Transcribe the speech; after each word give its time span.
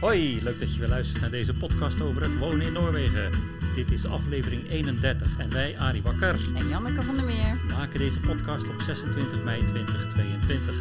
Hoi, 0.00 0.42
leuk 0.42 0.58
dat 0.58 0.72
je 0.72 0.78
weer 0.78 0.88
luistert 0.88 1.20
naar 1.20 1.30
deze 1.30 1.54
podcast 1.54 2.00
over 2.00 2.22
het 2.22 2.38
wonen 2.38 2.66
in 2.66 2.72
Noorwegen. 2.72 3.30
Dit 3.74 3.90
is 3.90 4.06
aflevering 4.06 4.70
31 4.70 5.38
en 5.38 5.50
wij, 5.50 5.78
Arie 5.78 6.02
Wakker, 6.02 6.36
En 6.54 6.68
Janneke 6.68 7.02
van 7.02 7.14
der 7.14 7.24
Meer. 7.24 7.56
maken 7.68 7.98
deze 7.98 8.20
podcast 8.20 8.68
op 8.68 8.80
26 8.80 9.44
mei 9.44 9.64
2022. 9.64 10.74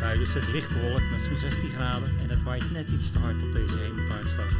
Buiten 0.00 0.22
is 0.22 0.34
het 0.34 0.48
licht 0.48 0.72
bewolkt 0.72 1.10
met 1.10 1.22
zo'n 1.22 1.38
16 1.38 1.70
graden 1.70 2.08
en 2.22 2.28
het 2.28 2.42
waait 2.42 2.72
net 2.72 2.90
iets 2.90 3.12
te 3.12 3.18
hard 3.18 3.42
op 3.42 3.52
deze 3.52 3.76
hemelvaartsdag. 3.78 4.50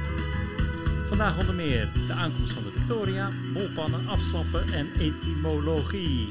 Vandaag 1.08 1.38
onder 1.38 1.54
meer 1.54 1.88
de 2.06 2.12
aankomst 2.12 2.52
van 2.52 2.62
de 2.62 2.70
Victoria, 2.70 3.28
bolpannen, 3.52 4.08
afslappen 4.08 4.72
en 4.72 4.88
etymologie. 4.98 6.28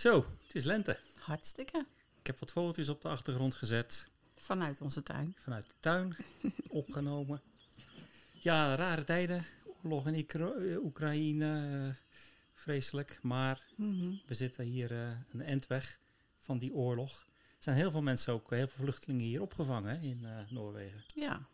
Zo, 0.00 0.24
het 0.46 0.54
is 0.54 0.64
lente. 0.64 0.98
Hartstikke. 1.18 1.86
Ik 2.20 2.26
heb 2.26 2.38
wat 2.38 2.50
foto's 2.52 2.88
op 2.88 3.02
de 3.02 3.08
achtergrond 3.08 3.54
gezet. 3.54 4.08
Vanuit 4.36 4.80
onze 4.80 5.02
tuin. 5.02 5.34
Vanuit 5.38 5.64
de 5.68 5.74
tuin 5.80 6.16
opgenomen. 6.68 7.40
Ja, 8.32 8.74
rare 8.74 9.04
tijden. 9.04 9.44
Oorlog 9.82 10.06
in 10.06 10.26
eh, 10.28 10.84
Oekraïne. 10.84 11.86
eh, 11.88 11.94
vreselijk. 12.54 13.18
Maar 13.22 13.66
Mhm. 13.76 14.14
we 14.26 14.34
zitten 14.34 14.64
hier 14.64 14.90
eh, 14.92 15.10
een 15.32 15.42
end 15.42 15.66
weg 15.66 15.98
van 16.34 16.58
die 16.58 16.74
oorlog. 16.74 17.26
Er 17.38 17.62
zijn 17.66 17.76
heel 17.76 17.90
veel 17.90 18.02
mensen 18.02 18.32
ook, 18.32 18.50
heel 18.50 18.68
veel 18.68 18.84
vluchtelingen 18.84 19.24
hier 19.24 19.42
opgevangen 19.42 19.90
hè, 19.90 20.00
in 20.06 20.26
Noorwegen. 20.48 21.04
Ja. 21.14 21.46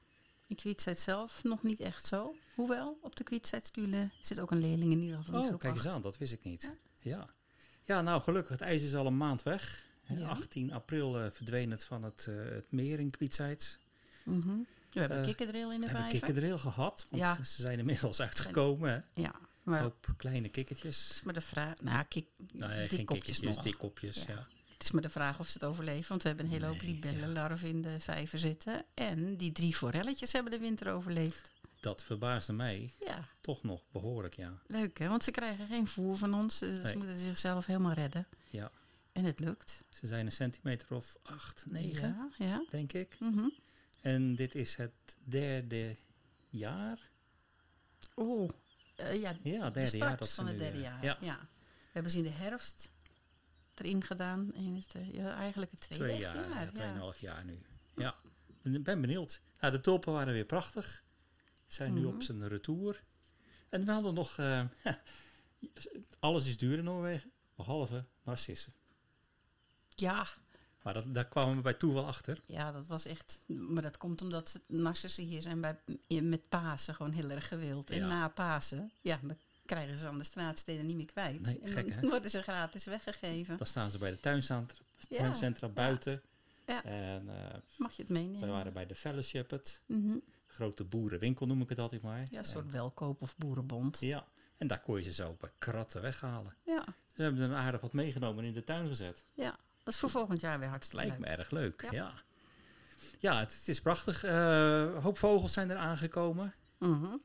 In 0.46 0.56
Kwietzijd 0.56 0.98
zelf 0.98 1.42
nog 1.42 1.62
niet 1.62 1.80
echt 1.80 2.06
zo. 2.06 2.34
Hoewel, 2.54 2.98
op 3.02 3.16
de 3.16 3.24
Kwietzijdskule 3.24 4.10
zit 4.20 4.40
ook 4.40 4.50
een 4.50 4.60
leerling 4.60 4.92
in 4.92 5.00
ieder 5.00 5.18
geval. 5.18 5.42
Oh, 5.48 5.58
kijk 5.58 5.74
eens 5.74 5.86
aan, 5.86 6.02
dat 6.02 6.18
wist 6.18 6.32
ik 6.32 6.44
niet. 6.44 6.62
Ja. 7.00 7.10
ja, 7.10 7.34
nou 7.86 8.22
gelukkig, 8.22 8.50
het 8.52 8.60
ijs 8.60 8.82
is 8.82 8.94
al 8.94 9.06
een 9.06 9.16
maand 9.16 9.42
weg. 9.42 9.84
Hè, 10.04 10.16
Ja. 10.18 10.26
18 10.28 10.72
april 10.72 11.20
eh, 11.20 11.30
verdween 11.30 11.70
het 11.70 11.84
van 11.84 12.02
het, 12.02 12.26
eh, 12.28 12.34
het 12.54 12.72
meer 12.72 12.98
in 12.98 13.10
Kwietzijd. 13.10 13.78
Mhm. 14.22 14.56
We 14.92 15.00
hebben 15.00 15.18
Eh, 15.18 15.24
kikkerdril 15.24 15.72
in 15.72 15.80
de 15.80 15.86
We 15.86 15.92
hebben 15.92 16.00
vijver. 16.10 16.18
kikkerdril 16.26 16.58
gehad, 16.58 17.06
want 17.10 17.22
Ja. 17.22 17.44
ze 17.44 17.60
zijn 17.62 17.78
inmiddels 17.78 18.20
uitgekomen. 18.20 18.90
Hè. 19.14 19.22
Ja, 19.22 19.34
maar 19.62 19.76
Een 19.76 19.82
hoop 19.82 20.06
kleine 20.16 20.48
kikkertjes. 20.48 21.20
maar 21.24 21.34
de 21.34 21.40
vraag... 21.40 21.80
Nou, 21.80 22.04
kik, 22.04 22.26
Nee, 22.36 22.48
dik 22.48 22.68
geen 22.68 22.78
kopjes 22.78 23.04
kikkertjes, 23.04 23.40
nog. 23.56 23.64
dikkopjes. 23.64 24.24
Ja. 24.24 24.32
Ja. 24.34 24.46
Het 24.72 24.82
is 24.84 24.90
maar 24.90 25.02
de 25.02 25.08
vraag 25.08 25.38
of 25.38 25.46
ze 25.48 25.52
het 25.52 25.64
overleven. 25.68 26.08
Want 26.08 26.22
we 26.22 26.28
hebben 26.28 26.46
een 26.46 26.52
hele 26.52 26.66
hoop 26.66 26.82
Nee, 26.82 26.90
libellenlarven 26.92 27.68
in 27.68 27.82
de 27.82 28.00
vijver 28.00 28.38
zitten. 28.38 28.84
En 28.94 29.36
die 29.36 29.52
drie 29.52 29.74
forelletjes 29.74 30.32
hebben 30.32 30.52
de 30.52 30.58
winter 30.58 30.92
overleefd. 30.92 31.52
Dat 31.86 32.04
verbaasde 32.04 32.52
mij 32.52 32.92
Ja, 33.00 33.28
toch 33.40 33.62
nog 33.62 33.82
behoorlijk, 33.92 34.34
ja. 34.36 34.58
leuk 34.66 34.98
hè. 34.98 35.08
Want 35.08 35.24
ze 35.24 35.30
krijgen 35.30 35.66
geen 35.66 35.86
voer 35.86 36.16
van 36.16 36.34
ons. 36.34 36.58
Dus 36.58 36.82
Nee. 36.82 36.92
Ze 36.92 36.96
moeten 36.98 37.18
zichzelf 37.18 37.66
helemaal 37.66 37.92
redden. 37.92 38.26
ja. 38.48 38.70
En 39.12 39.24
het 39.24 39.40
lukt. 39.40 39.84
Ze 39.90 40.06
zijn 40.06 40.26
een 40.26 40.32
centimeter 40.32 40.94
of 40.96 41.16
8, 41.22 41.64
9, 41.68 42.08
Ja, 42.08 42.46
ja. 42.46 42.64
denk 42.70 42.92
ik. 42.92 43.16
Mhm. 43.20 43.48
En 44.00 44.34
dit 44.34 44.54
is 44.54 44.76
het 44.76 45.16
derde 45.24 45.96
jaar. 46.48 47.10
Oeh, 48.16 48.50
eh, 48.96 49.20
ja, 49.20 49.36
Ja, 49.42 49.70
de 49.70 49.80
derde 49.80 49.96
jaar 49.96 50.16
dat 50.16 50.32
van 50.32 50.46
het 50.46 50.58
derde 50.58 50.76
eh, 50.76 50.82
jaar. 50.82 51.04
Ja, 51.04 51.16
Ja. 51.20 51.38
We 51.78 51.92
hebben 51.92 52.12
ze 52.12 52.18
in 52.18 52.24
de 52.24 52.30
herfst 52.30 52.90
erin 53.74 54.02
gedaan. 54.04 54.54
In 54.54 54.74
het, 54.76 54.94
eh, 54.94 55.12
ja, 55.14 55.34
eigenlijk 55.34 55.70
het 55.70 55.80
tweede 55.80 56.04
twee 56.04 56.18
jaar, 56.18 56.48
ja, 56.50 56.60
ja. 56.62 56.70
tweeënhalf 56.70 57.20
jaar 57.20 57.44
nu. 57.44 57.58
Ja, 57.96 58.14
ik 58.62 58.84
ben 58.84 59.00
benieuwd. 59.00 59.40
Nou, 59.60 59.72
de 59.72 59.80
tulpen 59.80 60.12
waren 60.12 60.32
weer 60.32 60.44
prachtig. 60.44 61.04
Zijn 61.66 61.94
nu 61.94 62.00
Mhm. 62.00 62.14
op 62.14 62.22
zijn 62.22 62.48
retour. 62.48 63.02
En 63.68 63.84
we 63.84 63.92
hadden 63.92 64.14
nog... 64.14 64.38
eh, 64.38 64.64
alles 66.18 66.46
is 66.46 66.58
duur 66.58 66.78
in 66.78 66.84
Noorwegen, 66.84 67.30
behalve 67.54 68.04
narcissen. 68.22 68.72
Ja, 69.94 70.26
Maar 70.82 70.94
dat, 70.94 71.14
daar 71.14 71.24
kwamen 71.26 71.56
we 71.56 71.62
bij 71.62 71.74
toeval 71.74 72.06
achter. 72.06 72.40
ja, 72.46 72.72
dat 72.72 72.86
was 72.86 73.04
echt... 73.04 73.40
Maar 73.46 73.82
dat 73.82 73.96
komt 73.98 74.22
omdat 74.22 74.60
narcissen 74.66 75.24
hier 75.24 75.42
zijn 75.42 75.60
bij, 75.60 75.78
met 76.22 76.48
Pasen 76.48 76.94
gewoon 76.94 77.12
heel 77.12 77.30
erg 77.30 77.48
gewild. 77.48 77.90
En 77.90 77.96
Ja. 77.98 78.06
na 78.06 78.28
Pasen, 78.28 78.90
ja, 79.00 79.18
dan 79.22 79.36
krijgen 79.66 79.96
ze 79.96 80.06
aan 80.06 80.18
de 80.18 80.24
straatsteden 80.24 80.86
niet 80.86 80.96
meer 80.96 81.06
kwijt. 81.06 81.40
Nee, 81.40 81.60
en 81.60 81.72
gek, 81.72 82.00
dan 82.00 82.10
worden 82.10 82.30
ze 82.30 82.42
gratis 82.42 82.84
weggegeven. 82.84 83.56
Dan 83.56 83.66
staan 83.66 83.90
ze 83.90 83.98
bij 83.98 84.10
de 84.10 84.20
tuincentra, 84.20 84.78
Ja, 85.08 85.16
tuincentra 85.18 85.66
ja. 85.66 85.72
buiten. 85.72 86.22
Ja. 86.66 86.84
En 86.84 87.28
eh, 87.28 87.58
Mag 87.78 87.92
je 87.96 88.02
het 88.02 88.10
meenemen? 88.10 88.40
wij 88.40 88.50
waren 88.50 88.72
bij 88.72 88.86
de 88.86 88.94
Fellowship, 88.94 89.50
het 89.50 89.80
Mhm. 89.86 90.16
Grote 90.56 90.84
boerenwinkel 90.84 91.46
noem 91.46 91.60
ik 91.62 91.68
het 91.68 91.78
altijd 91.78 92.02
maar. 92.02 92.26
Ja, 92.30 92.38
een 92.38 92.44
soort 92.44 92.64
En, 92.64 92.70
welkoop 92.72 93.22
of 93.22 93.36
boerenbond. 93.36 94.00
ja, 94.00 94.26
en 94.56 94.66
daar 94.66 94.80
kon 94.80 94.96
je 94.96 95.02
ze 95.02 95.12
zo 95.12 95.36
bij 95.40 95.50
kratten 95.58 96.02
weghalen. 96.02 96.56
Ja, 96.62 96.84
Ze 97.14 97.22
hebben 97.22 97.40
er 97.42 97.48
een 97.50 97.56
aardig 97.56 97.80
wat 97.80 97.92
meegenomen 97.92 98.42
en 98.42 98.48
in 98.48 98.54
de 98.54 98.64
tuin 98.64 98.86
gezet. 98.88 99.24
ja. 99.34 99.58
Dat 99.84 99.94
is 99.94 100.00
voor 100.00 100.10
volgend 100.10 100.40
jaar 100.40 100.58
weer 100.58 100.68
hartstikke 100.68 101.04
Lijkt 101.06 101.20
me 101.20 101.26
leuk. 101.28 101.38
erg 101.38 101.50
leuk, 101.50 101.82
ja. 101.82 101.90
Ja. 101.92 102.12
Ja, 103.18 103.38
het, 103.38 103.54
het 103.58 103.68
is 103.68 103.80
prachtig. 103.80 104.22
Een 104.22 105.00
hoop 105.00 105.18
vogels 105.18 105.52
zijn 105.52 105.70
er 105.70 105.76
aangekomen. 105.76 106.54
Mhm. 106.78 107.16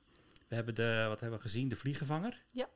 We 0.48 0.56
hebben 0.56 0.76
de, 0.76 1.06
wat 1.08 1.20
hebben 1.20 1.38
we 1.38 1.44
gezien? 1.44 1.68
De 1.68 1.76
vliegenvanger. 1.76 2.42
Ja. 2.52 2.68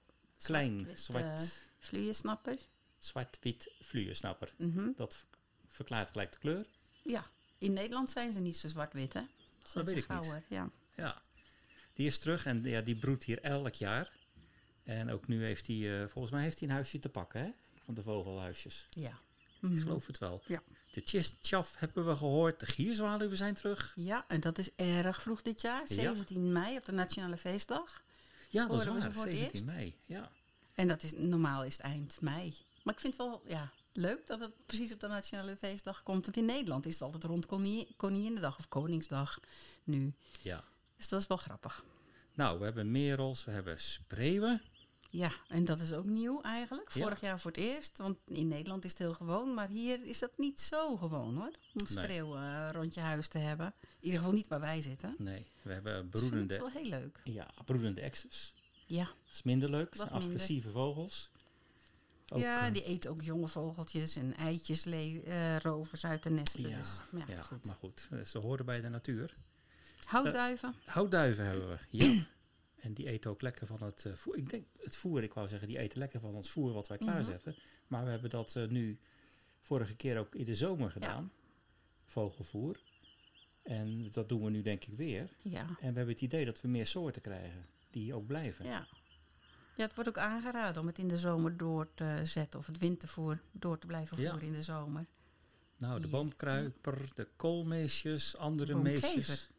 Klein, 0.43 0.73
Zwart-wit, 0.79 0.99
zwart, 0.99 1.39
eh, 1.39 1.45
Vlieënsnapper. 1.79 2.57
zwart-wit 2.97 3.71
vliegersnapper. 3.79 4.53
Mhm. 4.57 4.89
Dat 4.95 5.25
verklaart 5.65 6.09
gelijk 6.09 6.31
de 6.31 6.37
kleur. 6.39 6.65
Ja, 7.03 7.25
in 7.59 7.73
Nederland 7.73 8.09
zijn 8.09 8.33
ze 8.33 8.39
niet 8.39 8.57
zo 8.57 8.67
zwart-wit, 8.67 9.13
hè? 9.13 9.21
Ze 9.69 9.83
weet 9.83 9.97
ik 9.97 10.09
niet. 10.09 10.41
Ja. 10.49 10.69
Ja, 10.95 11.21
die 11.93 12.05
is 12.05 12.17
terug 12.17 12.45
en 12.45 12.63
ja, 12.63 12.81
die 12.81 12.95
broedt 12.95 13.23
hier 13.23 13.41
elk 13.41 13.73
jaar. 13.73 14.11
En 14.83 15.09
ook 15.11 15.27
nu 15.27 15.43
heeft 15.43 15.67
hij, 15.67 16.01
eh, 16.01 16.07
volgens 16.07 16.33
mij 16.33 16.43
heeft 16.43 16.59
hij 16.59 16.67
een 16.67 16.73
huisje 16.73 16.99
te 16.99 17.09
pakken, 17.09 17.41
hè? 17.41 17.49
Van 17.85 17.93
de 17.93 18.01
vogelhuisjes. 18.03 18.85
Ja. 18.89 19.09
Ik 19.61 19.69
Mhm. 19.71 19.81
geloof 19.81 20.07
het 20.07 20.17
wel. 20.17 20.41
Ja. 20.45 20.61
De 20.91 21.03
tjistjaf 21.03 21.75
hebben 21.77 22.05
we 22.07 22.15
gehoord. 22.15 22.59
De 22.59 22.65
gierzwaluwen 22.65 23.37
zijn 23.37 23.53
terug. 23.53 23.91
ja, 23.95 24.25
en 24.27 24.39
dat 24.39 24.57
is 24.57 24.69
erg 24.75 25.21
vroeg 25.21 25.41
dit 25.41 25.61
jaar. 25.61 25.81
Ja. 25.81 25.95
17 25.95 26.51
mei 26.51 26.77
op 26.77 26.85
de 26.85 26.91
Nationale 26.91 27.37
Feestdag. 27.37 28.03
Ja, 28.49 28.67
dat 28.67 28.79
is 28.79 28.85
waar. 28.87 29.11
voor 29.11 29.25
het 29.25 29.35
17 29.37 29.65
mei. 29.65 29.95
Ja. 30.05 30.31
En 30.73 30.87
dat 30.87 31.03
is, 31.03 31.11
normaal 31.17 31.63
is 31.63 31.73
het 31.73 31.81
eind 31.81 32.17
mei. 32.21 32.57
Maar 32.83 32.93
ik 32.93 32.99
vind 32.99 33.17
het 33.17 33.27
wel 33.27 33.41
ja, 33.47 33.71
leuk 33.97 34.27
dat 34.27 34.39
het 34.39 34.65
precies 34.65 34.93
op 34.93 34.99
de 34.99 35.07
Nationale 35.07 35.57
Feestdag 35.57 36.03
komt. 36.03 36.23
Want 36.25 36.37
in 36.37 36.45
Nederland 36.45 36.85
is 36.85 36.93
het 36.93 37.01
altijd 37.01 37.23
rond 37.23 37.45
Koning- 37.45 37.95
Koninginnedag 37.95 38.57
of 38.57 38.67
Koningsdag 38.67 39.39
nu. 39.83 40.13
ja. 40.41 40.63
Dus 40.97 41.09
dat 41.09 41.21
is 41.21 41.27
wel 41.27 41.37
grappig. 41.37 41.85
Nou, 42.33 42.59
we 42.59 42.65
hebben 42.65 42.91
merels, 42.91 43.45
we 43.45 43.51
hebben 43.51 43.79
spreeuwen. 43.79 44.61
Ja, 45.09 45.31
en 45.47 45.65
dat 45.65 45.79
is 45.79 45.93
ook 45.93 46.05
nieuw 46.05 46.41
eigenlijk. 46.41 46.91
Ja. 46.93 47.01
Vorig 47.03 47.21
jaar 47.21 47.39
voor 47.39 47.51
het 47.51 47.59
eerst. 47.59 47.97
Want 47.97 48.17
in 48.25 48.47
Nederland 48.47 48.83
is 48.85 48.89
het 48.89 48.99
heel 48.99 49.13
gewoon. 49.13 49.53
Maar 49.53 49.67
hier 49.69 50.03
is 50.05 50.19
dat 50.19 50.31
niet 50.37 50.61
zo 50.61 50.97
gewoon 50.97 51.35
hoor. 51.37 51.51
Om 51.73 51.85
spreeuwen 51.87 52.41
eh, 52.41 52.69
rond 52.71 52.93
je 52.93 52.99
huis 52.99 53.27
te 53.27 53.37
hebben. 53.37 53.73
In 53.79 53.87
ieder 53.99 54.19
geval 54.19 54.33
niet 54.33 54.47
waar 54.47 54.59
wij 54.59 54.81
zitten. 54.81 55.15
Nee, 55.17 55.47
we 55.61 55.71
hebben 55.73 56.09
Dus 56.09 56.19
broedende, 56.21 56.53
het 56.53 56.61
wel 56.73 56.81
heel 56.81 56.89
leuk. 56.89 57.21
ja, 57.23 57.47
broedende 57.65 58.01
exters. 58.01 58.53
Ja, 58.85 59.03
Dat 59.05 59.33
is 59.33 59.43
minder 59.43 59.69
leuk. 59.69 59.95
Wat 59.95 60.07
zijn 60.07 60.11
minder. 60.11 60.29
agressieve 60.29 60.69
vogels. 60.69 61.29
Ook, 62.29 62.39
ja 62.39 62.67
eh, 62.67 62.73
die 62.73 62.83
eten 62.83 63.09
ook 63.11 63.21
jonge 63.21 63.47
vogeltjes 63.47 64.15
en 64.15 64.35
eitjes, 64.35 64.85
eh, 64.85 65.57
rovers 65.57 66.05
uit 66.05 66.23
de 66.23 66.29
nesten. 66.29 66.69
ja, 66.69 66.77
dus, 66.77 67.01
ja, 67.11 67.25
ja, 67.27 67.41
goed. 67.41 67.65
maar 67.65 67.75
goed, 67.75 68.07
eh, 68.11 68.19
ze 68.21 68.37
horen 68.37 68.65
bij 68.65 68.81
de 68.81 68.89
natuur. 68.89 69.35
Houtduiven. 70.05 70.73
Houtduiven 70.85 71.45
hebben 71.45 71.69
we, 71.69 71.77
ja. 71.89 72.13
En 72.85 72.93
die 72.93 73.07
eten 73.07 73.29
ook 73.31 73.41
lekker 73.41 73.67
van 73.67 73.83
het 73.83 74.05
voer. 74.15 74.37
Ik 74.37 74.49
denk 74.49 74.65
het 74.83 74.95
voer, 74.95 75.23
ik 75.23 75.33
wou 75.33 75.47
zeggen, 75.47 75.67
die 75.67 75.77
eten 75.77 75.99
lekker 75.99 76.19
van 76.19 76.35
ons 76.35 76.49
voer 76.49 76.73
wat 76.73 76.87
wij 76.87 76.97
Mhm. 77.01 77.09
klaarzetten. 77.09 77.55
Maar 77.87 78.03
we 78.03 78.09
hebben 78.09 78.29
dat 78.29 78.55
nu 78.69 78.99
vorige 79.59 79.95
keer 79.95 80.17
ook 80.17 80.35
in 80.35 80.45
de 80.45 80.55
zomer 80.55 80.91
gedaan. 80.91 81.31
Vogelvoer. 82.05 82.79
En 83.63 84.11
dat 84.11 84.29
doen 84.29 84.43
we 84.43 84.49
nu 84.49 84.61
denk 84.61 84.85
ik 84.85 84.93
weer. 84.97 85.29
ja. 85.41 85.59
En 85.61 85.75
we 85.77 85.83
hebben 85.97 86.07
het 86.07 86.21
idee 86.21 86.45
dat 86.45 86.61
we 86.61 86.67
meer 86.67 86.87
soorten 86.87 87.21
krijgen 87.21 87.65
die 87.89 88.13
ook 88.13 88.25
blijven. 88.27 88.65
Ja. 88.65 88.87
Ja, 89.75 89.83
het 89.85 89.93
wordt 89.95 90.09
ook 90.09 90.17
aangeraden 90.17 90.81
om 90.81 90.87
het 90.87 90.97
in 90.99 91.07
de 91.07 91.17
zomer 91.19 91.57
door 91.57 91.87
te 91.93 92.21
zetten. 92.23 92.59
Of 92.59 92.65
het 92.65 92.77
wintervoer 92.77 93.41
door 93.51 93.79
te 93.79 93.87
blijven 93.87 94.21
Ja. 94.21 94.29
voeren 94.29 94.47
in 94.47 94.53
de 94.53 94.63
zomer. 94.63 95.05
Nou, 95.77 95.99
de 96.01 96.07
boomkruiper, 96.07 97.09
de 97.15 97.27
koolmeesjes, 97.35 98.37
andere 98.37 98.73
Boomkever. 98.73 99.15
meesjes. 99.15 99.49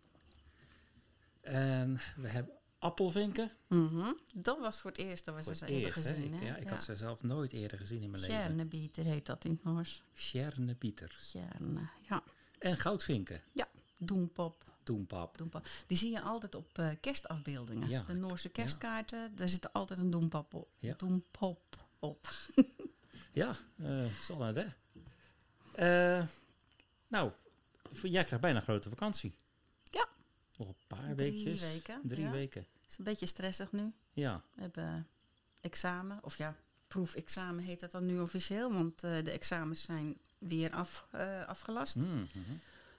En 1.41 2.01
we 2.17 2.29
hebben 2.29 2.55
appelvinken. 2.79 3.51
Mhm. 3.69 4.13
Dat 4.35 4.59
was 4.59 4.81
voor 4.81 4.91
het 4.91 5.01
eerst 5.01 5.25
dat 5.25 5.35
we 5.35 5.43
Voor 5.43 5.55
ze 5.55 5.67
eerst, 5.67 5.95
hè. 5.95 6.01
gezien. 6.15 6.35
Ik, 6.35 6.41
hè? 6.41 6.47
ja, 6.47 6.57
ik 6.57 6.69
had 6.69 6.83
ze 6.83 6.97
zelf 6.97 7.23
nooit 7.23 7.53
eerder 7.53 7.79
gezien 7.79 8.03
in 8.03 8.11
mijn 8.11 8.23
leven. 8.23 8.37
Sjernebieter 8.37 9.05
heet 9.05 9.27
dat 9.27 9.45
in 9.45 9.51
het 9.51 9.65
Noors. 9.65 10.03
Sjernepieter. 10.15 11.19
Sjerne, 11.23 11.89
ja. 12.09 12.23
En 12.59 12.77
goudvinken. 12.77 13.43
Ja, 13.53 13.69
doempop. 13.99 14.65
Doempap. 14.87 15.39
doempap. 15.39 15.67
Die 15.87 15.97
zie 15.97 16.11
je 16.11 16.21
altijd 16.21 16.55
op 16.55 16.79
eh, 16.79 16.89
kerstafbeeldingen. 17.01 17.89
Ja. 17.89 18.03
De 18.07 18.13
Noorse 18.13 18.49
kerstkaarten, 18.49 19.37
daar 19.37 19.49
zit 19.49 19.73
altijd 19.73 19.99
een 19.99 20.11
doempap 20.11 20.55
op. 20.55 20.69
Ja. 20.79 20.95
Doempop 20.99 21.61
op. 21.99 22.27
Ja, 23.33 23.57
eh 23.83 24.05
zal 24.23 24.43
het 24.43 24.57
hè. 24.57 24.67
Eh, 26.19 26.27
nou, 27.09 27.33
jij 28.03 28.25
krijgt 28.25 28.41
bijna 28.41 28.57
een 28.59 28.63
grote 28.65 28.89
vakantie. 28.89 29.35
Ja. 29.85 30.09
Nog 30.57 30.69
een 30.69 30.75
paar 30.87 31.15
Drie 31.15 31.33
weekjes. 31.45 31.61
weken, 31.61 32.01
Drie 32.05 32.29
weken. 32.29 32.67
is 32.89 32.99
een 32.99 33.05
beetje 33.05 33.27
stressig 33.27 33.73
nu. 33.73 33.93
Ja, 34.13 34.43
We 34.55 34.61
hebben 34.61 35.09
examen, 35.61 36.19
of 36.23 36.37
ja, 36.37 36.57
proefexamen 36.87 37.65
heet 37.65 37.81
dat 37.81 37.91
dan 37.91 38.07
nu 38.07 38.21
officieel. 38.21 38.73
Want 38.73 39.01
de 39.01 39.31
examens 39.31 39.83
zijn 39.83 40.17
weer 40.39 40.73
af, 40.73 41.07
afgelast 41.47 41.97
Mm, 41.97 42.05
mhm. 42.33 42.53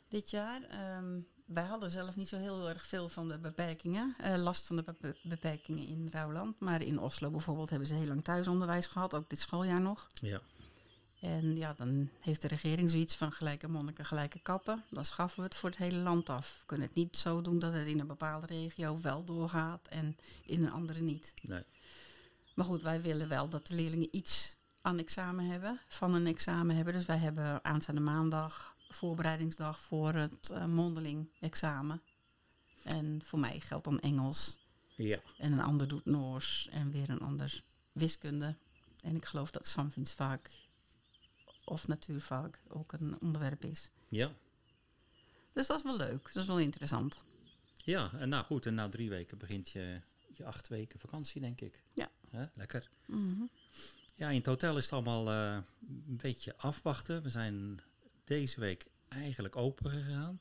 dit 0.08 0.30
jaar. 0.30 0.64
Ehm, 0.64 1.20
wij 1.48 1.64
hadden 1.64 1.92
zelf 1.92 2.16
niet 2.16 2.28
zo 2.28 2.38
heel 2.38 2.70
erg 2.70 2.86
veel 2.86 3.10
van 3.10 3.28
de 3.28 3.38
beperkingen. 3.38 4.16
eh, 4.18 4.36
last 4.36 4.66
van 4.66 4.76
de 4.76 4.84
bepe- 4.84 5.16
beperkingen 5.24 5.88
in 5.88 6.08
Rouwland. 6.12 6.60
Maar 6.60 6.82
in 6.82 7.00
Oslo 7.00 7.30
bijvoorbeeld 7.30 7.70
hebben 7.70 7.88
ze 7.88 7.94
heel 7.94 8.08
lang 8.08 8.24
thuisonderwijs 8.24 8.86
gehad. 8.86 9.14
Ook 9.14 9.30
dit 9.30 9.40
schooljaar 9.40 9.82
nog. 9.82 10.08
Ja. 10.22 10.42
En 11.22 11.56
ja, 11.58 11.74
dan 11.74 12.10
heeft 12.20 12.42
de 12.42 12.48
regering 12.48 12.92
zoiets 12.92 13.16
van 13.16 13.32
gelijke 13.32 13.68
monniken, 13.68 14.06
gelijke 14.06 14.40
kappen. 14.40 14.84
Dan 14.90 15.06
schaffen 15.06 15.40
we 15.40 15.46
het 15.46 15.56
voor 15.56 15.70
het 15.70 15.78
hele 15.78 15.98
land 15.98 16.30
af. 16.30 16.58
We 16.60 16.66
kunnen 16.66 16.88
het 16.88 16.96
niet 16.96 17.18
zo 17.18 17.42
doen 17.42 17.60
dat 17.60 17.74
het 17.74 17.88
in 17.88 18.00
een 18.00 18.08
bepaalde 18.08 18.46
regio 18.48 19.00
wel 19.02 19.24
doorgaat 19.24 19.88
en 19.88 20.16
in 20.46 20.64
een 20.66 20.72
andere 20.72 21.00
niet. 21.02 21.34
Nee. 21.42 21.64
Maar 22.56 22.66
goed, 22.66 22.82
wij 22.82 23.02
willen 23.02 23.28
wel 23.28 23.50
dat 23.50 23.68
de 23.68 23.76
leerlingen 23.76 24.08
iets 24.12 24.56
aan 24.82 25.00
examen 25.00 25.46
hebben, 25.46 25.80
van 25.88 26.14
een 26.14 26.28
examen 26.28 26.76
hebben. 26.76 26.94
Dus 26.94 27.06
wij 27.06 27.18
hebben 27.18 27.64
aanstaande 27.66 28.02
maandag 28.02 28.76
voorbereidingsdag 28.90 29.80
voor 29.80 30.14
het 30.14 30.50
eh, 30.50 30.66
mondeling 30.66 31.30
examen. 31.40 32.02
En 32.84 33.22
voor 33.24 33.40
mij 33.40 33.60
geldt 33.60 33.84
dan 33.84 34.00
Engels. 34.00 34.58
Ja. 34.96 35.20
En 35.38 35.52
een 35.52 35.60
ander 35.60 35.88
doet 35.88 36.06
Noors 36.06 36.68
en 36.72 36.92
weer 36.92 37.10
een 37.10 37.20
ander 37.20 37.64
wiskunde. 37.92 38.56
En 39.04 39.16
ik 39.16 39.26
geloof 39.26 39.52
dat 39.52 39.68
samfundsvak 39.68 40.50
of 41.64 41.88
natuurvak 41.88 42.60
ook 42.68 42.94
een 42.94 43.22
onderwerp 43.22 43.64
is. 43.64 43.92
Ja. 44.10 44.32
Dus 45.54 45.68
dat 45.68 45.78
is 45.78 45.84
wel 45.84 45.98
leuk, 45.98 46.30
dat 46.34 46.44
is 46.44 46.48
wel 46.48 46.60
interessant. 46.60 47.24
Ja, 47.76 48.12
en 48.14 48.30
nou 48.30 48.46
goed, 48.46 48.66
en 48.66 48.74
na 48.74 48.90
drie 48.90 49.10
weken 49.10 49.38
begint 49.38 49.70
je, 49.70 50.02
je 50.34 50.46
acht 50.46 50.68
weken 50.68 51.00
vakantie, 51.00 51.42
denk 51.42 51.62
ik. 51.62 51.84
Ja. 51.94 52.10
Lekker. 52.54 52.90
Mhm. 53.06 53.44
Ja, 54.16 54.30
in 54.30 54.38
het 54.38 54.46
hotel 54.46 54.78
is 54.78 54.84
het 54.84 54.94
allemaal 54.94 55.30
eh, 55.30 55.64
een 56.08 56.18
beetje 56.18 56.58
afwachten. 56.58 57.24
We 57.24 57.30
zijn 57.30 57.80
deze 58.28 58.60
week 58.60 58.90
eigenlijk 59.08 59.56
open 59.56 59.92
gegaan. 59.92 60.40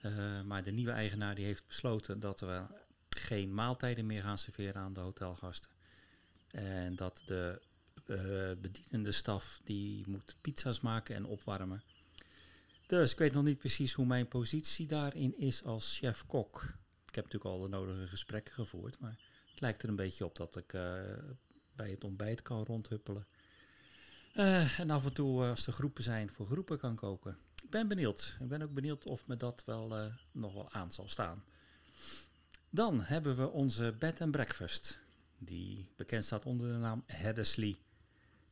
Eh, 0.00 0.42
maar 0.42 0.62
de 0.62 0.70
nieuwe 0.70 0.92
eigenaar 0.92 1.34
die 1.34 1.44
heeft 1.44 1.66
besloten 1.66 2.20
dat 2.20 2.40
we 2.40 2.64
geen 3.08 3.54
maaltijden 3.54 4.06
meer 4.06 4.22
gaan 4.22 4.38
serveren 4.38 4.82
aan 4.82 4.92
de 4.92 5.00
hotelgasten. 5.00 5.70
En 6.50 6.96
dat 6.96 7.22
de 7.26 7.60
eh, 8.06 8.60
bedienende 8.60 9.12
staf 9.12 9.60
die 9.64 10.08
moet 10.08 10.36
pizza's 10.40 10.80
maken 10.80 11.14
en 11.14 11.24
opwarmen. 11.24 11.82
Dus 12.86 13.12
ik 13.12 13.18
weet 13.18 13.32
nog 13.32 13.44
niet 13.44 13.58
precies 13.58 13.92
hoe 13.92 14.06
mijn 14.06 14.28
positie 14.28 14.86
daarin 14.86 15.38
is 15.38 15.64
als 15.64 15.98
chef-kok. 15.98 16.62
Ik 17.06 17.14
heb 17.14 17.24
natuurlijk 17.24 17.54
al 17.54 17.60
de 17.60 17.68
nodige 17.68 18.06
gesprekken 18.06 18.54
gevoerd, 18.54 19.00
maar 19.00 19.18
het 19.50 19.60
lijkt 19.60 19.82
er 19.82 19.88
een 19.88 19.96
beetje 19.96 20.24
op 20.24 20.36
dat 20.36 20.56
ik 20.56 20.72
eh, 20.72 21.02
bij 21.72 21.90
het 21.90 22.04
ontbijt 22.04 22.42
kan 22.42 22.64
rondhuppelen. 22.64 23.26
Eh, 24.40 24.78
en 24.78 24.90
af 24.90 25.04
en 25.04 25.12
toe, 25.12 25.42
eh, 25.42 25.50
als 25.50 25.66
er 25.66 25.72
groepen 25.72 26.02
zijn, 26.02 26.30
voor 26.30 26.46
groepen 26.46 26.78
kan 26.78 26.94
koken. 26.94 27.38
Ik 27.62 27.70
ben 27.70 27.88
benieuwd. 27.88 28.36
Ik 28.40 28.48
ben 28.48 28.62
ook 28.62 28.74
benieuwd 28.74 29.06
of 29.06 29.26
me 29.26 29.36
dat 29.36 29.62
wel 29.64 29.96
eh, 29.96 30.06
nog 30.32 30.54
wel 30.54 30.70
aan 30.70 30.92
zal 30.92 31.08
staan. 31.08 31.44
Dan 32.70 33.02
hebben 33.02 33.36
we 33.36 33.48
onze 33.48 33.94
bed 33.98 34.20
and 34.20 34.30
breakfast. 34.30 34.98
Die 35.38 35.92
bekend 35.96 36.24
staat 36.24 36.46
onder 36.46 36.72
de 36.72 36.78
naam 36.78 37.02
Heddesley. 37.06 37.78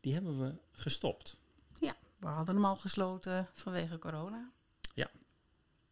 Die 0.00 0.12
hebben 0.12 0.40
we 0.40 0.54
gestopt. 0.72 1.36
Ja, 1.80 1.96
we 2.18 2.26
hadden 2.26 2.54
hem 2.54 2.64
al 2.64 2.76
gesloten 2.76 3.48
vanwege 3.54 3.98
corona. 3.98 4.50
Ja. 4.94 5.10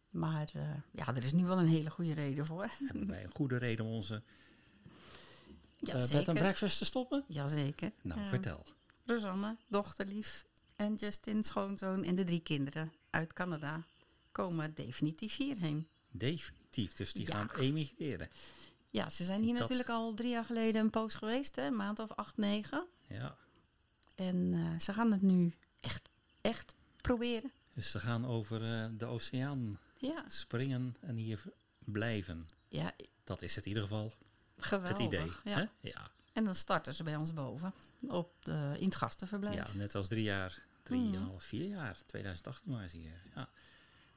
Maar 0.09 0.51
ja, 0.91 1.15
er 1.15 1.23
is 1.23 1.33
nu 1.33 1.45
wel 1.45 1.59
een 1.59 1.67
hele 1.67 1.89
goede 1.89 2.13
reden 2.13 2.45
voor. 2.45 2.69
Hebben 2.87 3.07
wij 3.07 3.23
een 3.23 3.31
goede 3.31 3.57
reden 3.57 3.85
om 3.85 3.91
onze 3.91 4.23
Ja, 5.77 5.93
bed 5.93 6.27
and 6.27 6.39
breakfast 6.39 6.77
te 6.77 6.85
stoppen? 6.85 7.23
Jazeker. 7.27 7.91
Nou, 8.01 8.27
vertel. 8.27 8.65
Rosanne, 9.07 9.55
dochterlief 9.67 10.45
en 10.75 10.95
Justin, 10.95 11.43
schoonzoon 11.43 12.03
en 12.03 12.15
de 12.15 12.23
drie 12.23 12.41
kinderen 12.41 12.93
uit 13.09 13.33
Canada 13.33 13.83
komen 14.31 14.73
definitief 14.73 15.35
hierheen. 15.35 15.87
Definitief. 16.11 16.93
Dus 16.93 17.13
die 17.13 17.25
Ja. 17.27 17.33
gaan 17.33 17.49
emigreren. 17.59 18.29
Ja, 18.89 19.09
ze 19.09 19.23
zijn 19.23 19.41
hier 19.41 19.51
Dat- 19.51 19.61
natuurlijk 19.61 19.89
al 19.89 20.13
drie 20.13 20.29
jaar 20.29 20.45
geleden 20.45 20.81
een 20.81 20.89
poos 20.89 21.15
geweest, 21.15 21.55
hè, 21.55 21.65
een 21.65 21.75
maand 21.75 21.99
of 21.99 22.11
acht, 22.11 22.37
negen. 22.37 22.85
Ja. 23.07 23.35
En 24.15 24.53
eh, 24.53 24.79
ze 24.79 24.93
gaan 24.93 25.11
het 25.11 25.21
nu 25.21 25.53
echt, 25.79 26.09
echt 26.41 26.73
proberen. 27.01 27.51
Dus 27.73 27.91
ze 27.91 27.99
gaan 27.99 28.25
over 28.25 28.63
eh, 28.83 28.85
de 28.97 29.05
oceaan 29.05 29.79
Ja, 29.97 30.23
springen 30.27 30.95
en 30.99 31.15
hier 31.15 31.43
blijven. 31.79 32.47
ja 32.67 32.91
Dat 33.23 33.41
is 33.41 33.55
het 33.55 33.63
in 33.65 33.69
ieder 33.71 33.83
geval 33.87 34.13
geweldig. 34.57 34.97
het 34.97 35.05
idee. 35.13 35.31
Ja. 35.43 35.55
hè? 35.57 35.65
Ja. 35.89 36.09
En 36.37 36.43
dan 36.43 36.55
starten 36.55 36.93
ze 36.93 37.03
bij 37.03 37.15
ons 37.15 37.33
boven, 37.33 37.73
op 38.07 38.33
de, 38.43 38.75
in 38.79 38.85
het 38.85 38.95
gastenverblijf. 38.95 39.55
ja, 39.55 39.67
net 39.77 39.95
als 39.95 40.07
drie 40.07 40.23
jaar, 40.23 40.65
drieënhalf, 40.83 41.43
vier 41.43 41.67
jaar. 41.67 41.97
2018 42.05 42.71
waren 42.71 42.89
ze 42.89 42.97
hier. 42.97 43.21
Ja. 43.35 43.49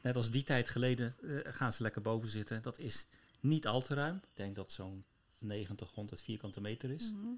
Net 0.00 0.16
als 0.16 0.30
die 0.30 0.42
tijd 0.42 0.68
geleden 0.68 1.14
eh, 1.22 1.52
gaan 1.52 1.72
ze 1.72 1.82
lekker 1.82 2.02
boven 2.02 2.30
zitten. 2.30 2.62
Dat 2.62 2.78
is 2.78 3.06
niet 3.40 3.66
al 3.66 3.82
te 3.82 3.94
ruim. 3.94 4.14
Ik 4.14 4.36
denk 4.36 4.54
dat 4.56 4.72
zo'n 4.72 5.04
90, 5.38 5.90
100 5.90 6.22
vierkante 6.22 6.60
meter 6.60 6.90
is. 6.90 7.10
Mhm. 7.10 7.28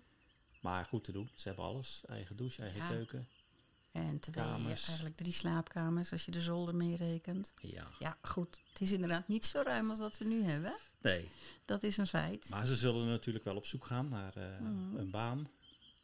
Maar 0.61 0.85
goed 0.85 1.05
te 1.05 1.12
doen. 1.12 1.31
Ze 1.35 1.49
hebben 1.49 1.64
alles. 1.64 2.02
Eigen 2.08 2.37
douche, 2.37 2.62
eigen 2.62 2.81
Ja. 2.81 2.88
keuken. 2.88 3.28
En 3.93 4.19
twee, 4.19 4.35
Kamers. 4.35 4.87
eigenlijk 4.87 5.17
drie 5.17 5.32
slaapkamers 5.32 6.12
als 6.12 6.25
je 6.25 6.31
de 6.31 6.43
zolder 6.43 6.75
meerekent. 6.75 7.52
Ja. 7.61 7.87
Ja, 7.99 8.17
goed. 8.23 8.61
Het 8.69 8.81
is 8.81 8.93
inderdaad 8.93 9.28
niet 9.28 9.44
zo 9.44 9.61
ruim 9.62 9.90
als 9.90 9.99
dat 9.99 10.19
we 10.19 10.25
nu 10.25 10.43
hebben. 10.43 10.75
Nee, 11.02 11.31
Dat 11.64 11.82
is 11.82 11.96
een 11.96 12.06
feit. 12.06 12.49
maar 12.49 12.66
ze 12.66 12.76
zullen 12.76 13.06
natuurlijk 13.06 13.44
wel 13.44 13.56
op 13.56 13.66
zoek 13.66 13.84
gaan 13.84 14.08
naar 14.08 14.37
eh, 14.37 14.58
Mhm. 14.60 14.96
een 14.96 15.10
baan. 15.10 15.49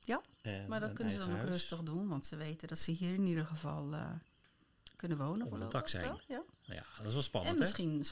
Ja, 0.05 0.21
en 0.43 0.69
Maar 0.69 0.81
dat 0.81 0.89
een 0.89 0.95
kunnen 0.95 1.13
ze 1.15 1.19
dan 1.19 1.29
ook 1.31 1.37
huis. 1.37 1.49
rustig 1.49 1.83
doen, 1.83 2.09
want 2.09 2.27
ze 2.27 2.37
weten 2.37 2.69
dat 2.69 2.79
ze 2.79 2.91
hier 2.91 3.15
in 3.15 3.25
ieder 3.25 3.47
geval 3.47 3.93
eh, 3.95 4.11
kunnen 4.97 5.19
wonen. 5.19 5.41
Het 5.41 5.49
voorlopig, 5.49 5.73
dak 5.73 5.89
zijn. 5.89 6.05
zo, 6.07 6.21
Ja. 6.29 6.43
Ja, 6.63 6.85
dat 6.97 7.07
is 7.07 7.13
wel 7.13 7.17
En 7.17 7.23
spannend, 7.23 7.55
hè? 7.55 7.61
misschien 7.61 8.05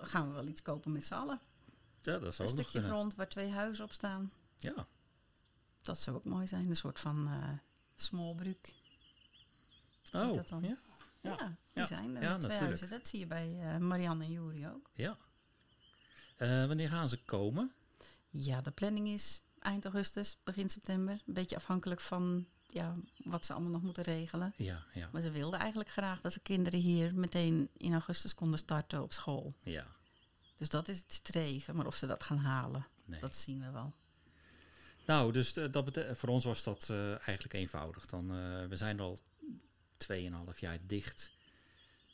gaan 0.00 0.28
we 0.28 0.34
wel 0.34 0.46
iets 0.46 0.62
kopen 0.62 0.92
met 0.92 1.06
z'n 1.06 1.14
allen. 1.14 1.40
Ja, 2.02 2.18
dat 2.18 2.34
zou 2.34 2.48
Een 2.48 2.54
nog 2.56 2.68
stukje 2.68 2.88
grond 2.88 3.14
waar 3.14 3.28
twee 3.28 3.50
huizen 3.50 3.84
op 3.84 3.92
staan. 3.92 4.32
Ja, 4.56 4.86
Dat 5.82 6.00
zou 6.00 6.16
ook 6.16 6.24
mooi 6.24 6.46
zijn. 6.46 6.68
Een 6.68 6.76
soort 6.76 7.00
van 7.00 7.28
eh 7.28 7.48
smallbruk. 7.96 8.74
oh, 10.12 10.34
dat 10.34 10.48
dan? 10.48 10.60
ja. 10.60 10.76
Ja, 11.20 11.36
Ja. 11.40 11.56
die 11.72 11.86
zijn 11.86 12.16
er 12.16 12.22
Ja, 12.22 12.30
met 12.32 12.40
twee 12.40 12.58
natuurlijk. 12.58 12.60
huizen. 12.60 12.88
Dat 12.90 13.08
zie 13.08 13.18
je 13.18 13.26
bij 13.26 13.78
Marianne 13.80 14.24
en 14.24 14.30
Juri 14.30 14.68
ook. 14.68 14.90
ja. 14.94 15.16
Eh, 16.36 16.66
wanneer 16.66 16.88
gaan 16.88 17.08
ze 17.08 17.18
komen? 17.24 17.72
Ja, 18.30 18.60
de 18.60 18.70
planning 18.70 19.08
is 19.08 19.40
eind 19.58 19.84
augustus, 19.84 20.36
begin 20.44 20.68
september. 20.70 21.12
Een 21.26 21.34
beetje 21.34 21.56
afhankelijk 21.56 22.00
van 22.00 22.46
ja, 22.68 22.92
wat 23.16 23.44
ze 23.44 23.52
allemaal 23.52 23.70
nog 23.70 23.82
moeten 23.82 24.02
regelen. 24.02 24.52
Ja, 24.56 24.84
ja, 24.94 25.08
Maar 25.12 25.22
ze 25.22 25.30
wilden 25.30 25.60
eigenlijk 25.60 25.90
graag 25.90 26.20
dat 26.20 26.32
de 26.32 26.40
kinderen 26.40 26.80
hier 26.80 27.16
meteen 27.16 27.68
in 27.76 27.92
augustus 27.92 28.34
konden 28.34 28.58
starten 28.58 29.02
op 29.02 29.12
school. 29.12 29.54
ja. 29.62 29.86
Dus 30.56 30.68
dat 30.68 30.88
is 30.88 30.98
het 30.98 31.12
streven. 31.12 31.76
Maar 31.76 31.86
of 31.86 31.96
ze 31.96 32.06
dat 32.06 32.22
gaan 32.22 32.38
halen, 32.38 32.86
Nee. 33.04 33.20
dat 33.20 33.36
zien 33.36 33.60
we 33.60 33.70
wel. 33.70 33.92
Nou, 35.06 35.32
dus 35.32 35.56
eh, 35.56 35.72
dat 35.72 36.04
voor 36.12 36.28
ons 36.28 36.44
was 36.44 36.62
dat 36.64 36.88
eh, 36.90 37.10
eigenlijk 37.10 37.52
eenvoudig. 37.52 38.06
Dan, 38.06 38.28
we 38.68 38.76
zijn 38.76 39.00
al 39.00 39.18
2,5 39.96 40.58
jaar 40.58 40.78
dicht 40.86 41.32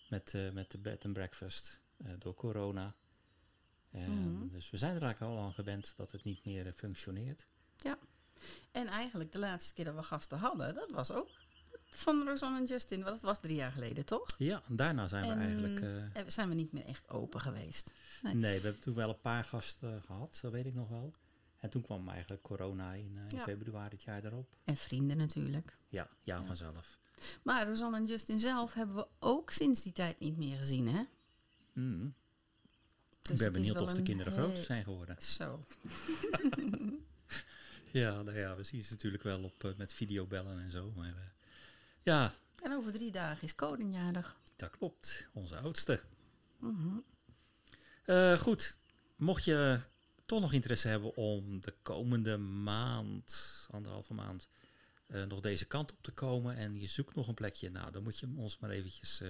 met, 0.09 0.35
met 0.53 0.71
de 0.71 0.79
bed 0.79 1.05
and 1.05 1.15
breakfast 1.15 1.81
door 2.19 2.35
corona. 2.35 2.95
En 3.91 4.33
Mhm. 4.35 4.49
Dus 4.49 4.71
we 4.71 4.77
zijn 4.77 4.97
er 4.97 5.03
eigenlijk 5.03 5.33
al 5.33 5.45
aan 5.45 5.53
gewend 5.53 5.93
dat 5.97 6.11
het 6.11 6.25
niet 6.25 6.45
meer 6.45 6.67
eh, 6.67 6.73
functioneert. 6.73 7.47
En 8.71 8.87
eigenlijk 8.87 9.33
de 9.33 9.39
laatste 9.39 9.75
keer 9.75 9.85
dat 9.85 9.95
we 9.95 10.03
gasten 10.03 10.39
hadden, 10.39 10.75
dat 10.75 10.91
was 10.91 11.11
ook 11.11 11.29
van 11.91 12.29
Rosanne 12.29 12.59
en 12.59 12.65
Justin. 12.65 12.99
Want 13.03 13.11
dat 13.11 13.21
was 13.21 13.41
drie 13.41 13.55
jaar 13.55 13.73
geleden, 13.73 14.05
toch? 14.05 14.27
Ja, 14.39 14.63
daarna 14.69 15.07
zijn 15.07 15.25
we 15.27 15.33
En 15.33 15.39
eigenlijk... 15.39 15.81
eh, 15.81 16.21
eh, 16.21 16.29
zijn 16.29 16.49
we 16.49 16.55
niet 16.55 16.73
meer 16.73 16.85
echt 16.85 17.09
open 17.09 17.41
geweest. 17.41 17.93
nee. 18.23 18.35
nee, 18.35 18.57
we 18.61 18.65
hebben 18.65 18.83
toen 18.83 18.95
wel 18.95 19.09
een 19.09 19.21
paar 19.21 19.45
gasten 19.45 20.03
gehad, 20.03 20.39
dat 20.43 20.53
weet 20.53 20.67
ik 20.67 20.75
nog 20.75 20.89
wel. 20.89 21.13
En 21.59 21.71
toen 21.71 21.83
kwam 21.83 22.09
eigenlijk 22.09 22.43
corona 22.43 22.93
in, 22.95 23.17
in 23.29 23.37
Ja. 23.37 23.43
februari 23.43 23.95
het 23.95 24.03
jaar 24.03 24.23
daarop. 24.23 24.57
En 24.65 24.77
vrienden 24.77 25.17
natuurlijk. 25.17 25.77
Ja, 25.89 26.09
ja, 26.23 26.37
Ja. 26.39 26.45
vanzelf. 26.45 26.99
Maar 27.43 27.67
Rosanne 27.69 27.97
en 27.97 28.07
Justin 28.07 28.41
zelf 28.41 28.75
hebben 28.75 28.97
we 28.97 29.07
ook 29.19 29.51
sinds 29.51 29.83
die 29.83 29.93
tijd 29.93 30.21
niet 30.21 30.37
meer 30.37 30.57
gezien, 30.59 30.89
hè? 30.89 31.03
Mm. 31.73 32.15
Dus 33.31 33.41
ik 33.41 33.45
ben 33.53 33.63
benieuwd 33.63 33.81
of 33.81 33.95
de 33.95 34.03
kinderen 34.03 34.33
heel- 34.33 34.45
groter 34.45 34.63
zijn 34.65 34.85
geworden. 34.85 35.17
Zo. 35.23 35.61
Ja, 37.93 38.23
nou 38.23 38.39
ja, 38.39 38.57
we 38.57 38.63
zien 38.63 38.83
ze 38.85 38.93
natuurlijk 38.93 39.23
wel 39.23 39.43
op, 39.43 39.65
eh, 39.65 39.71
met 39.77 39.93
videobellen 39.93 40.61
en 40.61 40.71
zo. 40.71 40.93
Maar 40.97 41.09
eh, 41.17 41.23
ja, 42.03 42.35
En 42.63 42.73
over 42.73 42.93
drie 42.93 43.11
dagen 43.11 43.43
is 43.43 43.55
Koningsjarig. 43.55 44.41
dat 44.57 44.71
klopt. 44.71 45.27
Onze 45.33 45.57
oudste. 45.57 46.01
Mhm. 46.59 46.97
Eh, 48.05 48.39
goed, 48.39 48.79
mocht 49.17 49.45
je 49.45 49.81
toch 50.27 50.41
nog 50.41 50.53
interesse 50.53 50.89
hebben 50.89 51.17
om 51.17 51.61
de 51.61 51.75
komende 51.83 52.37
maand, 52.37 53.67
anderhalve 53.71 54.15
maand, 54.15 54.49
eh, 55.07 55.25
nog 55.25 55.41
deze 55.41 55.65
kant 55.65 55.93
op 55.93 56.03
te 56.03 56.13
komen 56.13 56.57
en 56.57 56.81
je 56.81 56.87
zoekt 56.87 57.15
nog 57.15 57.29
een 57.29 57.35
plekje, 57.35 57.71
nou, 57.71 57.93
dan 57.93 58.03
moet 58.03 58.19
je 58.19 58.29
ons 58.37 58.59
maar 58.59 58.71
eventjes 58.71 59.21
eh, 59.21 59.29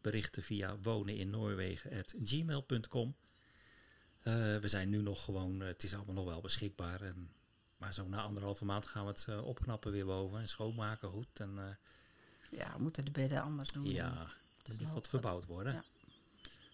berichten 0.00 0.42
via 0.42 0.78
woneninnoorwegen.gmail.com. 0.80 3.14
Eh 4.22 4.56
we 4.56 4.68
zijn 4.68 4.88
nu 4.88 5.02
nog 5.02 5.24
gewoon, 5.24 5.60
eh, 5.62 5.68
het 5.68 5.82
is 5.82 5.94
allemaal 5.94 6.14
nog 6.14 6.24
wel 6.24 6.40
beschikbaar 6.40 7.00
en 7.02 7.30
Maar 7.76 7.94
zo 7.94 8.08
na 8.08 8.22
anderhalve 8.22 8.64
maand 8.64 8.86
gaan 8.86 9.04
we 9.04 9.10
het 9.10 9.26
eh, 9.28 9.46
opknappen 9.46 9.92
weer 9.92 10.06
boven 10.06 10.40
en 10.40 10.48
schoonmaken 10.48 11.08
goed. 11.08 11.40
En 11.40 11.78
Ja, 12.50 12.76
we 12.76 12.82
moeten 12.82 13.04
de 13.04 13.10
bedden 13.10 13.42
anders 13.42 13.72
doen. 13.72 13.84
ja, 13.90 14.26
Dus 14.62 14.72
het 14.72 14.80
moet 14.80 14.90
wat 14.92 15.08
verbouwd 15.08 15.46
worden. 15.46 15.72
ja. 15.72 15.84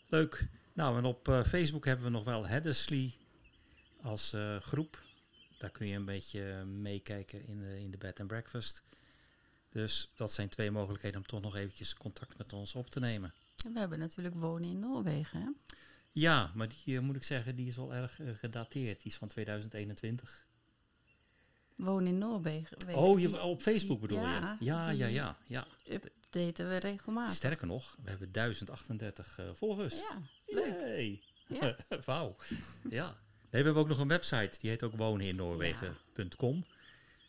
Leuk. 0.08 0.46
Nou, 0.72 0.98
en 0.98 1.04
op 1.04 1.42
Facebook 1.46 1.84
hebben 1.84 2.04
we 2.04 2.10
nog 2.10 2.24
wel 2.24 2.46
Heddesley 2.46 3.14
als 4.02 4.34
groep. 4.60 5.02
Daar 5.58 5.70
kun 5.70 5.86
je 5.86 5.96
een 5.96 6.04
beetje 6.04 6.64
meekijken 6.64 7.46
in 7.46 7.58
de, 7.58 7.80
in 7.80 7.90
de 7.90 7.96
bed 7.96 8.20
and 8.20 8.28
breakfast. 8.28 8.82
Dus 9.68 10.10
dat 10.16 10.32
zijn 10.32 10.48
twee 10.48 10.70
mogelijkheden 10.70 11.20
om 11.20 11.26
toch 11.26 11.40
nog 11.40 11.56
eventjes 11.56 11.94
contact 11.94 12.38
met 12.38 12.52
ons 12.52 12.74
op 12.74 12.90
te 12.90 13.00
nemen. 13.00 13.34
En 13.64 13.72
we 13.72 13.78
hebben 13.78 13.98
natuurlijk 13.98 14.34
wonen 14.34 14.68
in 14.70 14.78
Noorwegen. 14.78 15.40
Hè? 15.40 15.48
Ja, 16.14 16.50
maar 16.54 16.68
die 16.68 16.96
eh, 16.96 17.02
moet 17.02 17.16
ik 17.16 17.24
zeggen, 17.24 17.54
die 17.54 17.66
is 17.66 17.76
wel 17.76 17.94
erg 17.94 18.20
eh, 18.20 18.34
gedateerd. 18.34 19.02
Die 19.02 19.12
is 19.12 19.18
van 19.18 19.28
2021. 19.28 20.46
Wonen 21.76 22.06
in 22.06 22.18
Noorwegen. 22.18 22.94
Oh, 22.94 23.20
je, 23.20 23.42
op 23.42 23.62
Facebook 23.62 24.00
bedoel 24.00 24.20
ja, 24.20 24.56
je? 24.58 24.64
Ja, 24.64 24.90
ja, 24.90 25.06
ja, 25.06 25.36
ja. 25.46 25.66
updaten 25.88 26.68
we 26.68 26.76
regelmatig. 26.76 27.34
Sterker 27.34 27.66
nog, 27.66 27.96
we 28.02 28.10
hebben 28.10 28.32
1038 28.32 29.38
eh, 29.38 29.44
volgers. 29.52 29.94
Ja, 29.94 30.22
leuk. 30.46 31.18
Ja. 31.46 31.76
Wauw. 32.06 32.36
Ja. 32.90 33.06
Nee, 33.50 33.62
we 33.62 33.68
hebben 33.68 33.82
ook 33.82 33.88
nog 33.88 33.98
een 33.98 34.08
website. 34.08 34.58
Die 34.60 34.70
heet 34.70 34.82
ook 34.82 34.96
woneninnoorwegen.com. 34.96 36.66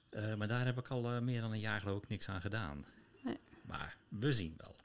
Eh, 0.10 0.36
maar 0.36 0.48
daar 0.48 0.65
heb 0.65 0.80
ik 0.80 0.88
al 0.88 1.22
meer 1.22 1.42
dan 1.42 1.51
een 1.51 1.60
jaar 1.60 1.82
geloof 1.82 2.04
ik 2.04 2.10
niks 2.10 2.30
aan 2.30 2.42
gedaan. 2.42 2.86
Nee. 3.24 3.39
Maar 3.68 3.98
we 4.08 4.34
zien 4.34 4.54
wel. 4.58 4.75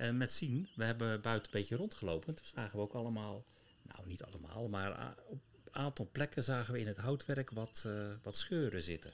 En 0.00 0.16
met 0.16 0.32
zien, 0.32 0.68
we 0.74 0.84
hebben 0.84 1.20
buiten 1.20 1.52
een 1.52 1.60
beetje 1.60 1.76
rondgelopen. 1.76 2.34
Toen 2.34 2.44
zagen 2.44 2.76
we 2.76 2.82
ook 2.82 2.92
allemaal, 2.92 3.44
nou 3.82 4.06
niet 4.06 4.22
allemaal, 4.22 4.68
maar 4.68 5.14
op 5.26 5.40
een 5.64 5.74
aantal 5.74 6.08
plekken 6.12 6.44
zagen 6.44 6.72
we 6.72 6.80
in 6.80 6.86
het 6.86 6.96
houtwerk 6.96 7.50
wat, 7.50 7.82
eh, 7.86 8.10
wat 8.22 8.36
scheuren 8.36 8.82
zitten. 8.82 9.12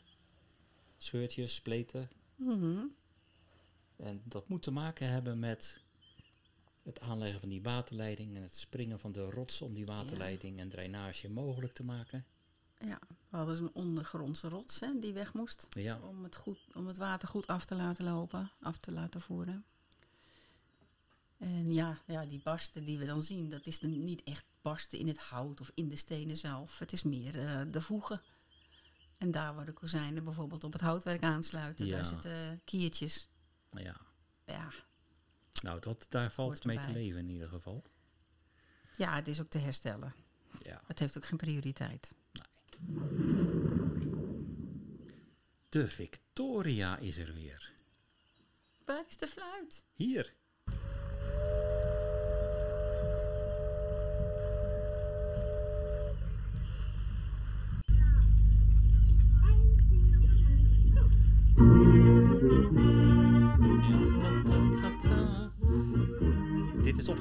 Scheurtjes, 0.98 1.54
spleten. 1.54 2.08
Mhm. 2.36 2.84
En 3.96 4.22
dat 4.24 4.48
moet 4.48 4.62
te 4.62 4.70
maken 4.70 5.08
hebben 5.08 5.38
met 5.38 5.80
het 6.82 7.00
aanleggen 7.00 7.40
van 7.40 7.48
die 7.48 7.62
waterleiding 7.62 8.36
en 8.36 8.42
het 8.42 8.56
springen 8.56 9.00
van 9.00 9.12
de 9.12 9.30
rots 9.30 9.62
om 9.62 9.74
die 9.74 9.86
waterleiding 9.86 10.58
en 10.60 10.68
drainage 10.68 11.30
mogelijk 11.30 11.72
te 11.72 11.84
maken. 11.84 12.24
Ja, 12.78 12.98
we 13.28 13.36
hadden 13.36 13.56
zo'n 13.56 13.74
ondergrondse 13.74 14.48
rots 14.48 14.80
hè, 14.80 14.98
die 14.98 15.12
weg 15.12 15.32
moest. 15.32 15.66
Ja, 15.70 16.00
Om 16.00 16.24
het, 16.24 16.36
goed, 16.36 16.58
om 16.74 16.86
het 16.86 16.96
water 16.96 17.28
goed 17.28 17.46
af 17.46 17.64
te 17.64 17.74
laten 17.74 18.04
lopen, 18.04 18.50
af 18.60 18.78
te 18.78 18.92
laten 18.92 19.20
voeren. 19.20 19.64
En 21.38 21.72
ja, 21.72 21.98
ja, 22.06 22.26
die 22.26 22.40
barsten 22.42 22.84
die 22.84 22.98
we 22.98 23.06
dan 23.06 23.22
zien, 23.22 23.50
dat 23.50 23.66
is 23.66 23.78
dan 23.78 24.04
niet 24.04 24.22
echt 24.22 24.44
barsten 24.62 24.98
in 24.98 25.06
het 25.08 25.18
hout 25.18 25.60
of 25.60 25.70
in 25.74 25.88
de 25.88 25.96
stenen 25.96 26.36
zelf. 26.36 26.78
Het 26.78 26.92
is 26.92 27.02
meer 27.02 27.38
eh, 27.40 27.60
de 27.70 27.80
voegen. 27.80 28.22
En 29.18 29.30
daar 29.30 29.54
waar 29.54 29.64
de 29.66 29.72
kozijnen 29.72 30.24
bijvoorbeeld 30.24 30.64
op 30.64 30.72
het 30.72 30.80
houtwerk 30.82 31.22
aansluiten, 31.22 31.86
Ja. 31.86 31.94
daar 31.94 32.04
zitten 32.04 32.60
kiertjes. 32.64 33.28
ja. 33.70 34.00
Ja. 34.46 34.72
nou 35.62 35.80
dat, 35.80 36.06
daar 36.08 36.30
valt 36.30 36.64
mee 36.64 36.80
te 36.80 36.90
leven 36.92 37.18
in 37.18 37.28
ieder 37.28 37.48
geval. 37.48 37.84
ja, 38.96 39.14
het 39.14 39.28
is 39.28 39.40
ook 39.40 39.48
te 39.48 39.58
herstellen. 39.58 40.14
Ja. 40.62 40.82
Het 40.86 40.98
heeft 40.98 41.16
ook 41.16 41.24
geen 41.26 41.38
prioriteit. 41.38 42.14
De 45.68 45.88
Victoria 45.88 46.98
is 46.98 47.18
er 47.18 47.32
weer. 47.34 47.72
Waar 48.84 49.04
is 49.08 49.16
de 49.16 49.28
fluit? 49.28 49.84
Hier. 49.94 50.34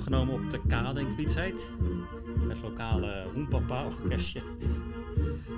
Opgenomen 0.05 0.43
op 0.43 0.49
de 0.49 0.61
kade 0.67 0.99
in 0.99 1.13
Kwietsheid. 1.13 1.69
Het 2.47 2.61
lokale 2.61 3.27
Hoenpapa 3.33 3.85
orkestje 3.85 4.41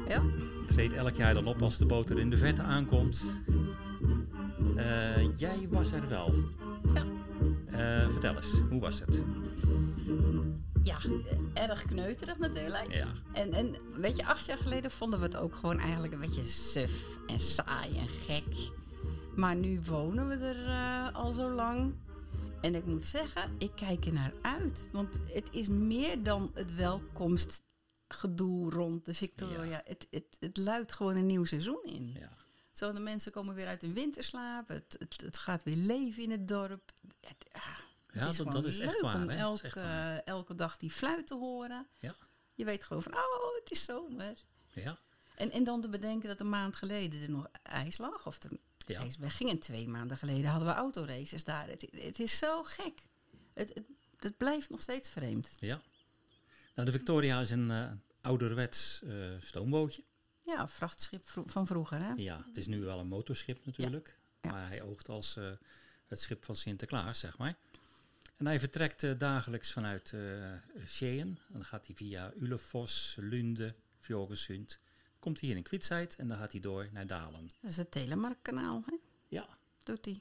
Ja. 0.08 0.24
treedt 0.66 0.94
elk 0.94 1.16
jaar 1.16 1.34
dan 1.34 1.48
op 1.48 1.62
als 1.62 1.78
de 1.78 1.86
boot 1.86 2.10
er 2.10 2.20
in 2.20 2.30
de 2.30 2.38
verte 2.38 2.62
aankomt. 2.62 3.26
Eh, 4.76 5.38
jij 5.38 5.68
was 5.70 5.92
er 5.92 6.10
wel. 6.10 6.34
Ja. 6.94 7.04
Eh, 7.72 8.10
vertel 8.10 8.36
eens, 8.36 8.62
hoe 8.70 8.80
was 8.80 9.00
het? 9.00 9.24
Ja, 10.82 10.98
eh, 11.54 11.64
erg 11.64 11.86
kneuterig 11.86 12.38
natuurlijk. 12.38 12.94
Ja, 12.94 13.08
En, 13.34 13.54
en 13.54 13.76
weet 13.94 14.16
je, 14.16 14.26
acht 14.26 14.46
jaar 14.46 14.58
geleden 14.58 14.92
vonden 14.92 15.20
we 15.20 15.26
het 15.26 15.38
ook 15.38 15.56
gewoon 15.56 15.80
eigenlijk 15.80 16.14
een 16.14 16.20
beetje 16.22 16.44
suf 16.44 17.20
en 17.28 17.40
saai 17.40 17.98
en 17.98 18.08
gek. 18.26 18.72
Maar 19.36 19.56
nu 19.56 19.82
wonen 19.86 20.28
we 20.28 20.36
er 20.36 21.12
al 21.12 21.32
zo 21.32 21.50
lang. 21.52 21.94
En 22.62 22.76
ik 22.76 22.86
moet 22.86 23.06
zeggen, 23.06 23.56
ik 23.58 23.72
kijk 23.76 24.06
er 24.06 24.14
naar 24.14 24.34
uit. 24.42 24.90
Want 24.92 25.22
het 25.26 25.50
is 25.52 25.68
meer 25.68 26.24
dan 26.24 26.52
het 26.54 26.76
welkomstgedoe 26.76 28.70
rond 28.70 29.06
de 29.06 29.14
Victoria. 29.14 29.82
Het, 29.86 30.08
het, 30.12 30.38
het 30.40 30.58
luidt 30.58 30.92
gewoon 30.92 31.16
een 31.16 31.26
nieuw 31.26 31.46
seizoen 31.46 31.84
in. 31.84 32.16
ja. 32.20 32.36
Zo, 32.72 32.92
de 32.92 33.00
mensen 33.00 33.32
komen 33.32 33.56
weer 33.56 33.68
uit 33.68 33.82
hun 33.82 33.94
winterslaap. 33.94 34.68
Het, 34.68 34.96
het, 35.00 35.22
het 35.22 35.38
gaat 35.38 35.64
weer 35.64 35.76
leven 35.76 36.24
in 36.24 36.32
het 36.32 36.48
dorp. 36.48 36.92
Het, 37.22 37.46
ah, 37.52 37.62
het 38.08 38.16
Ja, 38.22 38.28
is 38.28 38.38
dat, 38.38 38.66
is 38.66 38.80
echt 38.80 38.94
leuk 38.94 39.02
waar. 39.02 39.16
om 39.16 39.30
echt 39.30 39.40
elke, 39.40 39.80
waar. 39.80 40.20
elke 40.20 40.56
dag 40.56 40.78
die 40.78 40.92
fluit 40.92 41.28
te 41.28 41.36
horen. 41.36 41.88
Ja. 42.00 42.16
Je 42.54 42.66
weet 42.66 42.84
gewoon 42.84 43.04
van, 43.04 43.14
oh, 43.14 43.56
het 43.60 43.72
is 43.72 43.84
zomer. 43.84 44.34
Ja, 44.74 44.98
En, 45.36 45.52
en 45.52 45.64
dan 45.64 45.82
te 45.82 45.90
bedenken 45.90 46.28
dat 46.28 46.40
een 46.40 46.50
maand 46.50 46.76
geleden 46.76 47.22
er 47.22 47.30
nog 47.30 47.48
ijs 47.64 47.98
lag. 47.98 48.26
Of 48.28 48.40
de 48.40 48.60
ja. 48.88 49.00
ijs 49.00 49.18
wegging. 49.18 49.50
En 49.50 49.60
twee 49.60 49.88
maanden 49.88 50.18
geleden 50.18 50.50
hadden 50.50 50.68
we 50.68 50.74
autoraces 50.74 51.44
daar. 51.44 51.68
Het, 51.70 51.88
het 51.92 52.20
is 52.20 52.38
zo 52.38 52.64
gek. 52.64 53.00
Het, 53.54 53.74
het, 53.74 53.86
het 54.20 54.38
blijft 54.38 54.70
nog 54.70 54.82
steeds 54.82 55.10
vreemd. 55.10 55.58
ja. 55.60 55.82
Nou, 56.76 56.90
de 56.90 56.96
Victoria 56.98 57.40
is 57.42 57.50
een 57.50 57.72
eh, 57.72 57.92
ouderwets 58.22 59.02
eh, 59.04 59.14
stoombootje. 59.40 60.04
Ja, 60.46 60.62
een 60.62 60.70
vrachtschip 60.70 61.28
vro- 61.30 61.44
van 61.46 61.68
vroeger, 61.68 62.00
hè? 62.02 62.12
Ja, 62.16 62.46
het 62.48 62.58
is 62.58 62.68
nu 62.68 62.82
wel 62.82 63.00
een 63.00 63.08
motorschip 63.08 63.66
natuurlijk. 63.66 64.20
Ja. 64.42 64.52
Maar 64.52 64.68
hij 64.68 64.82
oogt 64.82 65.10
als 65.10 65.38
eh, 65.38 65.52
het 66.08 66.20
schip 66.20 66.46
van 66.46 66.56
Sinterklaas, 66.56 67.20
zeg 67.20 67.38
maar. 67.38 67.58
En 68.38 68.46
hij 68.46 68.60
vertrekt 68.60 69.20
dagelijks 69.20 69.72
vanuit 69.72 70.14
Skien. 70.86 71.20
En 71.20 71.54
dan 71.54 71.66
gaat 71.66 71.86
hij 71.86 71.96
via 71.96 72.34
Ulefos, 72.40 73.16
Lunde, 73.20 73.76
Fjorgesund. 74.00 74.80
Komt 75.28 75.40
hij 75.40 75.50
hier 75.50 75.58
in 75.58 75.64
Kwietsheid 75.64 76.16
en 76.16 76.28
dan 76.28 76.38
gaat 76.38 76.52
hij 76.52 76.62
door 76.62 76.90
naar 76.92 77.08
Dalen. 77.08 77.48
Dat 77.62 77.70
is 77.72 77.78
het 77.78 77.92
Telemarkkanaal, 77.92 78.84
hè? 78.86 78.96
Ja, 79.28 79.48
Doet 79.84 80.06
hij. 80.06 80.20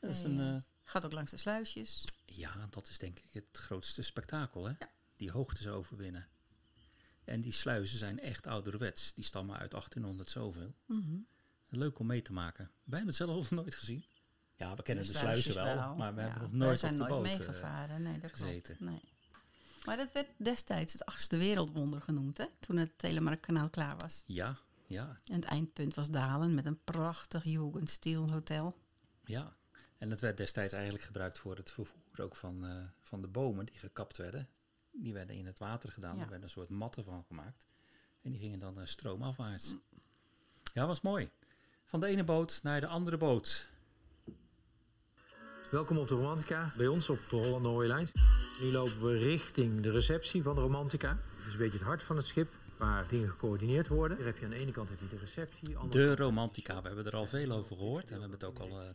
dat 0.00 0.10
is 0.10 0.22
een... 0.22 0.34
ja. 0.36 0.54
eh, 0.54 0.62
Gaat 0.84 1.04
ook 1.04 1.12
langs 1.12 1.30
de 1.30 1.36
sluisjes. 1.36 2.04
ja, 2.24 2.66
dat 2.70 2.88
is 2.88 2.98
denk 2.98 3.18
ik 3.18 3.32
het 3.32 3.44
grootste 3.58 4.02
spektakel, 4.02 4.64
hè? 4.64 4.72
Ja. 4.78 4.90
Die 5.16 5.30
hoogtes 5.30 5.68
overwinnen. 5.68 6.28
En 7.24 7.40
die 7.40 7.52
sluizen 7.52 7.98
zijn 7.98 8.20
echt 8.20 8.46
ouderwets. 8.46 9.14
Die 9.14 9.24
stammen 9.24 9.56
uit 9.58 9.70
1800 9.70 10.30
zoveel. 10.30 10.74
Mhm. 10.86 11.16
Leuk 11.68 11.98
om 11.98 12.06
mee 12.06 12.22
te 12.22 12.32
maken. 12.32 12.64
Wij 12.64 12.98
hebben 12.98 13.06
het 13.06 13.16
zelf 13.16 13.34
nog 13.36 13.50
nooit 13.50 13.74
gezien. 13.74 14.04
Ja, 14.56 14.76
we 14.76 14.82
kennen 14.82 15.06
de, 15.06 15.12
De 15.12 15.18
sluizen 15.18 15.54
wel, 15.54 15.94
maar 15.94 16.14
we 16.14 16.20
ja. 16.20 16.26
hebben 16.28 16.42
nog 16.42 16.52
nooit 16.52 16.82
op 16.82 16.90
de 16.90 16.96
nooit 16.96 17.10
boot 17.10 17.24
eh, 17.26 17.30
meegevaren. 17.38 18.02
Nee, 18.02 18.18
dat 18.18 18.30
gezeten. 18.30 18.76
klopt. 18.76 18.92
Nee. 18.92 19.09
Maar 19.86 19.96
dat 19.96 20.12
werd 20.12 20.28
destijds 20.36 20.92
het 20.92 21.04
achtste 21.04 21.36
wereldwonder 21.36 22.00
genoemd, 22.00 22.38
hè? 22.38 22.44
Toen 22.60 22.76
het 22.76 22.98
Telemarkkanaal 22.98 23.68
klaar 23.70 23.96
was. 23.96 24.22
Ja, 24.26 24.56
ja, 24.86 25.16
En 25.26 25.34
het 25.34 25.44
eindpunt 25.44 25.94
was 25.94 26.10
Dalen 26.10 26.54
met 26.54 26.66
een 26.66 26.84
prachtig 26.84 27.44
Jugendstil 27.44 28.30
hotel. 28.30 28.76
ja. 29.24 29.58
En 29.98 30.10
het 30.10 30.20
werd 30.20 30.36
destijds 30.36 30.72
eigenlijk 30.72 31.04
gebruikt 31.04 31.38
voor 31.38 31.56
het 31.56 31.70
vervoer 31.70 32.00
ook 32.16 32.36
van, 32.36 32.66
eh, 32.66 32.76
van 33.00 33.22
de 33.22 33.28
bomen 33.28 33.66
die 33.66 33.74
gekapt 33.74 34.16
werden. 34.16 34.48
Die 34.92 35.12
werden 35.12 35.36
in 35.36 35.46
het 35.46 35.58
water 35.58 35.90
gedaan, 35.92 36.16
Ja. 36.16 36.22
er 36.22 36.28
werden 36.28 36.44
een 36.44 36.50
soort 36.50 36.68
matten 36.68 37.04
van 37.04 37.24
gemaakt. 37.26 37.66
En 38.22 38.30
die 38.30 38.40
gingen 38.40 38.58
dan 38.58 38.78
uh, 38.80 38.86
stroomafwaarts. 38.86 39.74
Ja, 40.74 40.86
was 40.86 41.00
mooi. 41.00 41.30
Van 41.84 42.00
de 42.00 42.06
ene 42.06 42.24
boot 42.24 42.60
naar 42.62 42.80
de 42.80 42.86
andere 42.86 43.16
boot. 43.16 43.68
Welkom 45.70 45.98
op 45.98 46.08
de 46.08 46.14
Romantica, 46.14 46.72
bij 46.76 46.86
ons 46.86 47.08
op 47.08 47.18
de 47.28 47.36
Holland 47.36 47.62
Norway 47.62 47.86
Lines. 47.92 48.12
Nu 48.60 48.72
lopen 48.72 49.02
we 49.02 49.18
richting 49.18 49.82
de 49.82 49.90
receptie 49.90 50.42
van 50.42 50.54
de 50.54 50.60
Romantica. 50.60 51.08
Het 51.36 51.46
is 51.46 51.52
een 51.52 51.58
beetje 51.58 51.78
het 51.78 51.86
hart 51.86 52.02
van 52.02 52.16
het 52.16 52.26
schip, 52.26 52.52
waar 52.78 53.08
dingen 53.08 53.28
gecoördineerd 53.28 53.88
worden. 53.88 54.16
Hier 54.16 54.26
heb 54.26 54.38
je 54.38 54.44
aan 54.44 54.50
de 54.50 54.56
ene 54.56 54.72
kant 54.72 54.88
heb 54.88 55.00
je 55.00 55.08
de 55.08 55.18
receptie. 55.18 55.78
aan 55.78 55.90
de 55.90 56.16
Romantica, 56.16 56.80
we 56.82 56.86
hebben 56.86 57.06
er 57.06 57.16
al 57.16 57.26
veel 57.26 57.50
over 57.50 57.76
gehoord. 57.76 58.10
En 58.10 58.14
we 58.14 58.20
hebben 58.20 58.38
het 58.38 58.44
ook 58.44 58.58
al 58.58 58.80
eh, 58.80 58.88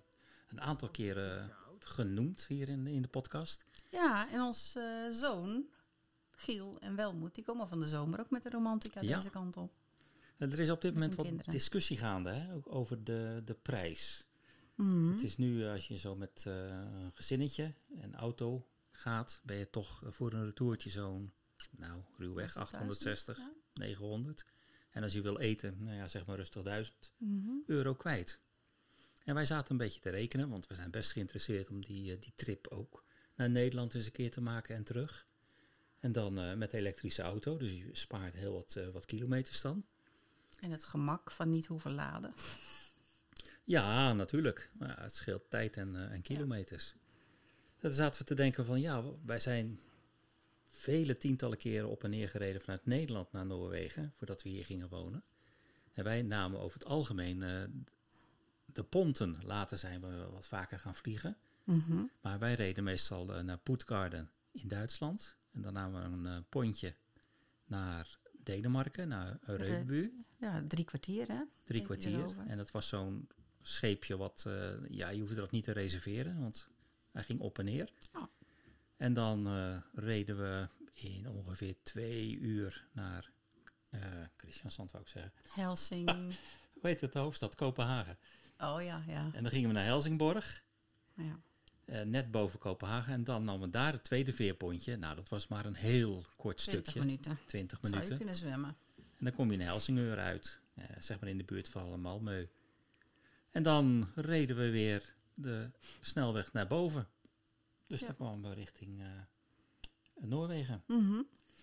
een 0.48 0.62
aantal 0.62 0.90
keren 0.90 1.52
genoemd 1.80 2.46
hier 2.48 2.70
in, 2.70 2.88
in 2.88 3.02
de 3.02 3.08
podcast. 3.08 3.66
Ja, 3.92 4.32
en 4.32 4.42
ons 4.42 4.74
eh, 4.76 4.84
zoon, 5.12 5.66
Giel 6.30 6.78
en 6.80 6.96
Welmoed, 6.96 7.36
die 7.36 7.44
komen 7.44 7.68
van 7.68 7.80
de 7.80 7.88
zomer 7.88 8.20
ook 8.20 8.30
met 8.30 8.44
de 8.44 8.50
romantica 8.50 9.02
Ja. 9.02 9.16
deze 9.18 9.30
kant 9.30 9.58
op. 9.58 9.72
En 10.38 10.52
er 10.52 10.60
is 10.60 10.70
op 10.70 10.82
dit 10.82 10.94
moment 10.94 11.16
wat 11.16 11.26
kinderen. 11.26 11.52
discussie 11.52 11.98
gaande 11.98 12.30
hè, 12.30 12.54
ook 12.54 12.74
over 12.74 13.04
de, 13.04 13.42
de 13.46 13.54
prijs. 13.54 14.28
Mhm. 14.76 15.12
Het 15.12 15.24
is 15.24 15.38
nu, 15.38 15.64
eh, 15.66 15.72
als 15.72 15.88
je 15.88 15.98
zo 15.98 16.16
met 16.16 16.44
eh, 16.48 16.54
een 16.68 17.12
gezinnetje 17.14 17.74
en 18.02 18.16
auto 18.16 18.68
gaat, 18.96 19.42
ben 19.44 19.58
je 19.58 19.70
toch 19.70 20.04
eh, 20.04 20.12
voor 20.12 20.34
een 20.34 20.46
retourtje 20.46 20.90
zo'n, 20.90 21.34
nou, 21.72 22.02
ruwweg 22.18 22.54
1000, 22.54 22.58
860, 22.58 23.38
ja. 23.38 23.52
900. 23.74 24.46
En 24.92 25.04
als 25.04 25.14
je 25.14 25.22
wil 25.22 25.38
eten, 25.40 25.84
nou 25.84 25.96
ja, 25.96 26.08
zeg 26.08 26.26
maar 26.26 26.36
rustig 26.36 26.64
1000 26.64 27.14
Mhm. 27.18 27.50
euro 27.66 27.96
kwijt. 27.96 28.40
En 29.24 29.34
wij 29.36 29.46
zaten 29.46 29.72
een 29.72 29.78
beetje 29.78 30.00
te 30.00 30.10
rekenen, 30.10 30.50
want 30.50 30.68
we 30.68 30.76
zijn 30.76 30.92
best 30.92 31.12
geïnteresseerd 31.12 31.70
om 31.70 31.86
die, 31.86 32.12
eh, 32.16 32.22
die 32.22 32.34
trip 32.36 32.68
ook 32.68 33.04
naar 33.36 33.50
Nederland 33.50 33.96
eens 33.96 34.06
een 34.06 34.12
keer 34.12 34.32
te 34.32 34.42
maken 34.42 34.76
en 34.76 34.84
terug. 34.84 35.28
En 36.00 36.12
dan 36.12 36.40
eh, 36.40 36.54
met 36.54 36.72
de 36.72 36.78
elektrische 36.78 37.22
auto, 37.22 37.58
dus 37.58 37.72
je 37.74 37.90
spaart 37.96 38.34
heel 38.34 38.54
wat, 38.54 38.80
wat 38.94 39.06
kilometers 39.06 39.62
dan. 39.62 39.86
En 40.60 40.72
het 40.72 40.84
gemak 40.84 41.32
van 41.32 41.50
niet 41.50 41.66
hoeven 41.66 41.94
laden. 41.94 42.34
Ja, 43.64 44.14
natuurlijk. 44.14 44.70
Maar 44.74 45.02
het 45.02 45.16
scheelt 45.16 45.50
tijd 45.50 45.78
en, 45.78 46.10
en 46.12 46.22
kilometers. 46.22 46.94
Dan 47.86 47.94
zaten 47.94 48.20
we 48.20 48.26
te 48.26 48.36
denken 48.36 48.66
van 48.66 48.82
ja, 48.82 49.04
wij 49.26 49.40
zijn 49.40 49.80
vele 50.68 51.18
tientallen 51.18 51.58
keren 51.58 51.90
op 51.90 52.04
en 52.04 52.10
neer 52.10 52.30
gereden 52.30 52.62
vanuit 52.62 52.86
Nederland 52.86 53.32
naar 53.32 53.46
Noorwegen, 53.46 54.14
voordat 54.16 54.44
we 54.44 54.50
hier 54.50 54.66
gingen 54.66 54.90
wonen. 54.90 55.24
En 55.94 56.04
wij 56.04 56.22
namen 56.22 56.60
over 56.60 56.80
het 56.80 56.88
algemeen 56.88 57.44
eh, 57.44 57.64
de 58.66 58.84
ponten. 58.84 59.38
Later 59.44 59.78
zijn 59.78 60.02
we 60.02 60.28
wat 60.32 60.48
vaker 60.48 60.80
gaan 60.80 60.96
vliegen. 60.96 61.38
Mhm. 61.64 62.04
Maar 62.22 62.40
wij 62.40 62.54
reden 62.54 62.84
meestal 62.84 63.34
eh, 63.34 63.44
naar 63.44 63.58
Puttgarden 63.58 64.32
in 64.52 64.68
Duitsland. 64.68 65.36
En 65.52 65.62
dan 65.62 65.74
namen 65.74 66.02
we 66.02 66.18
een 66.18 66.38
eh, 66.38 66.44
pontje 66.50 66.96
naar 67.66 68.18
Denemarken, 68.44 69.08
naar 69.08 69.38
Reubu. 69.42 70.26
Ja, 70.38 70.64
drie 70.68 70.86
kwartier 70.86 71.28
hè? 71.28 71.42
Drie 71.64 71.82
kwartier. 71.82 72.26
En 72.48 72.58
dat 72.58 72.72
was 72.72 72.88
zo'n 72.88 73.28
scheepje 73.62 74.18
wat, 74.18 74.46
ja, 74.90 75.10
je 75.10 75.20
hoefde 75.20 75.36
dat 75.36 75.52
niet 75.52 75.64
te 75.64 75.72
reserveren, 75.72 76.40
want 76.40 76.74
hij 77.16 77.24
ging 77.24 77.40
op 77.40 77.60
en 77.60 77.66
neer. 77.66 77.90
Oh. 78.14 78.24
En 78.98 79.14
dan 79.14 79.48
eh, 79.48 79.78
reden 79.94 80.38
we 80.38 80.68
in 80.94 81.30
ongeveer 81.30 81.76
twee 81.84 82.38
uur 82.38 82.88
naar 82.92 83.32
eh 83.90 84.02
Christiansand, 84.38 84.92
wou 84.92 85.04
ik 85.04 85.10
zeggen. 85.10 85.34
Helsing. 85.50 86.10
Hoe 86.82 86.90
heet 86.94 87.02
het, 87.02 87.14
de 87.14 87.20
hoofdstad? 87.20 87.56
Kopenhagen. 87.56 88.18
Oh 88.58 88.84
ja, 88.84 89.04
ja. 89.08 89.30
En 89.34 89.44
dan 89.44 89.52
gingen 89.52 89.70
we 89.70 89.76
naar 89.76 89.84
Helsingborg, 89.86 90.64
ja. 91.16 91.40
eh, 91.86 92.02
net 92.02 92.32
boven 92.32 92.60
Kopenhagen. 92.60 93.14
En 93.14 93.24
dan 93.24 93.44
namen 93.44 93.62
we 93.62 93.70
daar 93.70 93.92
het 93.92 94.04
tweede 94.04 94.34
veerpontje. 94.34 94.96
Nou, 94.98 95.16
dat 95.16 95.30
was 95.30 95.48
maar 95.48 95.66
een 95.66 95.76
heel 95.76 96.24
kort 96.38 96.58
20 96.58 96.84
stukje. 96.84 97.00
minuten. 97.08 97.40
20 97.46 97.78
Zou 97.82 97.92
je 97.92 97.98
minuten. 97.98 98.18
kunnen 98.18 98.36
zwemmen. 98.36 98.76
En 98.96 99.26
dan 99.26 99.34
kom 99.34 99.48
je 99.52 99.54
in 99.58 99.62
Helsingeur 99.66 100.18
uit, 100.18 100.60
eh, 100.74 100.84
zeg 101.00 101.20
maar 101.20 101.30
in 101.30 101.38
de 101.38 101.44
buurt 101.44 101.70
van 101.70 102.02
Malmö. 102.02 102.48
En 103.52 103.64
dan 103.64 104.10
reden 104.16 104.58
we 104.58 104.70
weer 104.70 105.15
de 105.36 105.72
snelweg 106.02 106.54
naar 106.54 106.68
boven. 106.68 107.08
Dus 107.88 108.00
Ja. 108.00 108.06
dan 108.06 108.16
kwamen 108.16 108.50
we 108.50 108.56
richting 108.56 109.02
eh, 109.02 109.08
Noorwegen. 110.22 110.84
Mhm. 110.88 111.22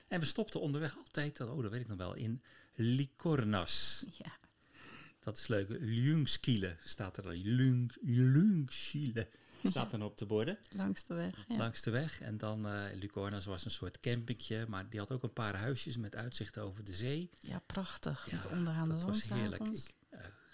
En 0.09 0.21
we 0.21 0.26
stopten 0.26 0.61
onderweg 0.61 0.97
altijd, 0.97 1.41
oh 1.41 1.62
dat 1.62 1.71
weet 1.71 1.81
ik 1.81 1.88
nog 1.88 1.99
wel, 1.99 2.14
in 2.14 2.43
Likornas. 2.75 4.05
Ja. 4.19 4.33
Dat 5.21 5.37
is 5.38 5.47
leuk. 5.47 5.69
Ljungskile 5.81 6.76
staat 6.85 7.17
er 7.17 7.23
dan. 7.23 7.37
Ljung, 7.41 7.93
Ljungskile 8.02 9.29
staat 9.64 9.91
dan 9.91 10.02
op 10.02 10.19
de 10.19 10.26
borden 10.26 10.59
Langs 10.73 11.05
de 11.07 11.14
weg. 11.14 11.45
Ja. 11.49 11.57
langs 11.57 11.83
de 11.83 11.91
weg. 11.91 12.21
En 12.21 12.38
dan 12.38 12.67
eh 12.67 12.85
Likornas 12.95 13.45
was 13.45 13.64
een 13.64 13.71
soort 13.71 14.00
campingje, 14.00 14.67
maar 14.69 14.88
die 14.91 14.99
had 15.00 15.11
ook 15.12 15.23
een 15.23 15.33
paar 15.33 15.57
huisjes 15.57 15.97
met 15.97 16.17
uitzicht 16.17 16.59
over 16.59 16.85
de 16.85 16.93
zee. 16.93 17.31
ja, 17.41 17.59
prachtig. 17.67 18.31
Ja, 18.31 18.37
Met 18.37 18.47
ondergaande 18.52 18.91
dat 18.91 19.00
zon 19.00 19.11
was 19.11 19.29
heerlijk. 19.29 19.62
Ik, 19.69 19.95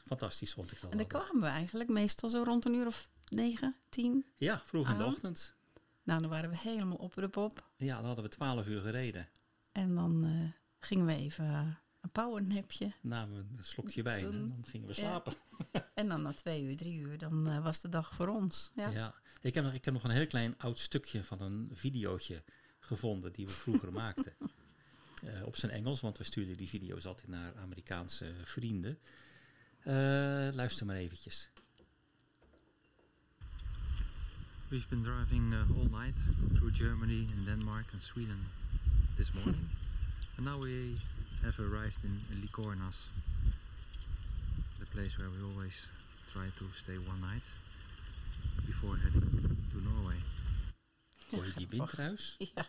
fantastisch 0.09 0.53
vond 0.53 0.73
ik 0.73 0.81
dat. 0.81 0.91
En 0.91 0.97
dan 0.99 1.07
altijd. 1.07 1.23
kwamen 1.23 1.43
we 1.49 1.55
eigenlijk 1.55 1.91
meestal 1.91 2.29
zo 2.29 2.43
rond 2.43 2.65
een 2.65 2.75
uur 2.75 2.87
of 2.87 3.11
negen, 3.29 3.75
tien. 3.89 4.25
Ja, 4.37 4.61
vroeg 4.65 4.89
in 4.89 4.97
de 4.97 5.05
ochtend. 5.05 5.55
Nou, 6.03 6.21
dan 6.21 6.31
waren 6.31 6.51
we 6.51 6.57
helemaal 6.59 6.97
op 6.97 7.15
de 7.15 7.29
pop. 7.29 7.69
Ja, 7.77 7.97
dan 7.97 8.05
hadden 8.05 8.25
we 8.25 8.31
twaalf 8.31 8.67
uur 8.67 8.81
gereden. 8.81 9.29
En 9.73 9.95
dan 9.95 10.25
eh, 10.25 10.63
gingen 10.81 11.07
we 11.07 11.15
even 11.15 11.45
eh, 11.45 11.67
een 12.01 12.11
powernapje. 12.13 12.93
Namen 13.01 13.37
we 13.37 13.57
een 13.59 13.65
slokje 13.65 14.03
wijn 14.03 14.25
en 14.25 14.49
dan 14.49 14.65
gingen 14.67 14.89
we 14.89 14.95
Ja. 14.95 15.01
slapen. 15.01 15.33
En 15.95 16.09
dan 16.09 16.23
na 16.23 16.33
twee 16.33 16.63
uur, 16.63 16.77
drie 16.77 16.99
uur, 16.99 17.19
dan 17.19 17.49
eh, 17.49 17.63
was 17.63 17.81
de 17.81 17.89
dag 17.89 18.15
voor 18.15 18.29
ons. 18.29 18.71
Ja. 18.75 18.89
Ja. 18.89 19.15
Ik, 19.41 19.55
heb 19.55 19.65
nog, 19.65 19.73
ik 19.73 19.85
heb 19.85 19.95
nog 19.95 20.05
een 20.05 20.11
heel 20.11 20.27
klein 20.27 20.55
oud 20.59 20.79
stukje 20.79 21.25
van 21.25 21.41
een 21.41 21.71
videootje 21.73 22.43
gevonden 22.79 23.33
die 23.33 23.47
we 23.47 23.53
vroeger 23.53 23.93
maakten. 24.03 24.33
Op 25.45 25.57
zijn 25.57 25.73
Engels, 25.73 26.01
want 26.01 26.19
we 26.19 26.25
stuurden 26.25 26.57
die 26.57 26.69
video's 26.69 27.05
altijd 27.05 27.29
naar 27.29 27.57
Amerikaanse 27.57 28.33
vrienden. 28.45 28.99
Eh, 29.83 30.49
luister 30.55 30.87
maar 30.87 30.97
eventjes. 30.97 31.51
We've 34.69 34.89
been 34.89 35.03
driving 35.03 35.53
uh, 35.53 35.79
all 35.79 35.89
night 35.89 36.15
through 36.57 36.73
Germany 36.73 37.27
and 37.37 37.47
Denmark 37.47 37.87
and 37.93 38.03
Sweden 38.03 38.47
this 39.17 39.33
morning. 39.33 39.71
and 40.37 40.45
now 40.45 40.59
we 40.59 40.99
have 41.43 41.59
arrived 41.59 42.05
in 42.05 42.21
Likornas, 42.41 43.09
the 44.79 44.87
place 44.87 45.17
where 45.17 45.31
we 45.31 45.43
always 45.53 45.89
try 46.33 46.51
to 46.59 46.65
stay 46.75 46.99
one 46.99 47.21
night 47.21 47.45
before 48.67 48.97
heading 48.97 49.57
to 49.71 49.81
Norway. 49.81 50.21
Hoor 51.31 51.45
je 51.47 51.53
die 51.57 51.69
windruis? 51.69 52.37
Ja. 52.55 52.67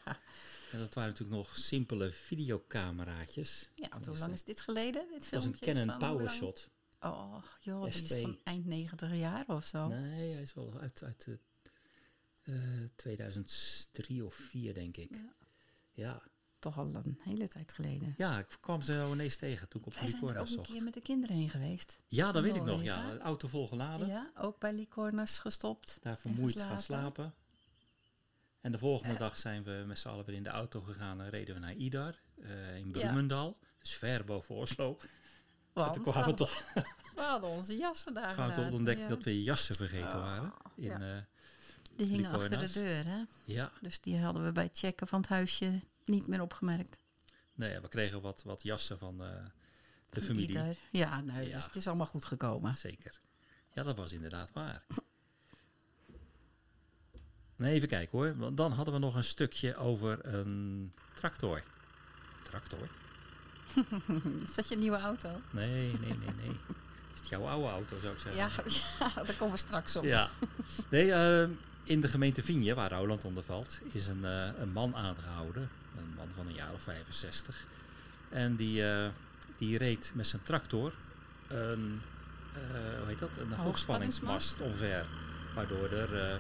En 0.72 0.80
dat 0.80 0.94
waren 0.94 1.10
natuurlijk 1.10 1.38
nog 1.38 1.58
simpele 1.58 2.12
videocameraatjes. 2.12 3.70
Ja, 3.76 3.88
want 3.90 4.06
hoe 4.06 4.18
lang 4.18 4.34
is 4.34 4.44
dit 4.44 4.62
geleden? 4.62 5.08
Dit 5.12 5.30
was 5.30 5.46
een 5.46 5.60
Canon? 5.60 5.98
PowerShot. 5.98 6.70
Oh, 7.00 7.44
joh, 7.62 7.84
die 7.84 8.04
is 8.04 8.14
S2. 8.14 8.22
van 8.22 8.38
eind 8.44 8.66
negentiger 8.66 9.16
jaar 9.16 9.44
of 9.48 9.66
zo. 9.66 9.88
Nee, 9.88 10.34
hij 10.34 10.42
is 10.42 10.54
wel 10.54 10.80
uit, 10.80 11.04
uit 11.04 11.24
de, 11.26 11.40
eh, 12.44 12.54
2003 12.96 14.26
of 14.26 14.34
4 14.34 14.74
denk 14.74 14.98
ik. 14.98 15.12
Ja. 15.12 15.34
Ja. 15.92 16.22
Toch 16.60 16.78
al 16.78 16.96
een 16.96 17.20
hele 17.24 17.48
tijd 17.48 17.72
geleden. 17.72 18.14
ja, 18.18 18.40
ik 18.40 18.58
kwam 18.60 18.82
ze 18.82 18.92
zo 18.92 19.14
ineens 19.14 19.38
tegen 19.38 19.70
toen 19.70 19.82
ik 19.82 19.88
op 19.88 19.94
Wij 19.94 20.08
zijn 20.08 20.14
er 20.16 20.22
ook 20.22 20.28
Licornas 20.30 20.50
een 20.50 20.56
zocht. 20.56 20.72
keer 20.72 20.84
met 20.84 20.94
de 20.94 21.02
kinderen 21.02 21.36
heen 21.36 21.50
geweest. 21.50 21.96
Ja, 22.08 22.32
dat 22.32 22.44
weet 22.44 22.56
ik 22.56 22.64
nog. 22.64 22.84
Ja, 22.84 23.18
auto 23.18 23.48
volgeladen. 23.48 24.08
Ja, 24.08 24.32
ook 24.36 24.60
bij 24.60 24.74
Licornas 24.74 25.40
gestopt. 25.40 25.98
Daar 26.02 26.18
vermoeid 26.18 26.62
gaan 26.62 26.80
slapen. 26.80 27.34
En 28.62 28.72
de 28.72 28.78
volgende 28.78 29.18
dag 29.18 29.38
zijn 29.38 29.64
we 29.64 29.84
met 29.88 30.00
z'n 30.00 30.08
allen 30.08 30.26
weer 30.26 30.36
in 30.36 30.44
de 30.44 30.50
auto 30.50 30.82
gegaan 30.82 31.22
en 31.22 31.30
reden 31.30 31.54
we 31.56 31.62
naar 31.62 31.74
Idar 31.76 32.20
eh, 32.42 32.78
in 32.78 32.86
Ja. 32.86 32.92
Bloemendal. 32.92 33.58
Dus 33.80 33.94
ver 33.94 34.26
boven 34.26 34.56
Oslo. 34.56 34.98
En 35.86 35.92
Want 35.92 36.04
toen 36.04 36.14
kwamen 36.14 36.36
we 37.16 37.22
hadden 37.26 37.50
onze 37.50 37.78
jassen 37.78 38.14
daar 38.14 38.34
kwamen 38.34 38.54
gelaten, 38.54 38.74
ontdekken 38.76 39.04
ja. 39.04 39.10
dat 39.10 39.24
we 39.24 39.44
jassen 39.44 39.76
vergeten 39.76 40.18
Oh, 40.18 40.22
waren. 40.24 40.54
In, 40.76 40.84
ja. 40.84 41.16
eh, 41.18 41.24
Die 41.96 42.08
hingen 42.08 42.32
achter 42.32 42.58
de 42.60 42.72
deur, 42.72 43.06
hè? 43.06 43.22
ja, 43.46 43.72
Dus 43.82 44.02
die 44.02 44.18
hadden 44.20 44.46
we 44.46 44.52
bij 44.52 44.64
het 44.64 44.78
checken 44.78 45.08
van 45.08 45.20
het 45.20 45.30
huisje 45.30 45.80
niet 46.06 46.28
meer 46.28 46.42
opgemerkt. 46.42 47.00
nee, 47.54 47.72
ja, 47.72 47.82
we 47.82 47.88
kregen 47.88 48.22
wat, 48.22 48.44
wat 48.44 48.64
jassen 48.64 48.98
van 48.98 49.24
eh, 49.24 49.46
de 50.10 50.22
familie. 50.22 50.78
Ja, 50.92 51.22
nou, 51.22 51.42
Ja. 51.42 51.56
Dus 51.56 51.66
het 51.66 51.76
is 51.76 51.88
allemaal 51.88 52.06
goed 52.08 52.26
gekomen. 52.26 52.76
Zeker. 52.76 53.20
Ja, 53.74 53.84
dat 53.84 53.98
was 53.98 54.12
inderdaad 54.14 54.52
waar. 54.52 54.86
Nee, 57.56 57.74
even 57.74 57.88
kijken 57.88 58.18
hoor. 58.18 58.38
Want 58.38 58.58
dan 58.58 58.72
hadden 58.72 58.94
we 58.94 59.00
nog 59.00 59.16
een 59.16 59.24
stukje 59.24 59.76
over 59.76 60.26
een 60.26 60.94
tractor. 61.14 61.64
Tractor? 62.44 62.90
Is 64.44 64.56
dat 64.56 64.68
je 64.68 64.78
nieuwe 64.78 64.98
auto? 64.98 65.30
Nee, 65.50 65.92
nee, 66.02 66.18
nee, 66.18 66.34
nee. 66.42 66.58
Is 67.14 67.20
het 67.20 67.28
jouw 67.28 67.48
oude 67.48 67.68
auto, 67.68 67.98
zou 68.02 68.14
ik 68.14 68.20
zeggen? 68.20 68.42
Ja, 68.42 68.50
ja, 69.16 69.24
daar 69.24 69.36
komen 69.36 69.54
we 69.54 69.60
straks 69.60 69.96
op. 69.96 70.04
Ja. 70.04 70.30
Nee, 70.90 71.14
eh, 71.14 71.50
in 71.84 72.02
de 72.02 72.08
gemeente 72.08 72.44
Vigne, 72.44 72.74
waar 72.74 72.92
Roland 72.92 73.26
onder 73.26 73.44
valt, 73.44 73.82
is 73.92 74.08
een, 74.08 74.26
eh, 74.26 74.50
een 74.60 74.72
man 74.72 74.96
aangehouden. 74.96 75.70
Een 75.98 76.14
man 76.16 76.28
van 76.36 76.48
een 76.48 76.54
jaar 76.54 76.74
of 76.74 76.82
65. 76.82 77.66
En 78.30 78.56
die, 78.56 78.90
eh, 78.90 79.10
die 79.58 79.78
reed 79.78 80.12
met 80.16 80.28
zijn 80.28 80.42
tractor 80.44 80.94
een, 81.48 82.02
hoe 82.98 83.08
heet 83.08 83.20
dat? 83.20 83.38
een 83.38 83.52
hoogspanningsmast 83.52 84.62
omver. 84.62 85.06
Waardoor 85.56 85.90
er 85.90 86.32
eh, 86.32 86.40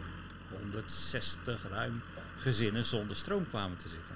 160 0.49 1.69
ruim 1.69 2.01
gezinnen 2.37 2.85
zonder 2.85 3.15
stroom 3.15 3.49
kwamen 3.49 3.77
te 3.77 3.89
zitten. 3.89 4.15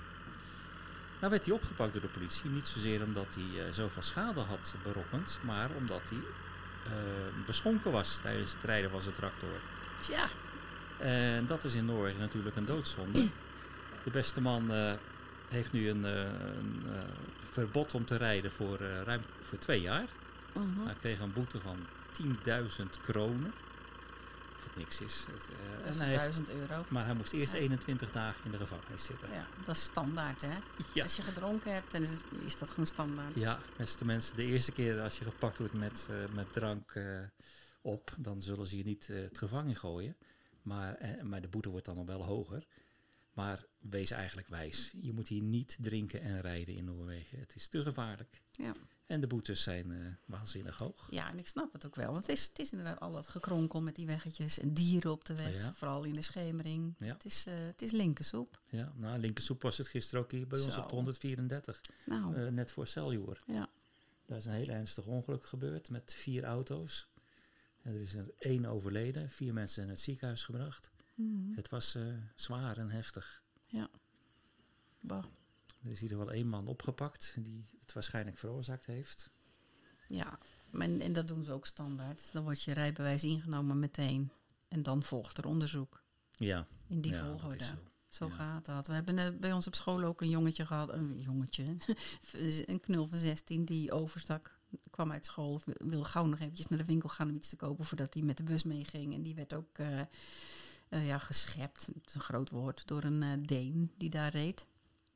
Nou 1.24 1.36
werd 1.36 1.48
hij 1.48 1.56
opgepakt 1.56 1.94
door 1.94 2.02
de 2.02 2.08
politie. 2.08 2.50
Niet 2.50 2.68
zozeer 2.68 3.04
omdat 3.04 3.36
hij 3.36 3.66
eh, 3.66 3.72
zoveel 3.72 4.02
schade 4.02 4.40
had 4.40 4.76
berokkend, 4.84 5.40
maar 5.42 5.70
omdat 5.78 6.10
hij 6.10 6.20
eh, 6.86 7.46
beschonken 7.46 7.92
was 7.92 8.18
tijdens 8.18 8.54
het 8.54 8.64
rijden 8.64 8.90
van 8.90 9.02
zijn 9.02 9.16
tractor. 9.16 9.50
Tja, 10.00 10.28
En 10.98 11.46
dat 11.46 11.64
is 11.64 11.74
in 11.74 11.86
Noorwegen 11.86 12.20
natuurlijk 12.20 12.56
een 12.56 12.66
doodzonde. 12.66 13.30
De 14.04 14.10
beste 14.12 14.42
man 14.42 14.72
eh, 14.72 14.94
heeft 15.48 15.72
nu 15.72 15.90
een, 15.90 16.04
een 16.04 16.84
verbod 17.52 17.94
om 17.94 18.06
te 18.06 18.16
rijden 18.16 18.52
voor 18.52 18.78
ruim 18.80 19.22
voor 19.42 19.58
twee 19.58 19.82
jaar. 19.82 20.08
mhm. 20.54 20.86
Hij 20.86 20.96
kreeg 21.00 21.20
een 21.20 21.34
boete 21.34 21.60
van 21.60 21.78
10.000 22.24 22.86
kronen. 23.02 23.54
Of 24.64 24.70
het 24.70 24.78
niks 24.78 25.02
is. 25.02 25.26
Het, 25.32 25.50
eh, 25.50 25.78
dat 25.78 25.86
en 25.86 25.92
is 25.92 25.98
hij 25.98 26.08
heeft, 26.08 26.22
1000 26.24 26.50
euro. 26.50 26.86
maar 26.90 27.06
hij 27.06 27.14
moest 27.14 27.34
eerst 27.34 27.54
Ja. 27.54 27.60
21 27.60 28.12
dagen 28.12 28.46
in 28.46 28.52
de 28.52 28.58
gevangenis 28.58 29.04
zitten. 29.04 29.30
Ja, 29.32 29.48
dat 29.66 29.76
is 29.76 29.84
standaard, 29.84 30.42
hè? 30.42 30.58
Ja. 30.94 31.04
Als 31.04 31.16
je 31.16 31.22
gedronken 31.22 31.74
hebt, 31.74 31.92
dan 31.92 32.08
is, 32.46 32.58
dat 32.58 32.70
gewoon 32.70 32.88
standaard. 32.88 33.36
Ja, 33.40 33.60
beste 33.78 34.06
mensen, 34.06 34.36
de 34.36 34.44
eerste 34.44 34.72
keer 34.72 35.02
als 35.02 35.18
je 35.18 35.24
gepakt 35.24 35.58
wordt 35.58 35.74
met, 35.74 36.08
eh, 36.10 36.34
met 36.34 36.54
drank 36.54 36.92
eh, 36.92 37.20
op, 37.82 38.16
dan 38.18 38.42
zullen 38.42 38.66
ze 38.68 38.78
je 38.78 38.84
niet 38.84 39.08
het 39.08 39.38
gevangen 39.38 39.76
gooien. 39.76 40.16
Maar, 40.62 40.98
maar 41.24 41.42
de 41.42 41.48
boete 41.48 41.70
wordt 41.70 41.86
dan 41.86 41.96
nog 41.96 42.06
wel 42.06 42.24
hoger. 42.26 42.68
Maar 43.34 43.66
wees 43.80 44.12
eigenlijk 44.12 44.48
wijs. 44.48 44.94
Je 45.02 45.14
moet 45.14 45.28
hier 45.28 45.42
niet 45.42 45.78
drinken 45.82 46.22
en 46.22 46.42
rijden 46.42 46.76
in 46.76 46.86
Noorwegen. 46.86 47.40
Het 47.40 47.56
is 47.56 47.68
te 47.68 47.84
gevaarlijk. 47.84 48.42
Ja. 48.52 48.74
En 49.06 49.22
de 49.22 49.28
boetes 49.28 49.64
zijn 49.64 49.92
eh, 49.92 49.98
waanzinnig 50.26 50.78
hoog. 50.78 51.08
Ja, 51.10 51.30
en 51.30 51.40
ik 51.40 51.48
snap 51.48 51.74
het 51.74 51.86
ook 51.86 51.96
wel. 51.96 52.12
Want 52.12 52.28
het 52.28 52.38
is, 52.38 52.44
het 52.46 52.60
is 52.60 52.72
inderdaad 52.72 53.00
al 53.00 53.12
dat 53.12 53.28
gekronkel 53.28 53.82
met 53.82 53.96
die 53.96 54.06
weggetjes 54.06 54.60
en 54.60 54.74
dieren 54.74 55.12
op 55.12 55.26
de 55.26 55.36
weg. 55.36 55.56
Ja. 55.56 55.74
Vooral 55.74 56.04
in 56.04 56.14
de 56.14 56.22
schemering. 56.22 56.96
Ja. 56.98 57.14
Het 57.14 57.26
is, 57.26 57.46
eh 57.46 57.54
het 57.58 57.82
is 57.82 57.92
linkersoep. 57.92 58.62
Ja, 58.70 58.94
nou, 58.96 59.20
linkersoep 59.20 59.62
was 59.62 59.78
het 59.78 59.88
gisteren 59.88 60.24
ook 60.24 60.32
hier 60.32 60.48
bij 60.48 60.60
ons 60.60 60.78
op 60.78 60.90
de 60.90 60.96
134. 60.96 61.82
Nou, 62.06 62.36
eh, 62.36 62.48
net 62.48 62.72
voor 62.72 62.88
Celjoer. 62.88 63.44
ja. 63.48 63.70
Daar 64.26 64.38
is 64.38 64.46
een 64.46 64.52
heel 64.52 64.68
ernstig 64.68 65.06
ongeluk 65.06 65.46
gebeurd 65.46 65.90
met 65.90 66.14
vier 66.14 66.44
auto's. 66.44 67.08
En 67.82 67.94
er 67.94 68.02
is 68.02 68.14
er 68.14 68.32
één 68.40 68.66
overleden. 68.66 69.30
Vier 69.30 69.54
mensen 69.54 69.74
zijn 69.74 69.86
naar 69.86 69.96
het 69.96 70.04
ziekenhuis 70.04 70.44
gebracht. 70.44 70.92
Mhm. 71.16 71.54
Het 71.56 71.70
was 71.70 71.98
zwaar 72.36 72.78
en 72.78 72.90
heftig. 72.90 73.42
Bah. 75.00 75.24
Er 75.84 75.92
is 75.92 76.00
hier 76.00 76.18
wel 76.18 76.32
één 76.32 76.48
man 76.48 76.68
opgepakt 76.68 77.36
die 77.40 77.66
het 77.80 77.94
waarschijnlijk 77.94 78.38
veroorzaakt 78.38 78.86
heeft. 78.86 79.30
Ja, 80.08 80.40
en, 80.72 81.02
en 81.02 81.14
dat 81.14 81.28
doen 81.28 81.44
ze 81.44 81.52
ook 81.52 81.66
standaard. 81.66 82.30
Dan 82.34 82.44
wordt 82.44 82.62
je 82.64 82.74
rijbewijs 82.74 83.24
ingenomen 83.24 83.80
meteen. 83.80 84.32
En 84.68 84.84
dan 84.84 85.04
volgt 85.04 85.38
er 85.38 85.46
onderzoek. 85.46 86.04
Ja, 86.32 86.68
In 86.88 87.02
die 87.02 87.12
ja, 87.12 87.26
volgorde. 87.26 87.64
zo. 87.64 87.74
Zo 88.08 88.28
Ja. 88.28 88.32
gaat 88.34 88.66
dat. 88.66 88.88
We 88.88 88.94
hebben 88.94 89.18
eh, 89.18 89.40
bij 89.40 89.54
ons 89.54 89.68
op 89.68 89.76
school 89.76 90.04
ook 90.04 90.22
een 90.22 90.30
jongetje 90.30 90.66
gehad. 90.66 90.90
Een 90.90 91.20
jongetje. 91.20 91.76
een 92.66 92.80
knul 92.80 93.08
van 93.08 93.18
16 93.18 93.66
die 93.66 93.92
overstak. 93.92 94.60
Kwam 94.90 95.12
uit 95.12 95.26
school. 95.26 95.62
Wilde 95.66 96.06
gauw 96.06 96.26
nog 96.26 96.40
eventjes 96.40 96.68
naar 96.68 96.80
de 96.80 96.86
winkel 96.86 97.10
gaan 97.10 97.30
om 97.30 97.36
iets 97.36 97.50
te 97.50 97.56
kopen 97.56 97.86
voordat 97.86 98.14
hij 98.14 98.24
met 98.24 98.38
de 98.38 98.44
bus 98.44 98.64
meeging. 98.64 99.14
En 99.14 99.22
die 99.22 99.36
werd 99.36 99.54
ook 99.54 99.78
eh, 99.78 100.00
eh, 100.90 101.08
ja, 101.08 101.18
geschept. 101.18 101.86
Dat 101.94 102.08
is 102.08 102.16
een 102.16 102.22
groot 102.22 102.50
woord. 102.50 102.88
Door 102.88 103.04
een 103.04 103.24
eh, 103.24 103.30
Deen 103.42 103.92
die 103.98 104.10
daar 104.10 104.32
reed. 104.32 104.68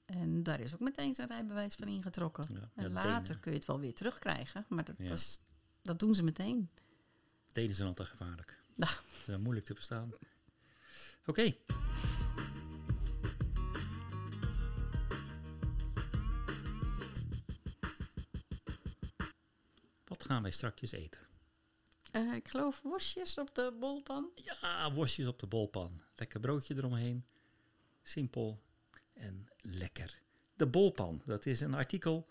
En 0.08 0.44
daar 0.44 0.60
is 0.60 0.74
ook 0.74 0.80
meteen 0.80 1.16
zijn 1.16 1.28
rijbewijs 1.28 1.76
van 1.76 1.88
ingetrokken. 1.88 2.46
Ja, 2.54 2.70
En 2.76 2.84
ja, 2.90 2.90
later 2.94 3.24
Denen, 3.24 3.40
kun 3.40 3.52
je 3.52 3.58
het 3.58 3.68
wel 3.68 3.80
weer 3.80 3.94
terugkrijgen. 3.94 4.66
Maar 4.70 4.84
dat, 4.86 4.96
Ja. 4.98 5.08
dat, 5.08 5.18
is, 5.18 5.40
dat 5.82 6.00
doen 6.00 6.16
ze 6.16 6.24
meteen. 6.24 6.70
Denen 7.48 7.76
zijn 7.76 7.88
altijd 7.88 8.08
gevaarlijk. 8.08 8.64
Nou. 8.76 8.92
Dat 9.26 9.36
is 9.38 9.42
moeilijk 9.42 9.66
te 9.66 9.74
verstaan. 9.74 10.12
Oké. 11.26 11.54
Wat 20.06 20.24
gaan 20.24 20.42
wij 20.42 20.52
strakjes 20.52 20.92
eten? 20.92 21.22
Eh, 22.12 22.34
ik 22.36 22.48
geloof 22.48 22.82
worstjes 22.82 23.38
op 23.38 23.56
de 23.56 23.76
bolpan. 23.80 24.30
Ja, 24.36 24.92
worstjes 24.94 25.28
op 25.28 25.40
de 25.40 25.48
bolpan. 25.48 26.02
Lekker 26.16 26.40
broodje 26.40 26.76
eromheen. 26.76 27.26
Simpel 28.04 28.62
en 29.18 29.48
lekker. 29.62 30.22
De 30.56 30.68
bolpan, 30.68 31.22
dat 31.26 31.46
is 31.46 31.62
een 31.62 31.74
artikel 31.74 32.28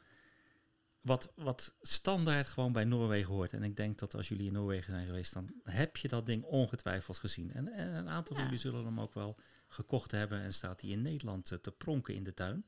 wat, 1.01 1.33
wat 1.35 1.75
standaard 1.83 2.47
gewoon 2.47 2.73
bij 2.73 2.85
Noorwegen 2.85 3.33
hoort. 3.33 3.53
En 3.53 3.63
ik 3.63 3.77
denk 3.77 3.99
dat 3.99 4.15
als 4.15 4.29
jullie 4.29 4.47
in 4.47 4.53
Noorwegen 4.53 4.93
zijn 4.93 5.07
geweest, 5.07 5.33
dan 5.33 5.51
heb 5.63 5.97
je 5.97 6.09
dat 6.09 6.27
ding 6.27 6.45
ongetwijfeld 6.45 7.19
gezien. 7.19 7.53
En, 7.53 7.73
en 7.73 7.95
een 7.95 8.09
aantal 8.09 8.35
van 8.35 8.45
jullie 8.45 8.59
zullen 8.59 8.85
hem 8.85 9.01
ook 9.01 9.15
wel 9.15 9.37
gekocht 9.69 10.11
hebben 10.11 10.41
en 10.41 10.53
staat 10.53 10.81
die 10.81 10.91
in 10.91 11.03
Nederland 11.03 11.53
eh, 11.53 11.59
te 11.59 11.71
pronken 11.71 12.15
in 12.15 12.25
de 12.25 12.35
tuin. 12.35 12.67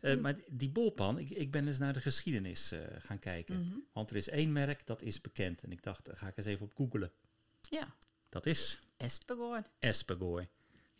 Eh, 0.00 0.14
Mm. 0.14 0.20
Maar 0.20 0.36
die 0.48 0.70
bolpan, 0.70 1.18
ik, 1.18 1.30
ik 1.30 1.50
ben 1.50 1.66
eens 1.66 1.78
naar 1.78 1.92
de 1.92 2.00
geschiedenis 2.00 2.72
eh, 2.72 2.80
gaan 2.98 3.18
kijken. 3.18 3.66
Mhm. 3.66 3.78
Want 3.92 4.10
er 4.10 4.16
is 4.16 4.28
één 4.28 4.52
merk 4.52 4.86
dat 4.86 5.02
is 5.02 5.20
bekend. 5.20 5.62
En 5.62 5.72
ik 5.72 5.82
dacht, 5.82 6.04
daar 6.04 6.16
ga 6.16 6.28
ik 6.28 6.36
eens 6.36 6.46
even 6.46 6.66
op 6.66 6.74
googelen. 6.74 7.12
Ja, 7.60 7.94
Dat 8.28 8.46
is 8.46 8.78
Espegor. 8.96 9.62
Espegor. 9.78 10.46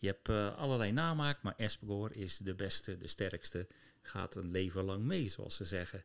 Je 0.05 0.11
hebt 0.11 0.29
eh, 0.29 0.57
allerlei 0.57 0.93
namaak, 0.93 1.43
maar 1.43 1.55
Espegor 1.57 2.17
is 2.17 2.39
de 2.39 2.55
beste, 2.55 2.99
de 2.99 3.07
sterkste. 3.07 3.67
Gaat 4.03 4.37
een 4.37 4.51
leven 4.51 4.85
lang 4.85 5.05
mee, 5.05 5.29
zoals 5.29 5.57
ze 5.57 5.65
zeggen. 5.65 6.05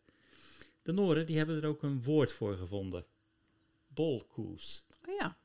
De 0.82 0.92
Noren 0.92 1.26
die 1.26 1.38
hebben 1.38 1.62
er 1.62 1.68
ook 1.68 1.84
een 1.84 2.04
woord 2.04 2.32
voor 2.32 2.58
gevonden. 2.58 3.06
Bolkoes. 3.88 4.86
Oh 5.08 5.16
ja. 5.16 5.38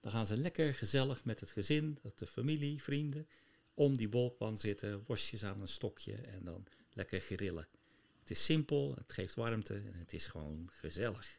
Dan 0.00 0.12
gaan 0.12 0.26
ze 0.26 0.36
lekker 0.36 0.74
gezellig 0.74 1.24
met 1.24 1.40
het 1.40 1.50
gezin, 1.50 1.98
de 2.16 2.26
familie, 2.26 2.82
vrienden, 2.82 3.28
om 3.74 3.96
die 3.96 4.08
bolpan 4.08 4.58
zitten, 4.58 5.04
worstjes 5.06 5.44
aan 5.44 5.60
een 5.60 5.68
stokje 5.68 6.14
en 6.14 6.44
dan 6.44 6.66
lekker 6.92 7.20
grillen. 7.20 7.68
Het 8.20 8.30
is 8.30 8.44
simpel, 8.44 8.94
het 8.94 9.12
geeft 9.12 9.34
warmte 9.34 9.74
en 9.74 9.98
het 9.98 10.12
is 10.12 10.26
gewoon 10.26 10.68
gezellig. 10.72 11.38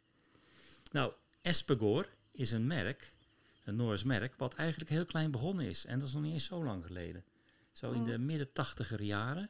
Nou, 0.91 1.13
Espegor 1.41 2.09
is 2.31 2.51
een 2.51 2.67
merk, 2.67 3.13
een 3.63 3.75
Noors 3.75 4.03
merk, 4.03 4.35
wat 4.35 4.53
eigenlijk 4.53 4.89
heel 4.89 5.05
klein 5.05 5.31
begonnen 5.31 5.65
is. 5.65 5.85
En 5.85 5.99
dat 5.99 6.07
is 6.07 6.13
nog 6.13 6.23
niet 6.23 6.33
eens 6.33 6.45
zo 6.45 6.63
lang 6.63 6.85
geleden. 6.85 7.23
Zo 7.71 7.91
in 7.91 8.03
de 8.03 8.17
midden 8.17 8.51
tachtiger 8.51 9.01
jaren 9.01 9.49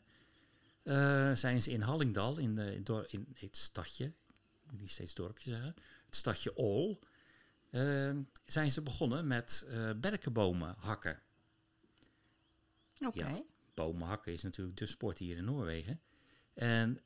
eh, 0.84 1.34
zijn 1.36 1.62
ze 1.62 1.72
in 1.72 1.82
Hallingdal, 1.82 2.38
in, 2.38 2.56
de, 2.56 3.06
in, 3.08 3.28
het 3.34 3.58
stadje, 3.58 4.06
ik 4.64 4.72
moet 4.72 4.80
niet 4.80 4.92
steeds 4.92 5.14
dorpje 5.14 5.50
zeggen, 5.50 5.76
het 6.06 6.16
stadje 6.16 6.56
Ol, 6.56 7.00
eh, 7.70 8.12
zijn 8.46 8.72
ze 8.72 8.82
begonnen 8.82 9.28
met 9.28 9.66
eh 9.70 9.90
berkenbomen 9.96 10.76
hakken. 10.78 11.22
Oké. 13.00 13.20
Ja. 13.20 13.44
Bomen 13.74 14.08
hakken 14.08 14.34
is 14.34 14.42
natuurlijk 14.42 14.78
de 14.78 14.86
sport 14.86 15.18
hier 15.18 15.38
in 15.38 15.46
Noorwegen. 15.46 16.02
En 16.54 17.02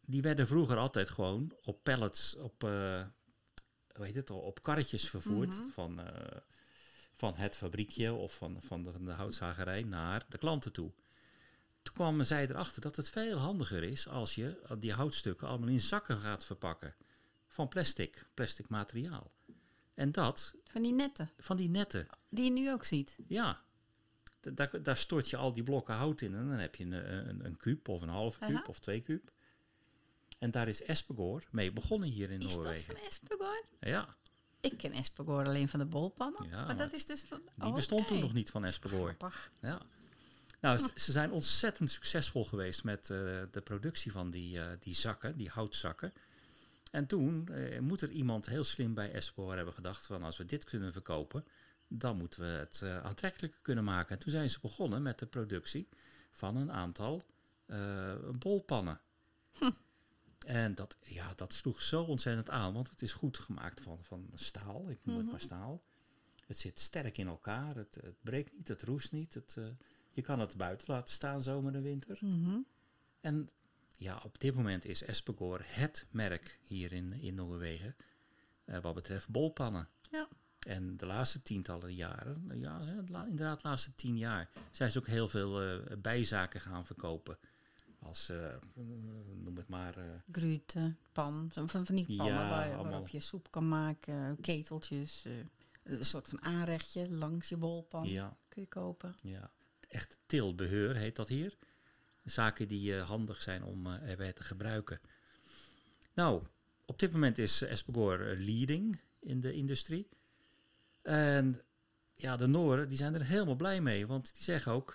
die 0.00 0.22
werden 0.22 0.46
vroeger 0.46 0.76
altijd 0.76 1.08
gewoon 1.08 1.56
op 1.62 1.82
pallets, 1.82 2.36
op, 2.36 2.64
eh, 2.64 3.06
hoe 3.94 4.04
heet 4.04 4.14
het 4.14 4.30
al, 4.30 4.40
op 4.40 4.62
karretjes 4.62 5.08
vervoerd 5.08 5.56
Mhm. 5.56 5.68
van, 5.70 6.00
van 7.22 7.34
het 7.34 7.56
fabriekje 7.56 8.12
of 8.12 8.36
van, 8.36 8.56
van, 8.62 8.82
de, 8.82 8.92
van 8.92 9.04
de 9.04 9.10
houtzagerij 9.12 9.82
naar 9.82 10.24
de 10.28 10.38
klanten 10.38 10.72
toe. 10.72 10.92
Toen 11.82 11.94
kwamen 11.94 12.26
zij 12.26 12.48
erachter 12.48 12.80
dat 12.82 12.96
het 12.96 13.10
veel 13.10 13.36
handiger 13.38 13.82
is 13.82 14.08
als 14.08 14.34
je 14.34 14.62
die 14.78 14.92
houtstukken 14.92 15.48
allemaal 15.48 15.68
in 15.68 15.80
zakken 15.80 16.16
gaat 16.18 16.44
verpakken. 16.44 16.94
Van 17.46 17.68
plastic, 17.68 18.26
plastic 18.34 18.68
materiaal. 18.68 19.30
En 19.94 20.12
dat, 20.12 20.54
Van 20.64 20.82
die 20.82 20.92
netten. 20.92 21.30
van 21.38 21.56
die 21.56 21.68
netten, 21.68 22.06
Die 22.28 22.44
je 22.44 22.50
nu 22.50 22.70
ook 22.72 22.84
ziet. 22.84 23.18
ja. 23.28 23.58
Da- 24.40 24.50
Daar, 24.50 24.82
daar 24.82 24.96
stort 24.96 25.30
je 25.30 25.36
al 25.36 25.52
die 25.52 25.62
blokken 25.62 25.94
hout 25.94 26.20
in 26.20 26.34
en 26.34 26.48
dan 26.48 26.58
heb 26.58 26.74
je 26.74 26.84
een, 26.84 27.28
een, 27.28 27.44
een 27.44 27.56
kuub 27.56 27.88
of 27.88 28.02
een 28.02 28.08
halve 28.08 28.38
kuub 28.38 28.50
Aha. 28.56 28.64
of 28.68 28.78
twee 28.78 29.00
kuub. 29.00 29.32
En 30.38 30.50
daar 30.50 30.68
is 30.68 30.82
Espegor 30.82 31.42
mee 31.50 31.72
begonnen 31.72 32.08
hier 32.08 32.30
in 32.30 32.40
Is 32.40 32.46
dat 32.54 32.62
Noorwegen. 32.62 32.96
van 32.96 33.06
Espegor? 33.06 33.62
Ja, 33.80 34.16
Ik 34.62 34.78
ken 34.78 34.92
Espegor 34.92 35.46
alleen 35.46 35.68
van 35.68 35.78
de 35.80 35.86
bolpannen. 35.86 36.44
Ja, 36.44 36.56
maar, 36.56 36.66
maar 36.66 36.76
dat 36.76 36.92
is 36.92 37.06
dus 37.06 37.22
van... 37.22 37.42
die 37.56 37.72
bestond 37.72 38.06
toen 38.08 38.20
nog 38.20 38.32
niet 38.32 38.50
van 38.50 38.64
Espegor. 38.64 39.14
Grappig. 39.18 39.50
Ja. 39.60 39.80
Nou, 40.60 40.78
z- 40.78 40.94
ze 41.04 41.12
zijn 41.12 41.30
ontzettend 41.30 41.90
succesvol 41.90 42.44
geweest 42.44 42.84
met 42.84 43.10
eh, 43.10 43.16
de 43.50 43.60
productie 43.64 44.12
van 44.12 44.30
die, 44.30 44.60
eh, 44.60 44.66
die 44.80 44.94
zakken, 44.94 45.36
die 45.36 45.48
houtzakken. 45.48 46.12
En 46.90 47.06
toen 47.06 47.48
eh, 47.48 47.80
moet 47.80 48.00
er 48.00 48.10
iemand 48.10 48.46
heel 48.46 48.64
slim 48.64 48.94
bij 48.94 49.12
Espegor 49.12 49.56
hebben 49.56 49.74
gedacht 49.74 50.06
van 50.06 50.22
als 50.22 50.36
we 50.36 50.44
dit 50.44 50.64
kunnen 50.64 50.92
verkopen, 50.92 51.44
dan 51.88 52.16
moeten 52.16 52.40
we 52.40 52.46
het 52.46 52.82
aantrekkelijker 53.02 53.60
kunnen 53.62 53.84
maken. 53.84 54.14
En 54.14 54.18
toen 54.22 54.32
zijn 54.32 54.50
ze 54.50 54.58
begonnen 54.60 55.02
met 55.02 55.18
de 55.18 55.26
productie 55.26 55.88
van 56.30 56.56
een 56.56 56.72
aantal 56.72 57.22
bolpannen. 58.38 59.00
En 60.44 60.74
dat, 60.74 60.96
ja, 61.02 61.32
dat 61.34 61.52
sloeg 61.52 61.82
zo 61.82 62.02
ontzettend 62.02 62.50
aan, 62.50 62.72
want 62.72 62.90
het 62.90 63.02
is 63.02 63.12
goed 63.12 63.38
gemaakt 63.38 63.80
van, 63.80 63.98
van 64.02 64.30
staal. 64.34 64.90
Ik 64.90 64.98
noem 65.02 65.16
het 65.16 65.30
maar 65.30 65.40
staal. 65.40 65.82
Het 66.46 66.58
zit 66.58 66.78
sterk 66.78 67.18
in 67.18 67.26
elkaar, 67.26 67.76
het, 67.76 67.94
het 67.94 68.22
breekt 68.22 68.52
niet, 68.56 68.68
het 68.68 68.82
roest 68.82 69.12
niet. 69.12 69.34
Het, 69.34 69.54
eh, 69.58 69.64
je 70.10 70.22
kan 70.22 70.40
het 70.40 70.56
buiten 70.56 70.94
laten 70.94 71.14
staan 71.14 71.42
zomer 71.42 71.74
en 71.74 71.82
winter. 71.82 72.18
Mhm. 72.20 72.58
En 73.20 73.48
ja, 73.96 74.20
op 74.24 74.40
dit 74.40 74.54
moment 74.54 74.84
is 74.84 75.02
Espegor 75.02 75.60
het 75.64 76.06
merk 76.10 76.58
hier 76.62 76.92
in, 76.92 77.12
in 77.12 77.34
Noorwegen 77.34 77.96
eh, 78.64 78.78
wat 78.80 78.94
betreft 78.94 79.28
bolpannen. 79.28 79.88
Ja. 80.10 80.28
En 80.66 80.96
de 80.96 81.06
laatste 81.06 81.42
tientallen 81.42 81.94
jaren, 81.94 82.50
ja, 82.54 82.80
inderdaad 83.26 83.60
de 83.62 83.68
laatste 83.68 83.94
tien 83.94 84.18
jaar, 84.18 84.50
zijn 84.70 84.90
ze 84.90 84.98
ook 84.98 85.06
heel 85.06 85.28
veel 85.28 85.62
eh, 85.62 85.96
bijzaken 85.98 86.60
gaan 86.60 86.86
verkopen. 86.86 87.38
Als, 88.02 88.28
eh, 88.28 88.54
noem 89.42 89.56
het 89.56 89.68
maar, 89.68 89.96
eh, 89.96 90.04
Grute, 90.32 90.94
pan. 91.12 91.48
Van, 91.52 91.68
van 91.68 91.84
die 91.84 92.04
Ja, 92.12 92.16
pannen 92.16 92.42
allemaal. 92.42 92.84
waarop 92.84 93.08
je 93.08 93.20
soep 93.20 93.50
kan 93.50 93.68
maken. 93.68 94.40
Keteltjes. 94.40 95.22
eh, 95.24 95.32
een 95.82 96.04
soort 96.04 96.28
van 96.28 96.42
aanrechtje 96.42 97.10
langs 97.10 97.48
je 97.48 97.56
bolpan. 97.56 98.08
ja, 98.08 98.36
Kun 98.48 98.62
je 98.62 98.68
kopen. 98.68 99.14
ja, 99.22 99.50
echt 99.88 100.18
tilbeheur 100.26 100.96
heet 100.96 101.16
dat 101.16 101.28
hier. 101.28 101.56
Zaken 102.24 102.68
die 102.68 102.94
handig 102.94 103.42
zijn 103.42 103.64
om 103.64 103.86
erbij 103.86 104.32
te 104.32 104.42
gebruiken. 104.44 105.00
Nou, 106.14 106.42
op 106.86 106.98
dit 106.98 107.12
moment 107.12 107.38
is 107.38 107.62
Espegor 107.62 108.18
leading 108.38 109.00
in 109.20 109.40
de 109.40 109.52
industrie. 109.52 110.08
En 111.02 111.60
ja, 112.14 112.36
de 112.36 112.46
Noren 112.46 112.88
die 112.88 112.98
zijn 112.98 113.14
er 113.14 113.24
helemaal 113.24 113.56
blij 113.56 113.80
mee. 113.80 114.06
Want 114.06 114.34
die 114.34 114.42
zeggen 114.42 114.72
ook, 114.72 114.94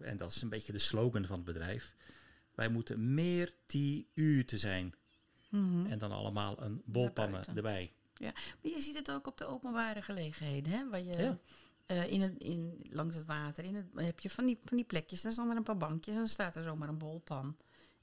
en 0.00 0.16
dat 0.16 0.30
is 0.30 0.42
een 0.42 0.48
beetje 0.48 0.72
de 0.72 0.78
slogan 0.78 1.26
van 1.26 1.36
het 1.36 1.44
bedrijf... 1.44 1.96
wij 2.54 2.68
moeten 2.68 3.14
meer 3.14 3.54
TU 3.66 4.44
te 4.44 4.58
zijn. 4.58 4.94
Mhm. 5.48 5.86
En 5.86 5.98
dan 5.98 6.12
allemaal 6.12 6.62
een 6.62 6.82
bolpannen 6.84 7.44
erbij. 7.56 7.92
Maar 8.20 8.32
je 8.62 8.80
ziet 8.80 8.96
het 8.96 9.10
ook 9.10 9.26
op 9.26 9.38
de 9.38 9.46
openbare 9.46 10.02
gelegenheden. 10.02 10.72
Hè? 10.72 10.88
Waar 10.88 11.00
je 11.02 11.16
Ja. 11.18 11.38
Eh, 11.86 12.10
in 12.10 12.20
het, 12.20 12.38
in, 12.38 12.80
langs 12.90 13.16
het 13.16 13.26
water 13.26 13.64
in 13.64 13.74
het, 13.74 13.86
heb 13.94 14.20
je 14.20 14.30
van 14.30 14.46
die, 14.46 14.58
van 14.64 14.76
die 14.76 14.86
plekjes. 14.86 15.22
Dan 15.22 15.32
staan 15.32 15.50
er 15.50 15.56
een 15.56 15.62
paar 15.62 15.76
bankjes 15.76 16.14
en 16.14 16.20
dan 16.20 16.28
staat 16.28 16.56
er 16.56 16.62
zomaar 16.62 16.88
een 16.88 16.98
bolpan. 16.98 17.56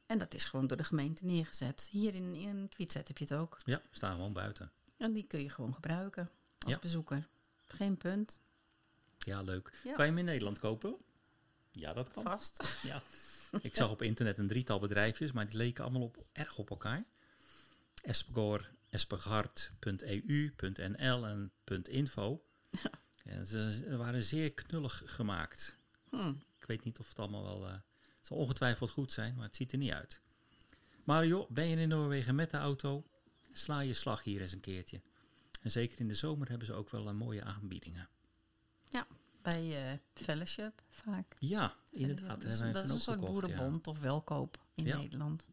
En 0.05 0.17
dat 0.17 0.33
is 0.33 0.45
gewoon 0.45 0.67
door 0.67 0.77
de 0.77 0.83
gemeente 0.83 1.25
neergezet. 1.25 1.87
Hier 1.91 2.15
in, 2.15 2.35
in 2.35 2.69
Kwitzet 2.69 3.07
heb 3.07 3.17
je 3.17 3.23
het 3.23 3.33
ook. 3.33 3.57
Ja, 3.65 3.77
we 3.77 3.87
staan 3.95 4.15
gewoon 4.15 4.33
buiten. 4.33 4.71
En 4.97 5.13
die 5.13 5.23
kun 5.23 5.41
je 5.41 5.49
gewoon 5.49 5.73
gebruiken 5.73 6.29
als 6.59 6.73
Ja. 6.73 6.79
bezoeker. 6.79 7.27
Geen 7.65 7.97
punt. 7.97 8.39
Ja, 9.17 9.41
leuk. 9.41 9.71
Ja. 9.83 9.93
Kan 9.93 10.05
je 10.05 10.09
hem 10.11 10.19
in 10.19 10.25
Nederland 10.25 10.59
kopen? 10.59 10.95
Ja, 11.71 11.93
dat 11.93 12.11
kan. 12.13 12.23
Vast. 12.23 12.79
Ja. 12.83 13.01
Ik 13.61 13.75
zag 13.75 13.89
op 13.89 14.01
internet 14.01 14.37
een 14.37 14.47
drietal 14.47 14.79
bedrijfjes, 14.79 15.31
maar 15.31 15.47
die 15.47 15.57
leken 15.57 15.83
allemaal 15.83 16.01
op, 16.01 16.25
erg 16.31 16.57
op 16.57 16.69
elkaar. 16.69 17.05
Espegor, 18.01 18.69
espegard.eu.nl 18.89 21.27
en 21.27 21.51
.info. 21.83 22.43
En 23.23 23.45
ze, 23.45 23.95
waren 23.97 24.23
zeer 24.23 24.53
knullig 24.53 25.01
gemaakt. 25.05 25.77
Hm. 26.09 26.33
Ik 26.57 26.65
weet 26.65 26.83
niet 26.83 26.99
of 26.99 27.09
het 27.09 27.19
allemaal 27.19 27.43
wel... 27.43 27.67
eh, 27.67 27.73
het 28.17 28.27
zal 28.27 28.37
ongetwijfeld 28.37 28.89
goed 28.89 29.11
zijn, 29.11 29.35
maar 29.35 29.45
het 29.45 29.55
ziet 29.55 29.71
er 29.71 29.77
niet 29.77 29.91
uit. 29.91 30.21
Maar 31.03 31.27
joh, 31.27 31.49
ben 31.49 31.67
je 31.67 31.75
in 31.75 31.87
Noorwegen 31.87 32.35
met 32.35 32.51
de 32.51 32.57
auto, 32.57 33.05
sla 33.51 33.79
je 33.79 33.93
slag 33.93 34.23
hier 34.23 34.41
eens 34.41 34.51
een 34.51 34.59
keertje. 34.59 35.01
En 35.61 35.71
zeker 35.71 35.99
in 35.99 36.07
de 36.07 36.13
zomer 36.13 36.49
hebben 36.49 36.67
ze 36.67 36.73
ook 36.73 36.89
wel 36.89 37.07
eh, 37.07 37.13
mooie 37.13 37.43
aanbiedingen. 37.43 38.09
Bij 39.49 39.91
eh, 39.91 39.97
Fellowship 40.13 40.81
vaak. 40.89 41.35
Ja, 41.39 41.75
inderdaad. 41.91 42.43
Wij 42.43 42.71
dat 42.71 42.83
is 42.83 42.89
een 42.89 42.99
soort 42.99 43.19
ja. 43.19 43.25
boerenbond 43.25 43.87
of 43.87 43.99
welkoop 43.99 44.57
in 44.75 44.85
Ja. 44.85 44.97
Nederland. 44.97 45.47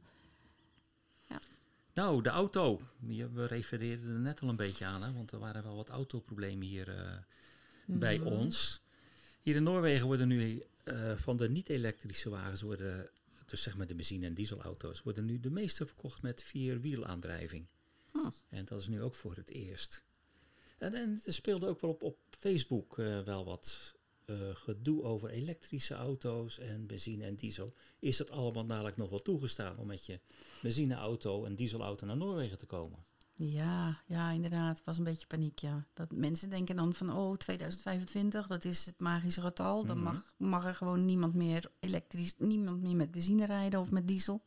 Nou, 1.93 2.23
de 2.23 2.29
auto. 2.29 2.81
We 3.33 3.47
refereerden 3.47 4.15
er 4.15 4.21
net 4.21 4.41
al 4.41 4.49
een 4.49 4.57
beetje 4.57 4.85
aan, 4.85 5.03
hè, 5.03 5.13
want 5.13 5.33
er 5.33 5.39
waren 5.39 5.63
wel 5.63 5.77
wat 5.77 5.89
autoproblemen 5.89 6.67
hier 6.67 6.89
eh, 6.99 7.17
bij 7.87 8.19
Mhm. 8.19 8.27
ons. 8.27 8.81
Hier 9.41 9.55
in 9.57 9.63
Noorwegen 9.63 10.07
worden 10.07 10.29
nu 10.29 10.63
eh, 10.85 11.17
van 11.17 11.37
de 11.37 11.49
niet-elektrische 11.49 12.31
wagens, 12.31 12.61
worden, 12.63 13.11
dus 13.47 13.63
zeg 13.63 13.77
maar 13.77 13.87
de 13.87 13.95
benzine- 13.95 14.27
en 14.27 14.35
dieselauto's, 14.35 15.03
worden 15.03 15.25
nu 15.25 15.41
de 15.41 15.51
meeste 15.51 15.87
verkocht 15.87 16.23
met 16.23 16.43
vierwielaandrijving. 16.43 17.67
Hm. 18.13 18.31
En 18.49 18.65
dat 18.65 18.81
is 18.81 18.89
nu 18.89 19.03
ook 19.03 19.15
voor 19.15 19.37
het 19.37 19.51
eerst. 19.51 20.03
En, 20.79 20.95
en 20.95 21.21
er 21.25 21.33
speelde 21.35 21.67
ook 21.67 21.81
wel 21.81 21.91
op, 21.91 22.03
op 22.03 22.19
Facebook 22.31 22.99
eh, 22.99 23.21
wel 23.21 23.45
wat 23.45 23.95
eh, 24.25 24.37
gedoe 24.53 25.03
over 25.03 25.31
elektrische 25.31 25.95
auto's 25.95 26.59
en 26.59 26.87
benzine 26.87 27.25
en 27.25 27.35
diesel. 27.35 27.73
Is 27.99 28.19
het 28.19 28.31
allemaal 28.31 28.67
dadelijk 28.67 28.97
nog 28.97 29.11
wel 29.11 29.23
toegestaan 29.23 29.79
om 29.79 29.87
met 29.87 30.07
je 30.07 30.21
benzineauto 30.63 31.45
en 31.45 31.55
dieselauto 31.55 32.07
naar 32.07 32.17
Noorwegen 32.17 32.59
te 32.59 32.67
komen? 32.67 33.05
Ja, 33.39 34.03
ja, 34.07 34.31
inderdaad. 34.31 34.77
Het 34.77 34.87
was 34.87 34.99
een 34.99 35.05
beetje 35.05 35.27
paniek, 35.27 35.59
ja. 35.59 35.87
Dat 35.95 36.13
mensen 36.13 36.51
denken 36.51 36.77
dan 36.77 36.95
van, 36.95 37.13
oh, 37.17 37.37
2025, 37.37 38.47
dat 38.47 38.65
is 38.65 38.87
het 38.87 39.01
magische 39.01 39.41
getal. 39.41 39.85
Dan 39.85 39.97
Mhm. 39.97 40.05
mag, 40.05 40.33
mag 40.37 40.65
er 40.65 40.75
gewoon 40.75 41.05
niemand 41.07 41.35
meer 41.35 41.71
elektrisch, 41.81 42.35
niemand 42.39 42.83
meer 42.83 42.97
met 42.97 43.11
benzine 43.11 43.47
rijden 43.47 43.81
of 43.81 43.91
met 43.91 44.09
diesel. 44.09 44.43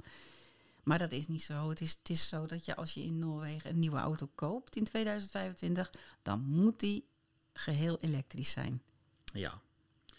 Maar 0.84 1.00
dat 1.00 1.12
is 1.12 1.28
niet 1.28 1.42
zo. 1.44 1.70
Het 1.70 1.82
is, 1.82 1.92
het 1.92 2.10
is 2.10 2.28
zo 2.28 2.46
dat 2.46 2.66
je 2.66 2.76
als 2.76 2.94
je 2.94 3.04
in 3.04 3.20
Noorwegen 3.20 3.70
een 3.70 3.80
nieuwe 3.80 3.98
auto 3.98 4.30
koopt 4.36 4.76
in 4.76 4.84
2025, 4.84 5.92
dan 6.22 6.42
moet 6.42 6.80
die 6.80 7.08
geheel 7.54 7.98
elektrisch 8.00 8.52
zijn. 8.52 8.82
Ja, 9.34 9.62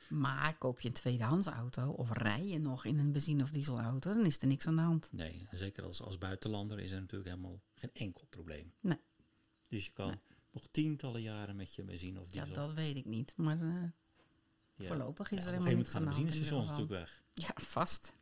Maar 0.09 0.59
koop 0.59 0.81
je 0.81 0.88
een 0.88 0.94
tweedehands 0.94 1.46
auto 1.46 1.90
of 1.90 2.12
rij 2.12 2.46
je 2.46 2.59
nog 2.59 2.85
in 2.85 2.99
een 2.99 3.12
benzine- 3.12 3.42
of 3.42 3.51
dieselauto, 3.51 4.14
dan 4.14 4.25
is 4.25 4.40
er 4.40 4.46
niks 4.46 4.66
aan 4.66 4.77
de 4.77 4.83
hand. 4.83 5.12
nee. 5.12 5.46
Zeker 5.51 5.85
als, 5.85 6.03
als 6.03 6.18
buitenlander 6.18 6.79
is 6.81 6.90
er 6.90 7.01
natuurlijk 7.01 7.31
helemaal 7.31 7.61
geen 7.75 7.90
enkel 7.92 8.27
probleem. 8.31 8.73
Nee. 8.81 8.99
Dus 9.68 9.85
je 9.85 9.90
kan 9.92 10.07
Nee. 10.07 10.18
nog 10.53 10.68
tientallen 10.70 11.23
jaren 11.23 11.57
met 11.57 11.75
je 11.75 11.83
benzine 11.83 12.20
of 12.20 12.33
Ja, 12.33 12.44
diesel. 12.44 12.66
dat 12.66 12.75
weet 12.75 12.96
ik 12.96 13.05
niet. 13.05 13.35
Maar 13.37 13.61
eh, 13.61 13.83
Ja. 14.75 14.87
voorlopig 14.87 15.31
Ja, 15.31 15.37
is 15.37 15.44
er 15.44 15.53
op 15.53 15.59
een 15.59 15.64
helemaal 15.64 15.66
gegeven 15.66 15.77
moment 15.77 15.88
gaan 15.88 16.03
aan 16.03 16.09
de 16.09 16.14
hand. 16.14 16.29
in 16.29 16.35
ieder 16.35 16.51
benzinestations 16.51 16.68
geval. 16.68 16.81
natuurlijk 16.81 17.11
weg. 17.35 17.46
Ja, 17.46 17.62
vast. 17.62 18.14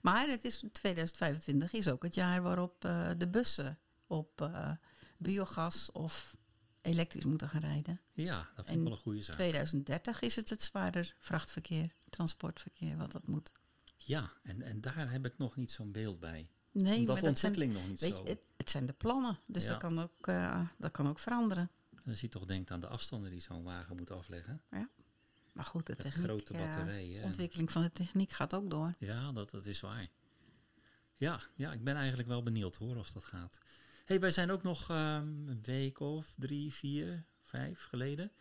Maar 0.00 0.28
het 0.28 0.44
is 0.44 0.64
2025 0.72 1.72
is 1.72 1.88
ook 1.88 2.02
het 2.02 2.14
jaar 2.14 2.42
waarop 2.42 2.84
eh, 2.84 3.10
de 3.18 3.28
bussen 3.28 3.78
op 4.06 4.40
eh, 4.40 4.70
biogas 5.16 5.92
of 5.92 6.36
elektrisch 6.80 7.24
moeten 7.24 7.48
gaan 7.48 7.60
rijden. 7.60 8.00
Ja, 8.12 8.48
dat 8.56 8.64
vind 8.66 8.76
ik 8.78 8.82
wel 8.82 8.92
een 8.92 8.98
goede 8.98 9.22
zaak. 9.22 9.34
2030 9.34 10.20
is 10.20 10.36
het 10.36 10.50
het 10.50 10.62
zwaarder 10.62 11.14
vrachtverkeer, 11.18 11.94
transportverkeer, 12.10 12.96
wat 12.96 13.12
dat 13.12 13.26
moet. 13.26 13.52
Ja, 13.96 14.32
en, 14.42 14.62
en 14.62 14.80
daar 14.80 15.10
heb 15.10 15.26
ik 15.26 15.38
nog 15.38 15.56
niet 15.56 15.70
zo'n 15.72 15.92
beeld 15.92 16.20
bij. 16.20 16.46
Nee, 16.72 16.98
Omdat 16.98 17.06
maar 17.06 17.14
de 17.14 17.20
zijn, 17.20 17.52
ontwikkeling 17.52 17.72
nog 17.72 17.88
niet 17.88 18.00
weet 18.00 18.14
zo... 18.14 18.22
je, 18.22 18.28
het, 18.28 18.46
het 18.56 18.70
zijn 18.70 18.86
de 18.86 18.92
plannen. 18.92 19.38
Dus 19.46 19.62
Ja. 19.64 19.68
dat, 19.68 19.78
kan 19.78 19.98
ook, 20.00 20.26
eh, 20.26 20.68
dat 20.78 20.90
kan 20.90 21.08
ook 21.08 21.18
veranderen. 21.18 21.70
Als 22.06 22.20
je 22.20 22.28
toch 22.28 22.44
denkt 22.44 22.70
aan 22.70 22.80
de 22.80 22.86
afstanden 22.86 23.30
die 23.30 23.40
zo'n 23.40 23.62
wagen 23.62 23.96
moet 23.96 24.10
afleggen. 24.10 24.62
Maar 25.60 25.68
goed, 25.68 25.86
de 25.86 25.96
techniek, 25.96 26.24
grote 26.24 26.52
ja, 26.52 26.58
batterijen. 26.58 27.20
en- 27.20 27.24
ontwikkeling 27.26 27.72
van 27.72 27.82
de 27.82 27.92
techniek 27.92 28.30
gaat 28.30 28.54
ook 28.54 28.70
door. 28.70 28.92
Ja, 28.98 29.32
dat, 29.32 29.50
dat 29.50 29.66
is 29.66 29.80
waar. 29.80 30.06
Ja, 31.16 31.40
ja, 31.54 31.72
ik 31.72 31.84
ben 31.84 31.96
eigenlijk 31.96 32.28
wel 32.28 32.42
benieuwd 32.42 32.76
hoor 32.76 32.96
of 32.96 33.10
dat 33.12 33.24
gaat. 33.24 33.58
hey, 34.04 34.20
wij 34.20 34.30
zijn 34.30 34.50
ook 34.50 34.62
nog 34.62 34.90
ehm, 34.90 35.48
een 35.48 35.60
week 35.62 36.00
of 36.00 36.34
drie, 36.38 36.72
vier, 36.72 37.24
vijf 37.40 37.84
geleden. 37.84 38.32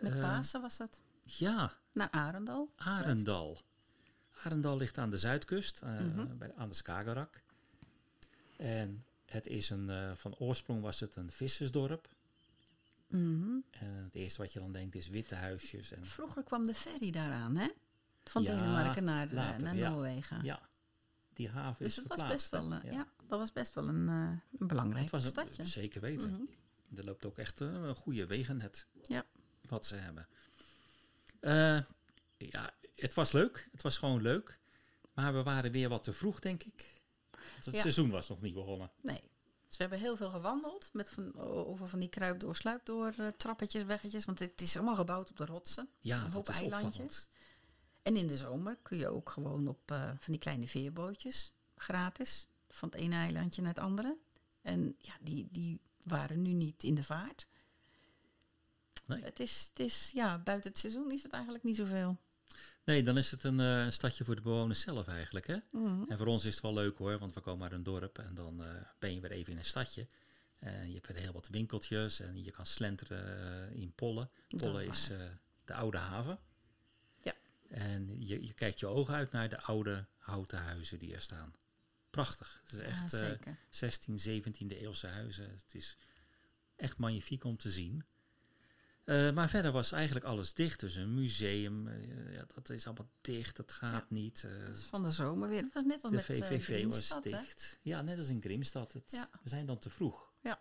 Met 0.00 0.12
Eh, 0.12 0.20
Pasen 0.20 0.60
was 0.60 0.76
dat 0.76 1.00
Ja, 1.22 1.72
naar 1.92 2.10
Arendal. 2.10 2.72
Arendal. 2.76 3.60
Arendal 4.42 4.76
ligt 4.76 4.98
aan 4.98 5.10
de 5.10 5.18
zuidkust, 5.18 5.80
eh, 5.82 6.00
Mhm. 6.00 6.36
bij, 6.36 6.54
aan 6.54 6.68
de 6.68 6.74
Skagerrak. 6.74 7.42
En 8.56 9.04
het 9.26 9.46
is 9.46 9.70
een, 9.70 9.90
eh, 9.90 10.12
van 10.14 10.34
oorsprong 10.36 10.82
was 10.82 11.00
het 11.00 11.16
een 11.16 11.30
vissersdorp. 11.30 12.13
Mhm. 13.18 13.58
En 13.70 13.94
het 13.94 14.14
eerste 14.14 14.42
wat 14.42 14.52
je 14.52 14.58
dan 14.58 14.72
denkt 14.72 14.94
is 14.94 15.08
witte 15.08 15.34
huisjes. 15.34 15.92
En, 15.92 16.06
Vroeger 16.06 16.42
kwam 16.42 16.64
de 16.64 16.74
ferry 16.74 17.10
daaraan, 17.10 17.56
hè? 17.56 17.68
Van 18.24 18.42
Ja, 18.42 18.54
Denemarken 18.54 19.04
naar, 19.04 19.26
eh, 19.26 19.32
later, 19.32 19.62
naar 19.62 19.76
ja. 19.76 19.90
Noorwegen. 19.90 20.44
ja, 20.44 20.68
die 21.32 21.48
haven 21.48 21.84
dus 21.84 21.92
is 21.92 21.96
het 22.02 22.06
was 22.08 22.18
verplaatst, 22.18 22.50
best 22.50 22.62
hè? 22.62 22.68
wel, 22.68 22.78
eh, 22.80 22.92
ja. 22.92 23.06
dat 23.28 23.38
was 23.38 23.52
best 23.52 23.74
wel 23.74 23.88
een, 23.88 24.08
een 24.08 24.40
belangrijk 24.58 25.02
Het 25.02 25.10
was 25.10 25.22
een, 25.22 25.28
stadje. 25.28 25.64
zeker 25.64 26.00
weten. 26.00 26.30
Mhm. 26.30 26.42
Er 26.98 27.04
loopt 27.04 27.24
ook 27.24 27.38
echt 27.38 27.60
eh, 27.60 27.72
een 27.72 27.94
goede 27.94 28.26
wegennet. 28.26 28.86
Ja. 29.02 29.24
Wat 29.68 29.86
ze 29.86 29.94
hebben. 29.94 30.28
Ja, 32.38 32.74
het 32.96 33.14
was 33.14 33.32
leuk. 33.32 33.68
Het 33.72 33.82
was 33.82 33.96
gewoon 33.96 34.22
leuk. 34.22 34.58
Maar 35.14 35.34
we 35.34 35.42
waren 35.42 35.70
weer 35.72 35.88
wat 35.88 36.04
te 36.04 36.12
vroeg, 36.12 36.40
denk 36.40 36.62
ik. 36.62 37.02
Het 37.54 37.64
Ja. 37.74 37.80
seizoen 37.80 38.10
was 38.10 38.28
nog 38.28 38.40
niet 38.42 38.54
begonnen. 38.54 38.90
Nee. 39.02 39.20
Dus 39.74 39.82
we 39.86 39.90
hebben 39.90 40.08
heel 40.08 40.16
veel 40.16 40.30
gewandeld 40.40 40.88
met 40.92 41.08
van, 41.08 41.34
over 41.40 41.88
van 41.88 41.98
die 41.98 42.08
kruipdoor, 42.08 42.56
sluipdoor, 42.56 43.14
eh, 43.18 43.28
trappetjes, 43.28 43.84
weggetjes. 43.84 44.24
Want 44.24 44.38
het 44.38 44.60
is 44.60 44.76
allemaal 44.76 44.94
gebouwd 44.94 45.30
op 45.30 45.36
de 45.36 45.44
rotsen. 45.44 45.88
Ja, 46.00 46.16
een 46.16 46.24
dat 46.24 46.32
hoop 46.32 46.48
is 46.48 46.60
eilandjes. 46.60 46.92
opvallend. 46.92 47.28
En 48.02 48.16
in 48.16 48.26
de 48.26 48.36
zomer 48.36 48.78
kun 48.82 48.98
je 48.98 49.08
ook 49.08 49.28
gewoon 49.28 49.68
op 49.68 49.90
eh, 49.90 50.04
van 50.04 50.32
die 50.32 50.38
kleine 50.38 50.68
veerbootjes 50.68 51.52
gratis. 51.76 52.48
Van 52.68 52.88
het 52.88 53.00
ene 53.00 53.14
eilandje 53.14 53.62
naar 53.62 53.74
het 53.74 53.82
andere. 53.82 54.16
En 54.62 54.96
ja, 54.98 55.14
die, 55.20 55.48
die 55.50 55.80
waren 56.02 56.42
nu 56.42 56.52
niet 56.52 56.82
in 56.82 56.94
de 56.94 57.02
vaart. 57.02 57.46
Nee. 59.06 59.22
Het 59.22 59.40
is, 59.40 59.66
het 59.68 59.78
is, 59.78 60.10
ja, 60.12 60.38
buiten 60.38 60.70
het 60.70 60.80
seizoen 60.80 61.10
is 61.10 61.22
het 61.22 61.32
eigenlijk 61.32 61.64
niet 61.64 61.76
zoveel. 61.76 62.16
Nee, 62.84 63.02
dan 63.02 63.18
is 63.18 63.30
het 63.30 63.44
een, 63.44 63.60
eh, 63.60 63.84
een 63.84 63.92
stadje 63.92 64.24
voor 64.24 64.34
de 64.34 64.40
bewoners 64.40 64.80
zelf 64.80 65.06
eigenlijk. 65.06 65.46
Hè? 65.46 65.56
Mhm. 65.70 66.02
En 66.08 66.18
voor 66.18 66.26
ons 66.26 66.44
is 66.44 66.54
het 66.54 66.62
wel 66.62 66.74
leuk 66.74 66.98
hoor, 66.98 67.18
want 67.18 67.34
we 67.34 67.40
komen 67.40 67.62
uit 67.62 67.72
een 67.72 67.82
dorp 67.82 68.18
en 68.18 68.34
dan 68.34 68.64
eh, 68.64 68.70
ben 68.98 69.14
je 69.14 69.20
weer 69.20 69.30
even 69.30 69.52
in 69.52 69.58
een 69.58 69.64
stadje. 69.64 70.06
En 70.58 70.88
je 70.88 70.94
hebt 70.94 71.06
weer 71.06 71.16
heel 71.16 71.32
wat 71.32 71.48
winkeltjes 71.48 72.20
en 72.20 72.44
je 72.44 72.50
kan 72.50 72.66
slenteren 72.66 73.68
eh, 73.70 73.80
in 73.80 73.92
Pollen. 73.92 74.30
Pollen 74.48 74.86
is 74.86 75.10
de 75.64 75.74
oude 75.74 75.98
haven. 75.98 76.38
Ja. 77.20 77.34
En 77.68 78.26
je, 78.26 78.46
je 78.46 78.52
kijkt 78.52 78.80
je 78.80 78.86
ogen 78.86 79.14
uit 79.14 79.30
naar 79.30 79.48
de 79.48 79.60
oude 79.60 80.06
houten 80.18 80.58
huizen 80.58 80.98
die 80.98 81.14
er 81.14 81.20
staan. 81.20 81.54
Prachtig. 82.14 82.60
Het 82.62 82.72
is 82.72 82.78
echt 82.78 83.10
ja, 83.10 83.18
eh, 83.18 83.28
zeker. 83.28 83.58
16, 83.70 84.18
17e 84.18 84.78
eeuwse 84.78 85.06
huizen. 85.06 85.50
Het 85.50 85.74
is 85.74 85.96
echt 86.76 86.96
magnifiek 86.96 87.44
om 87.44 87.56
te 87.56 87.70
zien. 87.70 88.04
Eh, 89.04 89.32
maar 89.32 89.48
verder 89.48 89.72
was 89.72 89.92
eigenlijk 89.92 90.24
alles 90.26 90.54
dicht. 90.54 90.80
Dus 90.80 90.94
een 90.94 91.14
museum, 91.14 91.88
eh, 91.88 92.34
ja, 92.34 92.44
dat 92.54 92.70
is 92.70 92.86
allemaal 92.86 93.08
dicht. 93.20 93.56
Dat 93.56 93.72
gaat 93.72 94.10
niet. 94.10 94.46
Dus 94.66 94.80
van 94.82 95.02
de 95.02 95.10
zomer 95.10 95.48
weer. 95.48 95.62
Het 95.62 95.72
was 95.72 95.84
net 95.84 96.02
als 96.02 96.10
de 96.10 96.16
met 96.16 96.24
VVV 96.24 96.84
was 96.86 97.08
hè? 97.08 97.20
dicht. 97.20 97.78
Ja, 97.82 98.02
net 98.02 98.18
als 98.18 98.28
in 98.28 98.40
Grimstad. 98.40 98.92
Het, 98.92 99.10
Ja. 99.10 99.28
We 99.42 99.48
zijn 99.48 99.66
dan 99.66 99.78
te 99.78 99.90
vroeg. 99.90 100.32
Ja. 100.42 100.58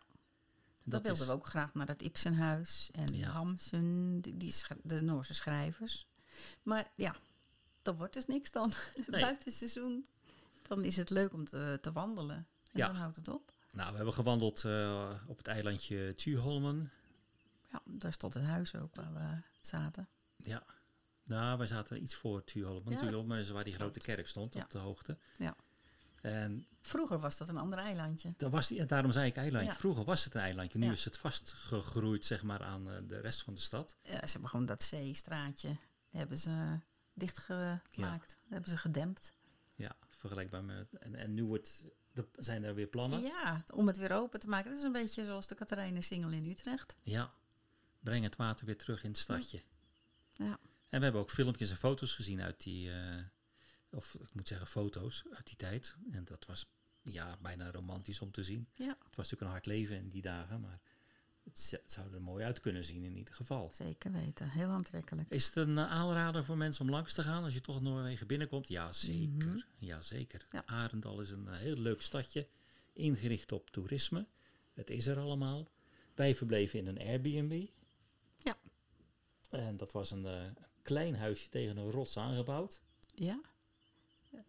Dat 0.86 1.02
wilden 1.02 1.22
is- 1.22 1.28
we 1.28 1.34
ook 1.34 1.46
graag 1.48 1.74
naar 1.74 1.88
het 1.88 2.02
Ibsenhuis 2.02 2.90
en 2.94 3.16
Ja. 3.18 3.30
Hamsun, 3.30 4.20
die, 4.22 4.54
de 4.84 5.02
Noorse 5.02 5.34
schrijvers. 5.34 6.06
Maar 6.64 6.92
ja, 6.96 7.16
dat 7.82 7.98
wordt 7.98 8.14
dus 8.14 8.26
niks 8.26 8.52
dan. 8.52 8.72
Nee. 9.08 9.22
Buiten 9.22 9.52
seizoen, 9.52 10.06
dan 10.68 10.84
is 10.84 10.96
het 10.96 11.10
leuk 11.10 11.34
om 11.34 11.46
te, 11.46 11.78
te 11.82 11.92
wandelen. 11.92 12.36
En 12.36 12.46
Ja. 12.80 12.88
dan 12.88 12.96
houdt 12.96 13.16
het 13.16 13.28
op. 13.28 13.52
Nou, 13.72 13.90
we 13.90 13.96
hebben 13.96 14.14
gewandeld 14.14 14.66
op 15.28 15.38
het 15.38 15.48
eilandje 15.48 16.16
Thuholmen. 16.16 16.92
Ja, 17.74 17.82
daar 17.86 18.14
stond 18.14 18.34
het 18.34 18.44
huis 18.44 18.76
ook 18.76 18.96
waar 18.96 19.14
we 19.14 19.42
zaten. 19.62 20.08
Ja. 20.38 20.64
Nou, 21.24 21.58
wij 21.58 21.68
zaten 21.68 22.02
iets 22.04 22.16
voor 22.16 22.44
Thuholmen. 22.44 22.94
Ja. 22.94 23.00
Thuholmen 23.00 23.40
is 23.40 23.50
waar 23.50 23.64
die 23.64 23.74
grote 23.74 24.00
kerk 24.00 24.28
stond, 24.28 24.54
Ja. 24.54 24.62
op 24.64 24.70
de 24.70 24.78
hoogte. 24.78 25.18
Ja. 25.38 25.56
En 26.22 26.68
Vroeger 26.82 27.20
was 27.20 27.38
dat 27.38 27.48
een 27.50 27.58
ander 27.58 27.80
eilandje. 27.80 28.34
dan 28.38 28.52
was 28.52 28.68
die, 28.68 28.80
en 28.80 28.88
daarom 28.88 29.12
zei 29.12 29.28
ik 29.28 29.36
eilandje. 29.38 29.72
Ja. 29.72 29.78
Vroeger 29.78 30.04
was 30.04 30.24
het 30.24 30.34
een 30.36 30.42
eilandje. 30.42 30.80
Nu 30.80 30.86
Ja. 30.86 30.92
is 30.92 31.06
het 31.06 31.18
vastgegroeid 31.18 32.26
zeg 32.26 32.44
maar, 32.44 32.64
aan 32.64 32.90
eh, 32.92 32.98
de 33.08 33.20
rest 33.20 33.42
van 33.44 33.54
de 33.54 33.60
stad. 33.62 33.96
Ja, 34.04 34.26
ze 34.26 34.32
hebben 34.32 34.50
gewoon 34.50 34.66
dat 34.66 34.84
zeestraatje 34.84 35.78
hebben 36.10 36.38
ze 36.38 36.80
dichtgemaakt. 37.14 38.38
Hebben 38.50 38.70
ze 38.70 38.78
gedempt. 38.78 39.34
Ja, 39.76 39.96
vergelijkbaar 40.10 40.64
met... 40.64 40.94
En, 40.94 41.16
en 41.16 41.34
nu 41.34 41.44
wordt, 41.44 41.86
zijn 42.36 42.64
er 42.64 42.76
weer 42.76 42.88
plannen. 42.88 43.22
Ja, 43.22 43.64
om 43.74 43.88
het 43.88 43.98
weer 43.98 44.12
open 44.12 44.40
te 44.40 44.48
maken. 44.48 44.70
Dat 44.70 44.80
is 44.80 44.86
een 44.86 44.92
beetje 44.92 45.26
zoals 45.26 45.48
de 45.48 45.56
Katharijnen-singel 45.56 46.30
in 46.30 46.46
Utrecht. 46.46 46.96
Ja, 47.04 47.30
breng 48.04 48.24
het 48.24 48.36
water 48.36 48.66
weer 48.66 48.78
terug 48.78 49.04
in 49.04 49.10
het 49.10 49.20
stadje. 49.20 49.62
Ja. 50.34 50.60
En 50.90 51.00
we 51.00 51.04
hebben 51.04 51.22
ook 51.22 51.32
filmpjes 51.32 51.70
en 51.70 51.78
foto's 51.78 52.16
gezien 52.16 52.42
uit 52.42 52.64
die, 52.64 52.92
eh, 52.92 53.24
of 53.90 54.14
ik 54.14 54.34
moet 54.34 54.48
zeggen 54.48 54.68
foto's 54.68 55.24
uit 55.32 55.48
die 55.48 55.56
tijd. 55.56 55.96
En 56.12 56.26
dat 56.26 56.46
was 56.46 56.66
ja, 57.02 57.38
bijna 57.42 57.72
romantisch 57.72 58.22
om 58.22 58.32
te 58.32 58.44
zien. 58.44 58.68
Ja, 58.74 58.88
Het 58.88 59.16
was 59.16 59.32
natuurlijk 59.32 59.42
een 59.42 59.48
hard 59.48 59.66
leven 59.66 59.98
in 59.98 60.10
die 60.10 60.22
dagen, 60.22 60.62
maar 60.62 60.82
het, 61.44 61.82
zou 61.86 62.14
er 62.14 62.22
mooi 62.22 62.46
uit 62.46 62.60
kunnen 62.60 62.86
zien 62.86 63.04
in 63.04 63.16
ieder 63.18 63.34
geval. 63.34 63.70
zeker 63.74 64.12
weten. 64.12 64.50
Heel 64.50 64.70
aantrekkelijk. 64.70 65.30
Is 65.30 65.46
het 65.46 65.56
een 65.56 65.78
eh, 65.78 65.92
aanrader 65.92 66.46
voor 66.46 66.58
mensen 66.58 66.86
om 66.86 66.92
langs 66.92 67.14
te 67.14 67.24
gaan 67.24 67.44
als 67.44 67.54
je 67.54 67.62
toch 67.62 67.82
Noorwegen 67.82 68.28
binnenkomt? 68.28 68.68
Ja, 68.68 68.94
zeker. 68.94 69.48
Mhm. 69.48 69.60
Ja, 69.78 70.02
zeker. 70.02 70.48
Ja. 70.52 70.64
Arendal 70.66 71.22
is 71.22 71.30
een 71.30 71.48
eh, 71.48 71.58
heel 71.58 71.78
leuk 71.78 72.02
stadje, 72.02 72.48
ingericht 72.94 73.52
op 73.52 73.70
toerisme. 73.70 74.28
Het 74.74 74.90
is 74.90 75.06
er 75.06 75.18
allemaal. 75.18 75.72
Wij 76.16 76.36
verbleven 76.36 76.80
in 76.80 76.88
een 76.88 77.00
Airbnb. 77.00 77.68
En 79.54 79.78
dat 79.78 79.92
was 79.92 80.12
een 80.12 80.26
eh, 80.26 80.42
klein 80.82 81.16
huisje 81.16 81.50
tegen 81.50 81.78
een 81.78 81.92
rots 81.92 82.18
aangebouwd. 82.18 82.82
Ja. 83.16 83.40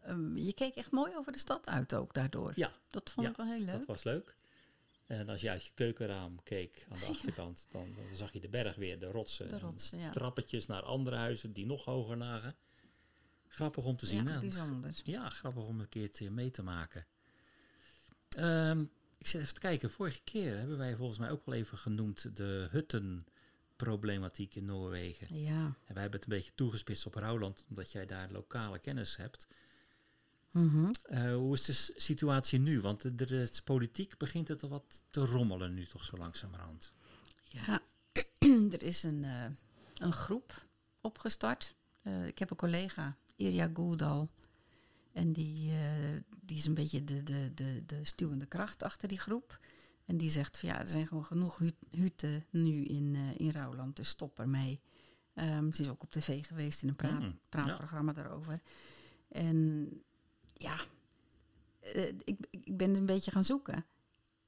Ehm, 0.03 0.37
je 0.37 0.53
keek 0.53 0.75
echt 0.75 0.91
mooi 0.91 1.17
over 1.17 1.33
de 1.33 1.39
stad 1.39 1.67
uit 1.69 1.95
ook 1.95 2.15
daardoor. 2.15 2.53
Ja, 2.57 2.73
Dat 2.91 3.11
vond 3.11 3.27
Ja, 3.27 3.33
ik 3.33 3.37
wel 3.39 3.47
heel 3.47 3.65
leuk. 3.65 3.79
dat 3.79 3.85
was 3.87 4.03
leuk. 4.03 4.37
En 5.07 5.29
als 5.29 5.41
je 5.41 5.51
uit 5.51 5.65
je 5.65 5.73
keukenraam 5.75 6.43
keek 6.43 6.87
aan 6.91 6.99
de 6.99 7.07
achterkant, 7.15 7.67
dan, 7.71 7.85
dan 7.95 8.17
zag 8.17 8.33
je 8.33 8.41
de 8.41 8.49
berg 8.49 8.77
weer, 8.77 8.99
de 8.99 9.07
rotsen. 9.11 9.49
De 9.49 9.55
en 9.55 9.61
rotsen, 9.61 9.99
ja. 9.99 10.11
Trappetjes 10.11 10.67
naar 10.67 10.83
andere 10.83 11.17
huizen 11.17 11.53
die 11.53 11.67
nog 11.67 11.85
hoger 11.85 12.17
lagen. 12.17 12.57
Grappig 13.49 13.85
om 13.85 13.97
te 13.97 14.07
zien. 14.07 14.25
Ja, 14.29 14.41
bijzonder. 14.41 15.01
Ja, 15.05 15.29
grappig 15.29 15.63
om 15.65 15.81
een 15.81 15.89
keertje 15.89 16.31
mee 16.31 16.51
te 16.51 16.63
maken. 16.63 17.07
Ehm, 18.29 18.81
ik 19.19 19.27
zit 19.27 19.41
even 19.41 19.55
te 19.55 19.61
kijken. 19.61 19.91
Vorige 19.91 20.21
keer 20.25 20.57
hebben 20.57 20.79
wij 20.79 20.97
volgens 20.97 21.19
mij 21.19 21.31
ook 21.31 21.47
wel 21.47 21.55
even 21.55 21.79
genoemd 21.79 22.37
de 22.37 22.69
huttenproblematiek 23.77 24.55
in 24.55 24.65
Noorwegen. 24.65 25.41
Ja. 25.41 25.65
En 25.85 25.95
wij 25.95 26.03
hebben 26.03 26.21
het 26.21 26.31
een 26.31 26.37
beetje 26.37 26.55
toegespitst 26.55 27.07
op 27.07 27.15
Rouwland, 27.15 27.67
omdat 27.69 27.93
jij 27.93 28.07
daar 28.07 28.31
lokale 28.31 28.79
kennis 28.79 29.17
hebt. 29.17 29.47
Mhm. 30.51 30.93
Eh, 31.03 31.35
hoe 31.35 31.55
is 31.55 31.65
de 31.65 31.93
situatie 31.97 32.59
nu? 32.59 32.81
Want 32.81 33.03
de, 33.03 33.15
de, 33.15 33.27
de 33.27 33.61
politiek 33.65 34.19
begint 34.19 34.49
het 34.49 34.63
al 34.63 34.69
wat 34.69 35.05
te 35.11 35.21
rommelen 35.21 35.75
nu 35.75 35.87
toch 35.87 36.05
zo 36.05 36.17
langzamerhand. 36.17 36.93
Ja, 37.49 37.83
er 38.75 38.83
is 38.83 39.03
een, 39.03 39.25
eh, 39.25 39.45
een 39.95 40.13
groep 40.13 40.67
opgestart. 41.01 41.75
Eh, 42.03 42.27
ik 42.27 42.39
heb 42.39 42.51
een 42.51 42.57
collega, 42.57 43.17
Irja 43.37 43.71
Goedal. 43.73 44.29
En 45.13 45.33
die, 45.33 45.73
die 46.41 46.57
is 46.57 46.65
een 46.65 46.75
beetje 46.75 47.05
de, 47.05 47.23
de, 47.23 47.55
de, 47.55 47.83
de 47.87 48.05
stuwende 48.05 48.47
kracht 48.47 48.83
achter 48.83 49.09
die 49.09 49.19
groep. 49.19 49.59
En 50.05 50.17
die 50.17 50.31
zegt 50.31 50.59
van 50.59 50.69
ja, 50.69 50.79
er 50.81 50.87
zijn 50.87 51.07
gewoon 51.07 51.25
genoeg 51.25 51.59
hu- 51.59 51.71
hutten 51.91 52.45
nu 52.51 52.85
in, 52.85 53.15
eh 53.15 53.41
in 53.47 53.51
Rouwland, 53.51 53.97
dus 53.97 54.09
stop 54.09 54.39
ermee. 54.39 54.81
Ehm, 55.35 55.73
ze 55.73 55.83
is 55.83 55.89
ook 55.89 56.03
op 56.03 56.11
tv 56.13 56.47
geweest 56.47 56.83
in 56.83 56.89
een 56.89 56.97
praat, 56.97 57.21
Mm, 57.21 57.39
praatprogramma 57.49 58.13
daarover. 58.13 58.61
En 59.29 59.89
ja, 60.55 60.77
eh, 61.81 62.09
ik, 62.09 62.37
ik 62.51 62.77
ben 62.77 62.95
een 62.95 63.07
beetje 63.07 63.31
gaan 63.31 63.45
zoeken. 63.45 63.85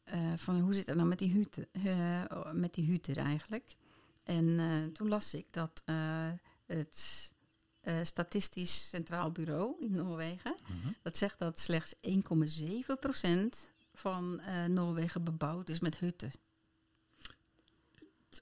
eh, 0.05 0.33
van 0.37 0.61
hoe 0.61 0.75
zit 0.75 0.87
het 0.87 0.97
nou 0.97 1.09
met 1.09 1.19
die 1.19 1.33
hutten, 1.33 1.69
met 2.61 2.75
die 2.75 2.91
hutten 2.91 3.17
eigenlijk. 3.17 3.77
En 4.25 4.91
toen 4.93 5.09
las 5.09 5.35
ik 5.35 5.47
dat 5.51 5.83
het 6.67 7.33
Statistisch 8.03 8.89
Centraal 8.89 9.31
Bureau 9.33 9.77
in 9.85 9.91
Noorwegen, 9.93 10.55
Mhm. 10.69 10.89
dat 11.03 11.17
zegt 11.17 11.39
dat 11.39 11.59
slechts 11.61 11.95
1,7% 12.01 13.75
van 13.99 14.41
eh, 14.41 14.65
Noorwegen 14.65 15.25
bebouwd 15.25 15.69
is 15.69 15.81
met 15.81 15.99
hutten. 15.99 16.33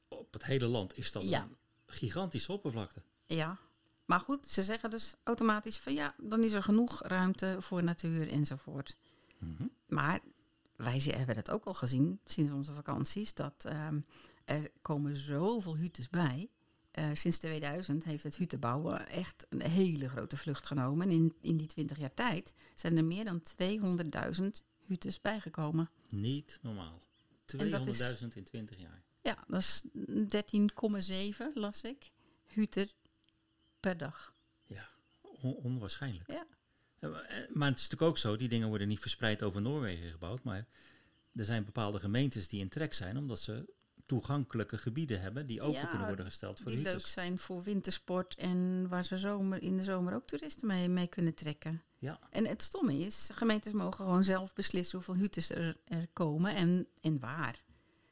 Op 0.08 0.32
het 0.32 0.44
hele 0.44 0.66
land 0.66 0.96
is 0.98 1.12
dat 1.12 1.22
Ja. 1.22 1.42
een 1.42 1.56
gigantische 1.86 2.52
oppervlakte. 2.52 3.02
Ja, 3.26 3.58
maar 4.04 4.20
goed, 4.20 4.46
ze 4.46 4.62
zeggen 4.62 4.90
dus 4.90 5.14
automatisch 5.22 5.78
van 5.78 5.94
ja, 5.94 6.14
dan 6.18 6.42
is 6.42 6.52
er 6.52 6.62
genoeg 6.62 7.02
ruimte 7.02 7.56
voor 7.60 7.84
natuur 7.84 8.28
enzovoort. 8.30 8.96
Mhm. 9.38 9.66
Maar 9.86 10.20
wij 10.76 10.98
hebben 10.98 11.36
het 11.36 11.50
ook 11.50 11.64
al 11.64 11.74
gezien 11.74 12.20
sinds 12.24 12.52
onze 12.52 12.72
vakanties, 12.72 13.34
dat 13.34 13.64
ehm, 13.64 14.00
er 14.44 14.70
komen 14.82 15.16
zoveel 15.16 15.76
huttes 15.76 16.08
bij. 16.10 16.48
Eh, 16.90 17.08
sinds 17.12 17.38
2000 17.38 18.04
heeft 18.04 18.24
het 18.24 18.36
hutenbouwen 18.36 19.08
echt 19.08 19.46
een 19.48 19.62
hele 19.62 20.08
grote 20.08 20.36
vlucht 20.36 20.66
genomen. 20.66 21.06
En 21.06 21.12
in, 21.12 21.34
in 21.40 21.56
die 21.56 21.66
20 21.66 21.98
jaar 21.98 22.14
tijd 22.14 22.54
zijn 22.74 22.96
er 22.96 23.04
meer 23.04 23.24
dan 23.24 23.42
200.000 23.42 24.64
huttes 24.86 25.20
bijgekomen. 25.20 25.90
Niet 26.08 26.58
normaal. 26.62 26.98
200.000 27.44 27.60
En 27.60 27.70
dat 27.70 27.86
is- 28.30 28.36
in 28.36 28.44
20 28.44 28.78
jaar. 28.78 29.02
Ja, 29.22 29.44
dat 29.46 29.60
is 29.60 29.82
13,7 30.28 31.50
las 31.54 31.82
ik. 31.82 32.10
Hutten 32.46 32.88
per 33.80 33.96
dag. 33.96 34.34
Ja, 34.66 34.88
on- 35.22 35.54
onwaarschijnlijk. 35.56 36.30
Ja. 36.30 36.46
Eh, 36.98 37.10
Maar 37.52 37.68
het 37.68 37.78
is 37.78 37.82
natuurlijk 37.82 38.02
ook 38.02 38.18
zo, 38.18 38.36
die 38.36 38.48
dingen 38.48 38.68
worden 38.68 38.88
niet 38.88 39.00
verspreid 39.00 39.42
over 39.42 39.60
Noorwegen 39.60 40.10
gebouwd, 40.10 40.42
maar 40.42 40.66
er 41.34 41.44
zijn 41.44 41.64
bepaalde 41.64 42.00
gemeentes 42.00 42.48
die 42.48 42.60
in 42.60 42.68
trek 42.68 42.94
zijn 42.94 43.16
omdat 43.16 43.40
ze 43.40 43.72
toegankelijke 44.06 44.78
gebieden 44.78 45.20
hebben 45.20 45.46
die 45.46 45.62
open 45.62 45.80
Ja, 45.80 45.86
kunnen 45.86 46.06
worden 46.06 46.24
gesteld 46.24 46.60
voor 46.60 46.70
die 46.70 46.80
leuk 46.80 47.06
zijn 47.06 47.38
voor 47.38 47.62
wintersport 47.62 48.34
en 48.34 48.88
waar 48.88 49.04
ze 49.04 49.18
zomer, 49.18 49.62
in 49.62 49.76
de 49.76 49.84
zomer 49.84 50.14
ook 50.14 50.26
toeristen 50.26 50.66
mee, 50.66 50.88
mee 50.88 51.06
kunnen 51.06 51.34
trekken. 51.34 51.82
Ja, 51.98 52.18
En 52.30 52.46
het 52.46 52.62
stomme 52.62 52.98
is, 52.98 53.30
gemeentes 53.32 53.72
mogen 53.72 54.04
gewoon 54.04 54.24
zelf 54.24 54.52
beslissen 54.52 54.96
hoeveel 54.98 55.16
huttes 55.16 55.50
er, 55.50 55.76
er 55.84 56.08
komen 56.12 56.54
en, 56.54 56.86
en 57.00 57.18
waar. 57.20 57.62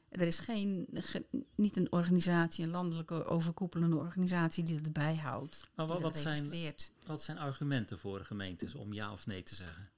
Er 0.09 0.21
is 0.21 0.39
geen, 0.39 0.87
ge- 0.93 1.25
niet 1.55 1.77
een 1.77 1.91
organisatie, 1.91 2.63
een 2.63 2.71
landelijke 2.71 3.23
overkoepelende 3.25 3.95
organisatie 3.95 4.63
die 4.63 4.75
het 4.75 4.93
bijhoudt. 4.93 5.69
maar 5.75 5.87
wat, 5.87 6.01
dat 6.01 6.11
wat, 6.11 6.17
zijn, 6.21 6.73
wat 7.05 7.23
zijn 7.23 7.37
argumenten 7.37 7.99
voor 7.99 8.25
gemeentes 8.25 8.75
om 8.75 8.93
ja 8.93 9.11
of 9.11 9.25
nee 9.25 9.43
te 9.43 9.55
zeggen? 9.55 9.89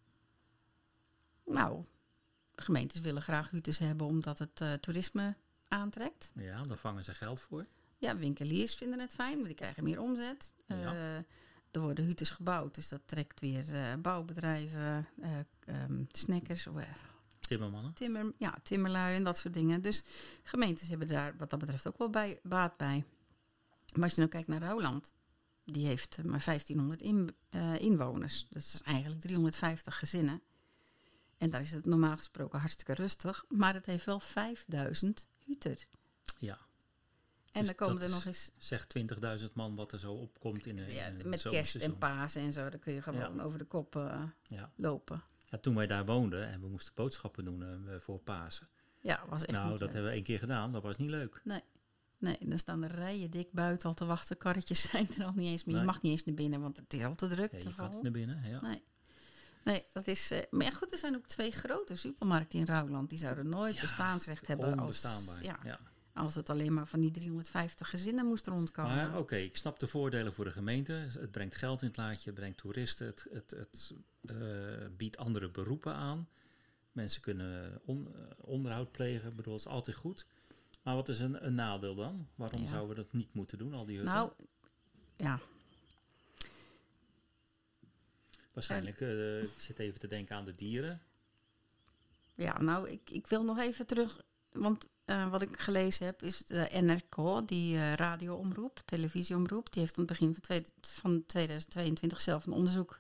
Nou, 1.45 1.86
gemeentes 2.55 2.99
willen 3.01 3.21
graag 3.21 3.49
huttes 3.49 3.77
hebben 3.77 4.08
omdat 4.08 4.39
het 4.39 4.62
eh, 4.62 4.73
toerisme 4.73 5.36
aantrekt. 5.67 6.32
Ja, 6.36 6.63
daar 6.63 6.78
vangen 6.78 7.04
ze 7.04 7.13
geld 7.13 7.41
voor. 7.41 7.65
Ja, 7.97 8.17
winkeliers 8.17 8.75
vinden 8.75 8.99
het 8.99 9.13
fijn, 9.13 9.34
want 9.34 9.45
die 9.45 9.56
krijgen 9.56 9.84
meer 9.84 9.99
omzet. 9.99 10.54
Ja. 10.67 10.93
Eh, 10.93 11.17
er 11.71 11.82
worden 11.82 12.06
huttes 12.06 12.30
gebouwd, 12.30 12.75
dus 12.75 12.89
dat 12.89 13.01
trekt 13.06 13.39
weer 13.39 13.75
eh, 13.75 13.93
bouwbedrijven, 14.01 15.08
ehm, 15.65 16.04
snackers, 16.12 16.67
Timmermannen. 17.39 17.93
timmer, 17.93 18.34
ja, 18.38 18.58
timmerlui 18.63 19.15
en 19.15 19.23
dat 19.23 19.38
soort 19.38 19.54
dingen. 19.54 19.82
Dus 19.82 20.04
gemeentes 20.43 20.88
hebben 20.88 21.08
daar 21.08 21.36
wat 21.38 21.49
dat 21.49 21.60
betreft 21.60 21.88
ook 21.88 21.97
wel 21.97 22.10
bij, 22.10 22.39
baat 22.43 22.78
bij. 22.78 23.04
Maar 23.93 24.04
als 24.04 24.13
je 24.13 24.19
nou 24.19 24.32
kijkt 24.32 24.47
naar 24.47 24.62
Rouwland, 24.62 25.13
die 25.65 25.88
heeft 25.88 26.23
maar 26.23 26.43
1500 26.43 27.01
in, 27.01 27.36
eh, 27.49 27.80
inwoners. 27.80 28.47
Dus 28.49 28.71
dat 28.71 28.82
is 28.82 28.88
eigenlijk 28.88 29.21
350 29.21 29.99
gezinnen. 29.99 30.41
En 31.38 31.49
daar 31.49 31.62
is 31.62 31.71
het 31.71 31.86
normaal 31.86 32.17
gesproken 32.17 32.60
hartstikke 32.60 32.93
rustig. 32.93 33.45
Maar 33.49 33.73
het 33.73 33.86
heeft 33.86 34.06
wel 34.06 34.19
5000 34.19 35.28
Ja, 36.39 36.58
En 37.51 37.65
Dus 37.65 37.75
dan 37.75 37.88
komen 37.88 38.01
er 38.01 38.10
nog 38.10 38.25
eens 38.25 38.51
zeg 38.58 38.88
20.000 39.39 39.53
man 39.53 39.75
wat 39.75 39.91
er 39.91 39.99
zo 39.99 40.13
opkomt 40.13 40.65
in 40.65 40.77
een, 40.77 40.91
ja, 40.93 41.12
met 41.25 41.41
kerst 41.41 41.75
en. 41.75 41.97
Pasen 41.97 42.41
en 42.41 42.53
zo. 42.53 42.69
Dan 42.69 42.79
kun 42.79 42.93
je 42.93 43.01
gewoon 43.01 43.36
Ja. 43.36 43.43
over 43.43 43.60
de 43.60 43.65
kop 43.65 43.95
eh, 43.95 44.23
Ja. 44.43 44.71
lopen. 44.75 45.23
ja, 45.49 45.58
toen 45.58 45.75
wij 45.75 45.88
daar 45.88 46.05
woonden 46.05 46.47
en 46.47 46.62
we 46.62 46.67
moesten 46.67 46.93
boodschappen 46.95 47.45
doen 47.45 47.88
eh, 47.88 47.99
voor 47.99 48.19
Pasen. 48.19 48.67
Ja, 49.01 49.25
was 49.29 49.41
echt 49.45 49.51
nou, 49.58 49.69
niet 49.69 49.79
dat 49.79 49.79
leuk. 49.79 49.91
hebben 49.93 50.10
we 50.10 50.15
één 50.15 50.25
keer 50.25 50.39
gedaan, 50.39 50.71
dat 50.71 50.84
was 50.84 50.97
niet 50.97 51.10
leuk. 51.10 51.41
Nee, 52.17 52.38
dan 52.39 52.58
staan 52.58 52.81
de 52.81 52.88
rijen 52.88 53.29
dik 53.31 53.51
buiten 53.51 53.87
al 53.89 53.93
te 53.96 54.06
wachten. 54.06 54.37
Karretjes 54.37 54.81
zijn 54.89 55.08
er 55.17 55.25
al 55.25 55.33
niet 55.35 55.48
eens 55.52 55.63
meer. 55.63 55.73
Nee. 55.75 55.83
Je 55.83 55.89
mag 55.91 56.02
niet 56.02 56.12
eens 56.12 56.23
naar 56.23 56.35
binnen, 56.35 56.62
want 56.62 56.77
het 56.77 56.93
is 56.93 57.04
al 57.04 57.15
te 57.15 57.27
druk, 57.27 57.52
Ja, 57.52 57.60
te 57.60 57.67
je 57.67 57.75
kan 57.75 57.91
vol. 57.91 58.02
naar 58.02 58.12
binnen, 58.12 58.50
ja. 58.50 58.62
Nee. 58.62 58.81
Nee, 59.66 59.86
dat 59.94 60.08
is... 60.08 60.32
eh, 60.32 60.40
maar 60.50 60.72
goed, 60.72 60.92
er 60.92 60.98
zijn 60.98 61.16
ook 61.16 61.28
twee 61.28 61.52
grote 61.52 61.96
supermarkten 61.96 62.60
in 62.60 62.66
Rouwland. 62.66 63.10
Die 63.10 63.20
zouden 63.20 63.50
nooit 63.50 63.76
Ja, 63.76 63.82
bestaansrecht 63.82 64.48
hebben 64.48 64.80
als, 64.80 65.02
ja, 65.42 65.60
ja. 65.63 65.80
als 66.13 66.36
het 66.36 66.50
alleen 66.50 66.74
maar 66.74 66.88
van 66.88 67.00
die 67.00 67.12
350 67.12 67.90
gezinnen 67.90 68.26
moest 68.26 68.48
rondkomen. 68.48 68.96
Maar 68.96 69.18
oké, 69.18 69.36
ik 69.36 69.58
snap 69.58 69.80
de 69.80 69.88
voordelen 69.88 70.34
voor 70.34 70.46
de 70.46 70.52
gemeente. 70.52 70.92
Het 70.94 71.32
brengt 71.32 71.56
geld 71.56 71.82
in 71.82 71.88
het 71.88 71.98
laadje, 71.98 72.30
het 72.30 72.40
brengt 72.40 72.58
toeristen, 72.58 73.06
het, 73.08 73.28
het, 73.32 73.52
het 73.52 73.92
eh, 74.22 74.36
biedt 74.98 75.18
andere 75.18 75.50
beroepen 75.50 75.94
aan. 75.94 76.28
Mensen 76.92 77.22
kunnen 77.22 77.82
on- 77.86 78.08
eh, 78.16 78.22
onderhoud 78.38 78.92
plegen, 78.92 79.30
ik 79.30 79.36
bedoel, 79.36 79.54
het 79.54 79.66
is 79.66 79.72
altijd 79.72 79.96
goed. 79.98 80.26
Maar 80.84 80.96
wat 80.96 81.10
is 81.10 81.20
een, 81.20 81.46
een 81.46 81.56
nadeel 81.56 81.96
dan? 81.96 82.28
Waarom 82.36 82.62
Ja. 82.62 82.68
zouden 82.68 82.90
we 82.96 83.02
dat 83.04 83.13
niet 83.13 83.34
moeten 83.34 83.58
doen, 83.58 83.74
al 83.74 83.86
die 83.86 83.98
hutten? 83.98 84.13
nou, 84.16 84.32
ja, 85.18 85.40
Waarschijnlijk, 88.56 89.01
eh, 89.01 89.49
zit 89.58 89.79
even 89.79 89.99
te 89.99 90.08
denken 90.08 90.35
aan 90.35 90.45
de 90.45 90.56
dieren. 90.56 91.01
Ja, 92.35 92.62
nou, 92.62 92.89
ik, 92.89 93.10
ik 93.10 93.27
wil 93.27 93.43
nog 93.43 93.60
even 93.60 93.85
terug. 93.85 94.23
Want 94.51 94.87
eh, 95.06 95.29
wat 95.29 95.41
ik 95.41 95.60
gelezen 95.60 96.06
heb, 96.06 96.21
is 96.21 96.37
de 96.37 96.69
NRK, 96.71 97.47
die 97.47 97.75
eh, 97.77 97.93
radioomroep, 97.93 98.81
televisieomroep, 98.85 99.73
die 99.73 99.81
heeft 99.81 99.97
aan 99.97 100.06
het 100.06 100.19
begin 100.19 100.37
van, 100.41 100.65
van 100.81 101.25
2022 101.25 102.21
zelf 102.21 102.45
een 102.45 102.53
onderzoek 102.53 102.99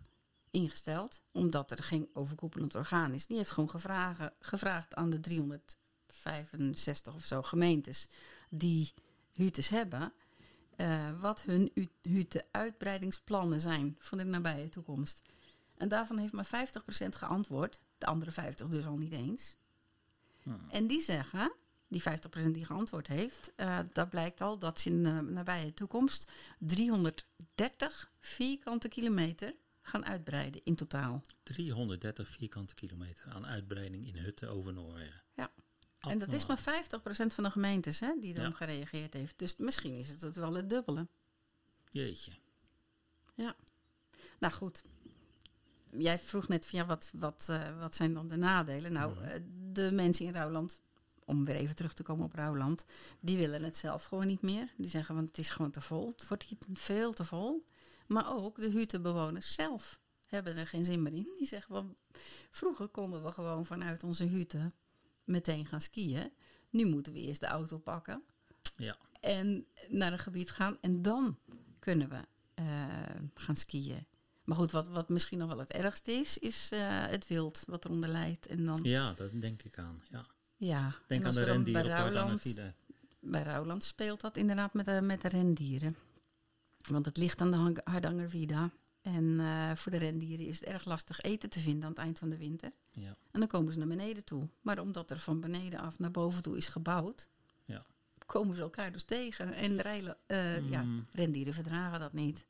ingesteld. 0.51 1.23
Omdat 1.31 1.71
er 1.71 1.83
geen 1.83 2.09
overkoepelend 2.13 2.75
orgaan 2.75 3.13
is. 3.13 3.27
Die 3.27 3.37
heeft 3.37 3.51
gewoon 3.51 3.69
gevragen, 3.69 4.33
gevraagd 4.39 4.95
aan 4.95 5.09
de 5.09 5.19
365 5.19 7.15
of 7.15 7.25
zo 7.25 7.41
gemeentes 7.41 8.07
die 8.49 8.93
hutes 9.31 9.69
hebben. 9.69 10.13
wat 11.19 11.41
hun 11.41 11.71
hu- 11.73 12.11
hute-uitbreidingsplannen 12.11 13.59
zijn 13.59 13.95
voor 13.99 14.17
de 14.17 14.23
nabije 14.23 14.69
toekomst. 14.69 15.21
En 15.77 15.87
daarvan 15.89 16.17
heeft 16.17 16.33
maar 16.33 16.67
50% 17.05 17.07
geantwoord. 17.09 17.81
De 17.97 18.05
andere 18.05 18.31
50 18.31 18.67
dus 18.67 18.85
al 18.85 18.97
niet 18.97 19.11
eens. 19.11 19.57
Hmm. 20.43 20.59
En 20.71 20.87
die 20.87 21.01
zeggen, 21.01 21.53
die 21.87 22.01
50% 22.01 22.51
die 22.51 22.65
geantwoord 22.65 23.07
heeft, 23.07 23.51
eh 23.55 23.79
dat 23.93 24.09
blijkt 24.09 24.41
al 24.41 24.57
dat 24.57 24.79
ze 24.79 24.89
in 24.89 25.03
de 25.03 25.09
nabije 25.09 25.73
toekomst 25.73 26.31
330 26.59 28.11
vierkante 28.19 28.87
kilometer 28.87 29.53
gaan 29.81 30.05
uitbreiden 30.05 30.61
in 30.63 30.75
totaal. 30.75 31.21
330 31.43 32.29
vierkante 32.29 32.75
kilometer 32.75 33.31
aan 33.31 33.45
uitbreiding 33.45 34.05
in 34.07 34.17
hutten 34.17 34.49
over 34.49 34.73
Noorwegen. 34.73 35.21
Ja. 35.35 35.51
En 35.99 36.19
dat 36.19 36.31
is 36.33 36.45
maar 36.45 36.59
50% 36.59 37.33
van 37.33 37.43
de 37.43 37.51
gemeentes 37.51 37.99
hè, 37.99 38.13
die 38.19 38.33
dan 38.33 38.45
Ja. 38.45 38.51
gereageerd 38.51 39.13
heeft. 39.13 39.39
Dus 39.39 39.55
misschien 39.55 39.95
is 39.95 40.07
het 40.09 40.35
wel 40.35 40.53
het 40.53 40.69
dubbele. 40.69 41.07
Jeetje. 41.89 42.31
Nou 44.39 44.53
goed, 44.53 44.81
jij 45.97 46.19
vroeg 46.19 46.47
net 46.47 46.65
van 46.65 46.79
ja, 46.79 46.85
wat, 46.85 47.11
wat, 47.13 47.47
eh, 47.49 47.79
wat 47.79 47.95
zijn 47.95 48.13
dan 48.13 48.27
de 48.27 48.35
nadelen? 48.35 48.91
Nou, 48.91 49.23
eh, 49.23 49.41
de 49.71 49.91
mensen 49.91 50.25
in 50.25 50.33
Rouwland, 50.33 50.81
om 51.25 51.45
weer 51.45 51.55
even 51.55 51.75
terug 51.75 51.93
te 51.93 52.03
komen 52.03 52.25
op 52.25 52.33
Rouwland, 52.33 52.85
die 53.19 53.37
willen 53.37 53.63
het 53.63 53.77
zelf 53.77 54.03
gewoon 54.03 54.27
niet 54.27 54.41
meer. 54.41 54.73
Die 54.77 54.89
zeggen, 54.89 55.15
want 55.15 55.27
het 55.27 55.37
is 55.37 55.49
gewoon 55.49 55.71
te 55.71 55.81
vol. 55.81 56.07
Het 56.07 56.27
wordt 56.27 56.43
hier 56.43 56.57
veel 56.73 57.13
te 57.13 57.25
vol. 57.25 57.65
Maar 58.07 58.35
ook 58.35 58.55
de 58.55 58.69
hutenbewoners 58.69 59.53
zelf 59.53 59.99
hebben 60.25 60.55
er 60.57 60.67
geen 60.67 60.85
zin 60.85 61.01
meer 61.01 61.13
in. 61.13 61.27
Die 61.37 61.47
zeggen, 61.47 61.73
wel, 61.73 61.95
vroeger 62.51 62.87
konden 62.87 63.23
we 63.23 63.31
gewoon 63.31 63.65
vanuit 63.65 64.03
onze 64.03 64.23
hutten 64.25 64.71
meteen 65.23 65.65
gaan 65.65 65.81
skiën. 65.81 66.31
Nu 66.69 66.85
moeten 66.85 67.13
we 67.13 67.19
eerst 67.19 67.39
de 67.39 67.47
auto 67.47 67.77
pakken 67.77 68.23
Ja. 68.77 68.97
en 69.19 69.65
naar 69.89 70.11
een 70.11 70.19
gebied 70.19 70.51
gaan. 70.51 70.77
En 70.81 71.01
dan 71.01 71.37
kunnen 71.79 72.09
we 72.09 72.19
eh, 72.53 72.65
gaan 73.33 73.55
skiën. 73.55 74.05
Maar 74.45 74.57
goed, 74.57 74.71
wat, 74.71 74.87
wat 74.87 75.09
misschien 75.09 75.37
nog 75.37 75.47
wel 75.47 75.59
het 75.59 75.71
ergste 75.71 76.11
is, 76.11 76.37
is 76.37 76.69
eh, 76.71 76.79
het 77.07 77.27
wild 77.27 77.63
wat 77.67 77.85
eronder 77.85 78.09
lijdt. 78.09 78.47
En 78.47 78.65
dan, 78.65 78.79
ja, 78.83 79.13
dat 79.13 79.31
denk 79.41 79.63
ik 79.63 79.77
aan. 79.77 80.03
Ja. 80.09 80.25
ja. 80.57 80.95
Denk 81.07 81.21
en 81.21 81.27
aan 81.27 81.33
de 81.33 81.43
rendieren 81.43 81.83
bij 81.83 81.91
Rouwland, 81.91 82.59
bij 83.19 83.43
Rouwland 83.43 83.83
speelt 83.83 84.21
dat 84.21 84.37
inderdaad 84.37 84.73
met 84.73 84.85
de, 84.85 85.01
met 85.01 85.21
de 85.21 85.27
rendieren. 85.27 85.95
Want 86.87 87.05
het 87.05 87.17
ligt 87.17 87.41
aan 87.41 87.51
de 87.51 87.81
Hardangervida. 87.83 88.71
En 89.01 89.39
eh, 89.39 89.75
voor 89.75 89.91
de 89.91 89.97
rendieren 89.97 90.45
is 90.45 90.59
het 90.59 90.69
erg 90.69 90.85
lastig 90.85 91.21
eten 91.21 91.49
te 91.49 91.59
vinden 91.59 91.83
aan 91.83 91.89
het 91.89 91.99
eind 91.99 92.19
van 92.19 92.29
de 92.29 92.37
winter. 92.37 92.71
Ja. 92.91 93.15
En 93.31 93.39
dan 93.39 93.47
komen 93.47 93.71
ze 93.71 93.77
naar 93.77 93.87
beneden 93.87 94.23
toe. 94.23 94.49
Maar 94.61 94.79
omdat 94.79 95.11
er 95.11 95.19
van 95.19 95.39
beneden 95.39 95.79
af 95.79 95.99
naar 95.99 96.11
boven 96.11 96.43
toe 96.43 96.57
is 96.57 96.67
gebouwd, 96.67 97.27
Ja. 97.65 97.85
komen 98.25 98.55
ze 98.55 98.61
elkaar 98.61 98.91
dus 98.91 99.03
tegen. 99.03 99.53
En 99.53 99.83
eh, 100.25 100.69
ja, 100.69 100.81
Mm. 100.81 101.05
rendieren 101.11 101.53
verdragen 101.53 101.99
dat 101.99 102.13
niet. 102.13 102.45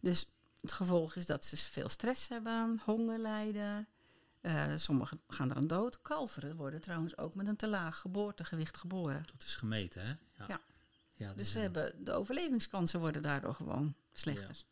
Dus 0.00 0.33
het 0.64 0.72
gevolg 0.72 1.14
is 1.14 1.26
dat 1.26 1.44
ze 1.44 1.56
veel 1.56 1.88
stress 1.88 2.28
hebben, 2.28 2.80
honger 2.84 3.18
lijden. 3.18 3.88
Eh, 4.40 4.76
sommigen 4.76 5.20
gaan 5.28 5.50
eraan 5.50 5.66
dood. 5.66 6.02
Kalveren 6.02 6.56
worden 6.56 6.80
trouwens 6.80 7.18
ook 7.18 7.34
met 7.34 7.46
een 7.46 7.56
te 7.56 7.68
laag 7.68 7.98
geboortegewicht 7.98 8.76
geboren. 8.76 9.22
Dat 9.32 9.42
is 9.42 9.54
gemeten, 9.54 10.06
hè? 10.06 10.14
Ja. 10.46 10.60
Ja. 11.14 11.32
Dus 11.34 11.46
is 11.46 11.52
ze 11.52 11.58
hebben, 11.58 12.04
de 12.04 12.12
overlevingskansen 12.12 13.00
worden 13.00 13.22
daardoor 13.22 13.54
gewoon 13.54 13.94
slechter. 14.12 14.64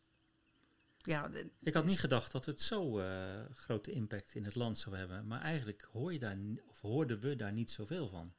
Ja, 0.97 1.29
Ik 1.59 1.73
had 1.73 1.85
niet 1.85 1.99
gedacht 1.99 2.31
dat 2.31 2.45
het 2.45 2.61
zo 2.61 2.99
eh, 2.99 3.41
grote 3.53 3.91
impact 3.91 4.35
in 4.35 4.45
het 4.45 4.55
land 4.55 4.77
zou 4.77 4.95
hebben. 4.95 5.27
Maar 5.27 5.41
eigenlijk 5.41 5.87
hoor 5.91 6.13
je 6.13 6.19
daar, 6.19 6.37
of 6.67 6.81
hoorden 6.81 7.19
we 7.19 7.35
daar 7.35 7.51
niet 7.51 7.71
zoveel 7.71 8.09
van. 8.09 8.33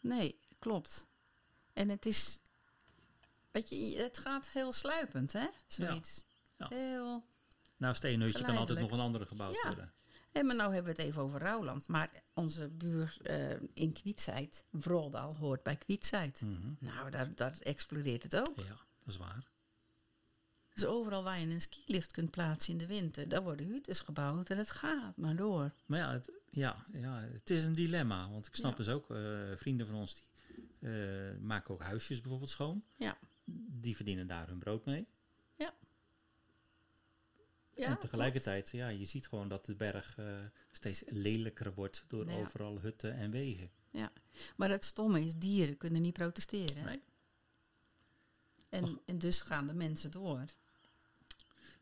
nee, 0.00 0.38
klopt. 0.58 1.06
En 1.72 1.88
het 1.88 2.06
is, 2.06 2.40
weet 3.50 3.68
je, 3.68 3.96
het 3.96 4.18
gaat 4.18 4.50
heel 4.50 4.72
sluipend, 4.72 5.32
hè? 5.32 5.46
Zoiets. 5.66 6.16
Ja. 6.16 6.33
Heel 6.68 7.24
Naast 7.76 8.02
het 8.02 8.10
ene 8.12 8.24
hutje 8.24 8.44
kan 8.44 8.56
altijd 8.56 8.80
nog 8.80 8.90
een 8.90 9.00
andere 9.00 9.26
gebouwd 9.26 9.54
Ja. 9.54 9.66
worden. 9.68 9.92
Hé, 10.32 10.42
maar 10.42 10.56
nou 10.56 10.74
hebben 10.74 10.94
we 10.94 11.00
het 11.00 11.08
even 11.10 11.22
over 11.22 11.40
Rouwland. 11.40 11.86
Maar 11.86 12.10
onze 12.34 12.68
buur 12.68 13.16
eh, 13.22 13.60
in 13.74 13.92
Kwietzijd, 13.92 14.64
Vroldal, 14.72 15.36
hoort 15.36 15.62
bij 15.62 15.76
Kwietzijd. 15.76 16.40
Mhm. 16.40 16.72
Nou, 16.78 17.10
daar, 17.10 17.34
daar 17.34 17.58
explodeert 17.58 18.22
het 18.22 18.36
ook. 18.36 18.56
Ja, 18.56 18.64
dat 18.68 19.06
is 19.06 19.16
waar. 19.16 19.52
Dus 20.72 20.84
overal 20.84 21.22
waar 21.22 21.40
je 21.40 21.46
een 21.46 21.60
skilift 21.60 22.12
kunt 22.12 22.30
plaatsen 22.30 22.72
in 22.72 22.78
de 22.78 22.86
winter, 22.86 23.28
daar 23.28 23.42
worden 23.42 23.66
hutes 23.66 24.00
gebouwd 24.00 24.50
en 24.50 24.58
het 24.58 24.70
gaat 24.70 25.16
maar 25.16 25.36
door. 25.36 25.70
Maar 25.86 25.98
ja, 25.98 26.12
het, 26.12 26.30
ja, 26.50 26.84
ja, 26.92 27.20
het 27.20 27.50
is 27.50 27.62
een 27.62 27.72
dilemma. 27.72 28.30
Want 28.30 28.46
ik 28.46 28.54
snap 28.54 28.70
Ja. 28.70 28.76
dus 28.76 28.88
ook, 28.88 29.10
eh, 29.10 29.18
vrienden 29.56 29.86
van 29.86 29.96
ons 29.96 30.14
die 30.14 30.22
eh, 30.90 31.36
maken 31.40 31.74
ook 31.74 31.82
huisjes 31.82 32.20
bijvoorbeeld 32.20 32.50
schoon. 32.50 32.84
Ja. 32.96 33.18
Die 33.70 33.96
verdienen 33.96 34.26
daar 34.26 34.48
hun 34.48 34.58
brood 34.58 34.84
mee. 34.84 35.06
Ja, 37.76 37.86
en 37.88 37.98
tegelijkertijd, 37.98 38.68
ja, 38.70 38.88
je 38.88 39.04
ziet 39.04 39.26
gewoon 39.26 39.48
dat 39.48 39.64
de 39.64 39.74
berg 39.74 40.18
eh, 40.18 40.38
steeds 40.72 41.02
lelijker 41.06 41.74
wordt 41.74 42.04
door 42.08 42.30
Ja. 42.30 42.36
overal 42.36 42.80
hutten 42.80 43.14
en 43.14 43.30
wegen. 43.30 43.70
klopt. 43.90 44.20
Maar 44.56 44.70
het 44.70 44.84
stomme 44.84 45.20
is, 45.24 45.34
dieren 45.36 45.76
kunnen 45.76 46.02
niet 46.02 46.12
protesteren. 46.12 46.84
Nee. 46.84 47.00
En, 48.68 48.84
Och. 48.84 48.98
en 49.06 49.18
dus 49.18 49.40
gaan 49.40 49.66
de 49.66 49.74
mensen 49.74 50.10
door. 50.10 50.44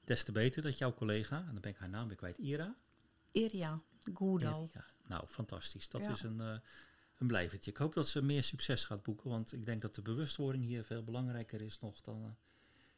Des 0.04 0.24
te 0.24 0.32
beter 0.32 0.62
dat 0.62 0.78
jouw 0.78 0.94
collega, 0.94 1.38
en 1.38 1.52
dan 1.52 1.60
ben 1.60 1.70
ik 1.70 1.76
haar 1.76 1.88
naam 1.88 2.06
weer 2.08 2.16
kwijt, 2.16 2.38
Ira. 2.38 2.74
Iria, 3.30 3.80
Goedal. 4.14 4.68
Ja, 4.72 4.84
nou, 5.06 5.26
fantastisch. 5.26 5.88
Dat 5.88 6.04
Ja. 6.04 6.10
is 6.10 6.22
een, 6.22 6.40
eh 6.40 6.58
een 7.18 7.26
blijvertje. 7.26 7.70
Ik 7.70 7.76
hoop 7.76 7.94
dat 7.94 8.08
ze 8.08 8.22
meer 8.22 8.42
succes 8.42 8.84
gaat 8.84 9.02
boeken, 9.02 9.30
want 9.30 9.52
ik 9.52 9.66
denk 9.66 9.82
dat 9.82 9.94
de 9.94 10.02
bewustwording 10.02 10.64
hier 10.64 10.84
veel 10.84 11.02
belangrijker 11.02 11.60
is 11.60 11.78
nog 11.80 12.00
dan 12.00 12.24
eh, 12.24 12.30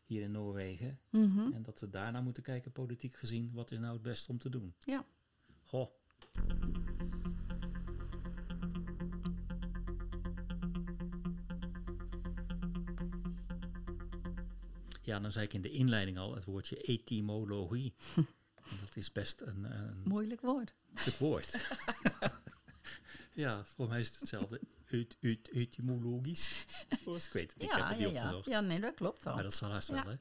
hier 0.04 0.22
in 0.22 0.30
Noorwegen. 0.30 1.00
Mhm. 1.10 1.52
En 1.52 1.62
dat 1.62 1.80
we 1.80 1.88
daarna 1.88 2.20
moeten 2.20 2.42
kijken, 2.42 2.72
politiek 2.72 3.14
gezien, 3.14 3.50
wat 3.52 3.70
is 3.70 3.78
nou 3.78 3.92
het 3.92 4.02
beste 4.02 4.30
om 4.30 4.38
te 4.38 4.48
doen. 4.48 4.74
Ja. 4.78 5.06
Goh. 5.62 5.90
Ja, 15.02 15.20
dan 15.20 15.32
zei 15.32 15.44
ik 15.44 15.52
in 15.52 15.62
de 15.62 15.70
inleiding 15.70 16.18
al 16.18 16.34
het 16.34 16.44
woordje 16.44 16.76
etymologie. 16.76 17.94
Dat 18.80 18.96
is 18.96 19.12
best 19.12 19.40
een, 19.40 19.64
een 19.64 20.02
Moeilijk 20.04 20.40
woord. 20.40 20.74
het 20.94 21.18
woord. 21.18 21.50
ja, 23.44 23.64
volgens 23.64 23.88
mij 23.88 24.00
is 24.00 24.08
het 24.08 24.20
hetzelfde. 24.20 24.60
Ut, 24.94 25.16
ut, 25.20 25.48
etymologisch. 25.52 26.64
Oh, 27.04 27.16
ik 27.16 27.28
weet 27.32 27.52
het 27.52 27.60
niet, 27.60 27.70
ik 27.70 27.76
heb 27.76 27.78
Ja, 27.80 27.88
het 27.88 27.98
ja, 27.98 28.04
niet 28.06 28.14
ja. 28.14 28.22
opgezocht. 28.22 28.48
ja, 28.48 28.60
nee, 28.60 28.80
dat 28.80 28.94
klopt 28.94 29.22
wel. 29.24 29.34
Maar 29.34 29.42
dat 29.42 29.54
zal 29.54 29.70
haast 29.70 29.88
wel, 29.88 30.04
hè? 30.06 30.16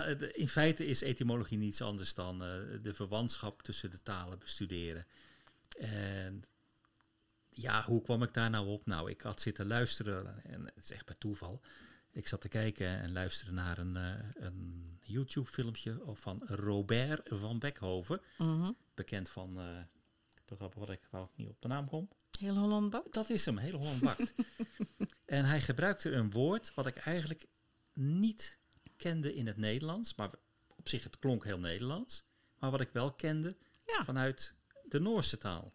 Het 0.00 0.22
in 0.22 0.48
feite 0.48 0.86
is 0.86 1.00
etymologie 1.00 1.58
niets 1.58 1.82
anders 1.82 2.14
dan 2.14 2.42
eh, 2.42 2.48
de 2.82 2.94
verwantschap 2.94 3.62
tussen 3.62 3.90
de 3.90 4.02
talen 4.02 4.38
bestuderen. 4.38 5.06
En 5.78 6.44
ja, 7.48 7.84
hoe 7.84 8.02
kwam 8.02 8.22
ik 8.22 8.34
daar 8.34 8.50
nou 8.50 8.66
op? 8.68 8.86
Nou, 8.86 9.10
ik 9.10 9.20
had 9.20 9.40
zitten 9.40 9.66
luisteren, 9.66 10.44
en 10.44 10.64
het 10.74 10.84
is 10.84 10.90
echt 10.90 11.06
bij 11.06 11.16
toeval. 11.18 11.60
Ik 12.10 12.28
zat 12.28 12.40
te 12.40 12.48
kijken 12.48 13.00
en 13.00 13.12
luisteren 13.12 13.54
naar 13.54 13.78
een, 13.78 13.96
eh, 13.96 14.14
een 14.34 14.98
YouTube-filmpje 15.02 16.02
van 16.12 16.42
Robert 16.46 17.28
van 17.32 17.58
Beckhoven. 17.58 18.20
Mhm. 18.38 18.72
Bekend 18.94 19.28
van 19.30 19.56
het 19.56 20.44
programma 20.44 20.74
wat 20.78 20.90
ik, 20.90 21.00
waar 21.10 21.22
ik 21.22 21.28
niet 21.36 21.48
op 21.48 21.60
de 21.62 21.68
naam 21.68 21.88
kom. 21.88 22.08
Heel 22.38 22.56
Holland 22.56 22.90
bakt. 22.90 23.12
Dat 23.12 23.30
is 23.30 23.44
hem, 23.44 23.58
heel 23.58 23.78
Holland 23.78 24.00
bakt. 24.00 24.34
en 25.24 25.44
hij 25.44 25.60
gebruikte 25.60 26.10
een 26.10 26.30
woord 26.30 26.74
wat 26.74 26.86
ik 26.86 26.96
eigenlijk 26.96 27.46
niet 27.92 28.58
kende 28.96 29.34
in 29.34 29.46
het 29.46 29.56
Nederlands. 29.56 30.14
Maar 30.14 30.30
op 30.76 30.88
zich, 30.88 31.04
het 31.04 31.18
klonk 31.18 31.44
heel 31.44 31.58
Nederlands. 31.58 32.24
Maar 32.58 32.70
wat 32.70 32.80
ik 32.80 32.90
wel 32.92 33.12
kende 33.12 33.56
Ja. 33.86 34.04
vanuit 34.04 34.54
de 34.84 35.00
Noorse 35.00 35.38
taal. 35.38 35.72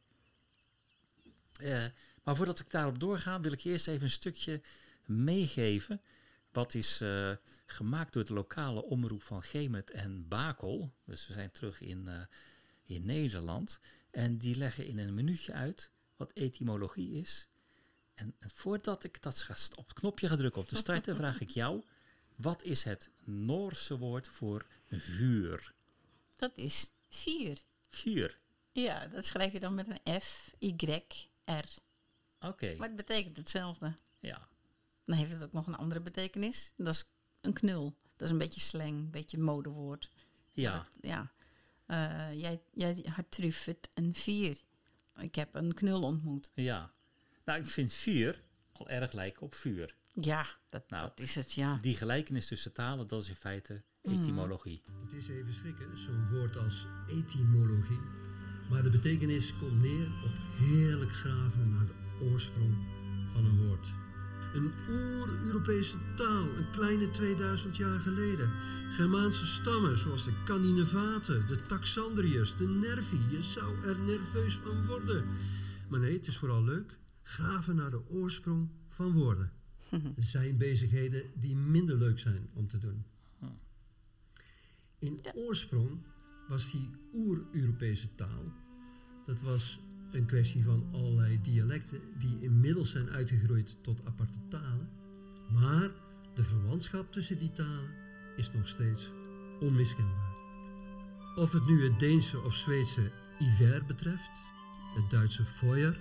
Eh, 1.60 1.86
maar 2.24 2.36
voordat 2.36 2.60
ik 2.60 2.70
daarop 2.70 3.00
doorga, 3.00 3.40
wil 3.40 3.52
ik 3.52 3.64
eerst 3.64 3.88
even 3.88 4.04
een 4.04 4.10
stukje 4.10 4.62
meegeven. 5.06 6.02
Wat 6.52 6.74
is 6.74 7.02
eh, 7.02 7.32
gemaakt 7.66 8.14
door 8.14 8.26
de 8.26 8.34
lokale 8.34 8.84
omroep 8.84 9.24
van 9.24 9.44
Gemet 9.44 9.92
en 9.92 10.28
Bakel. 10.28 10.94
Dus 11.06 11.28
we 11.28 11.34
zijn 11.34 11.52
terug 11.52 11.82
in, 11.82 12.08
eh, 12.08 12.22
in 12.84 13.06
Nederland. 13.06 13.80
En 14.12 14.38
die 14.38 14.58
leggen 14.58 14.86
in 14.86 14.98
een 14.98 15.14
minuutje 15.14 15.54
uit 15.54 15.92
wat 16.22 16.32
etymologie 16.34 17.12
is. 17.12 17.48
En 18.14 18.36
voordat 18.40 19.04
ik 19.04 19.22
dat 19.22 19.42
ga 19.42 19.54
st- 19.54 19.76
op 19.76 19.88
het 19.88 20.00
knopje 20.00 20.28
ga 20.28 20.36
drukken 20.36 20.62
op 20.62 20.70
de 20.70 20.76
starten, 20.76 21.16
vraag 21.16 21.40
ik 21.40 21.50
jou: 21.50 21.84
wat 22.36 22.64
is 22.64 22.84
het 22.84 23.10
Noorse 23.24 23.98
woord 23.98 24.28
voor 24.28 24.66
vuur? 24.90 25.74
Dat 26.36 26.52
is 26.56 26.92
Vier. 27.10 27.62
Vuur. 27.90 28.40
Ja, 28.72 29.08
dat 29.08 29.26
schrijf 29.26 29.52
je 29.52 29.60
dan 29.60 29.76
met 29.76 29.88
een 29.88 30.22
F, 30.22 30.56
Y, 30.60 30.74
R. 31.46 31.66
Oké. 32.40 32.76
Maar 32.78 32.88
het 32.88 32.96
betekent 32.98 33.38
hetzelfde. 33.38 33.94
Ja. 34.20 34.48
Dan 35.06 35.18
heeft 35.18 35.32
het 35.32 35.44
ook 35.44 35.54
nog 35.54 35.68
een 35.68 35.76
andere 35.76 36.00
betekenis. 36.02 36.74
Dat 36.78 36.94
is 36.94 37.06
een 37.42 37.54
knul. 37.54 37.96
Dat 38.16 38.28
is 38.28 38.30
een 38.30 38.38
beetje 38.40 38.60
slang, 38.62 38.90
een 38.90 39.10
beetje 39.12 39.38
modewoord. 39.38 40.10
Ja. 40.52 40.74
Dat- 40.78 40.88
ja. 41.02 41.32
Eh, 41.86 42.40
jij, 42.40 42.62
jij 42.74 43.06
had 43.10 43.26
truffet 43.32 43.90
een 43.94 44.16
vier. 44.16 44.58
Ik 45.20 45.36
heb 45.36 45.56
een 45.56 45.74
knul 45.74 46.02
ontmoet. 46.04 46.52
Ja. 46.54 46.92
Nou, 47.46 47.60
ik 47.60 47.66
vind 47.66 47.94
vuur 47.94 48.44
al 48.72 48.90
erg 48.90 49.12
lijken 49.12 49.42
op 49.42 49.56
vuur. 49.56 49.96
Ja, 50.14 50.46
dat, 50.70 50.90
Nou. 50.90 51.04
dat 51.04 51.20
is 51.20 51.36
het, 51.36 51.52
ja. 51.54 51.78
Die 51.82 51.96
gelijkenis 51.96 52.48
tussen 52.48 52.74
talen, 52.74 53.08
dat 53.08 53.22
is 53.22 53.30
in 53.30 53.36
feite 53.36 53.84
Mm. 54.04 54.22
etymologie. 54.22 54.82
Het 55.04 55.14
is 55.14 55.28
even 55.28 55.54
schrikken, 55.54 55.98
zo'n 56.00 56.30
woord 56.30 56.58
als 56.58 56.86
etymologie. 57.10 58.00
Maar 58.70 58.84
de 58.84 58.90
betekenis 58.90 59.58
komt 59.58 59.82
neer 59.82 60.08
op 60.08 60.32
heerlijk 60.58 61.12
graven 61.12 61.70
naar 61.74 61.86
de 61.86 62.26
oorsprong 62.32 62.76
van 63.34 63.46
een 63.46 63.68
woord. 63.68 63.92
Een 64.54 64.72
oer-Europese 64.90 65.98
taal, 66.16 66.44
een 66.58 66.72
kleine 66.72 67.12
2000 67.12 67.78
jaar 67.78 68.00
geleden. 68.00 68.52
Germaanse 68.90 69.46
stammen 69.46 69.98
zoals 69.98 70.26
de 70.26 70.44
Caninevaten, 70.46 71.48
de 71.48 71.62
Taxandriërs, 71.62 72.58
de 72.58 72.68
Nervi. 72.68 73.20
Je 73.30 73.44
zou 73.44 73.84
er 73.84 74.00
nerveus 74.00 74.56
van 74.64 74.86
worden. 74.86 75.26
Maar 75.90 76.00
nee, 76.00 76.14
het 76.14 76.28
is 76.28 76.38
vooral 76.38 76.64
leuk. 76.64 76.98
Graven 77.24 77.76
naar 77.76 77.92
de 77.92 78.10
oorsprong 78.10 78.70
van 78.90 79.12
woorden. 79.12 79.52
Er 79.90 80.24
zijn 80.38 80.58
bezigheden 80.58 81.24
die 81.36 81.56
minder 81.56 81.98
leuk 81.98 82.20
zijn 82.20 82.50
om 82.54 82.68
te 82.68 82.78
doen. 82.78 83.06
In 85.00 85.20
oorsprong 85.36 85.90
was 86.48 86.72
die 86.72 86.90
oer-Europese 87.14 88.16
taal, 88.16 88.44
dat 89.26 89.42
was 89.42 89.80
een 90.16 90.26
kwestie 90.26 90.64
van 90.64 90.86
allerlei 90.92 91.42
dialecten 91.42 92.02
die 92.20 92.38
inmiddels 92.40 92.90
zijn 92.90 93.10
uitgegroeid 93.10 93.78
tot 93.82 94.06
aparte 94.06 94.40
talen. 94.50 94.90
Maar 95.50 95.90
de 96.34 96.44
verwantschap 96.44 97.12
tussen 97.12 97.40
die 97.40 97.52
talen 97.52 97.90
is 98.36 98.52
nog 98.52 98.68
steeds 98.68 99.12
onmiskenbaar. 99.60 100.36
Of 101.36 101.52
het 101.52 101.68
nu 101.68 101.84
het 101.84 102.00
Deense 102.00 102.42
of 102.42 102.56
Zweedse 102.56 103.12
hiver 103.38 103.86
betreft, 103.86 104.32
het 104.96 105.10
Duitse 105.10 105.46
Feuer, 105.46 106.00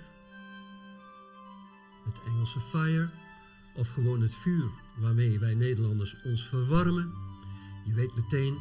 het 2.05 2.19
Engelse 2.25 2.59
fire, 2.59 3.09
of 3.75 3.89
gewoon 3.89 4.21
het 4.21 4.35
vuur 4.35 4.69
waarmee 4.97 5.39
wij 5.39 5.55
Nederlanders 5.55 6.15
ons 6.23 6.47
verwarmen, 6.47 7.13
je 7.85 7.93
weet 7.93 8.15
meteen, 8.15 8.57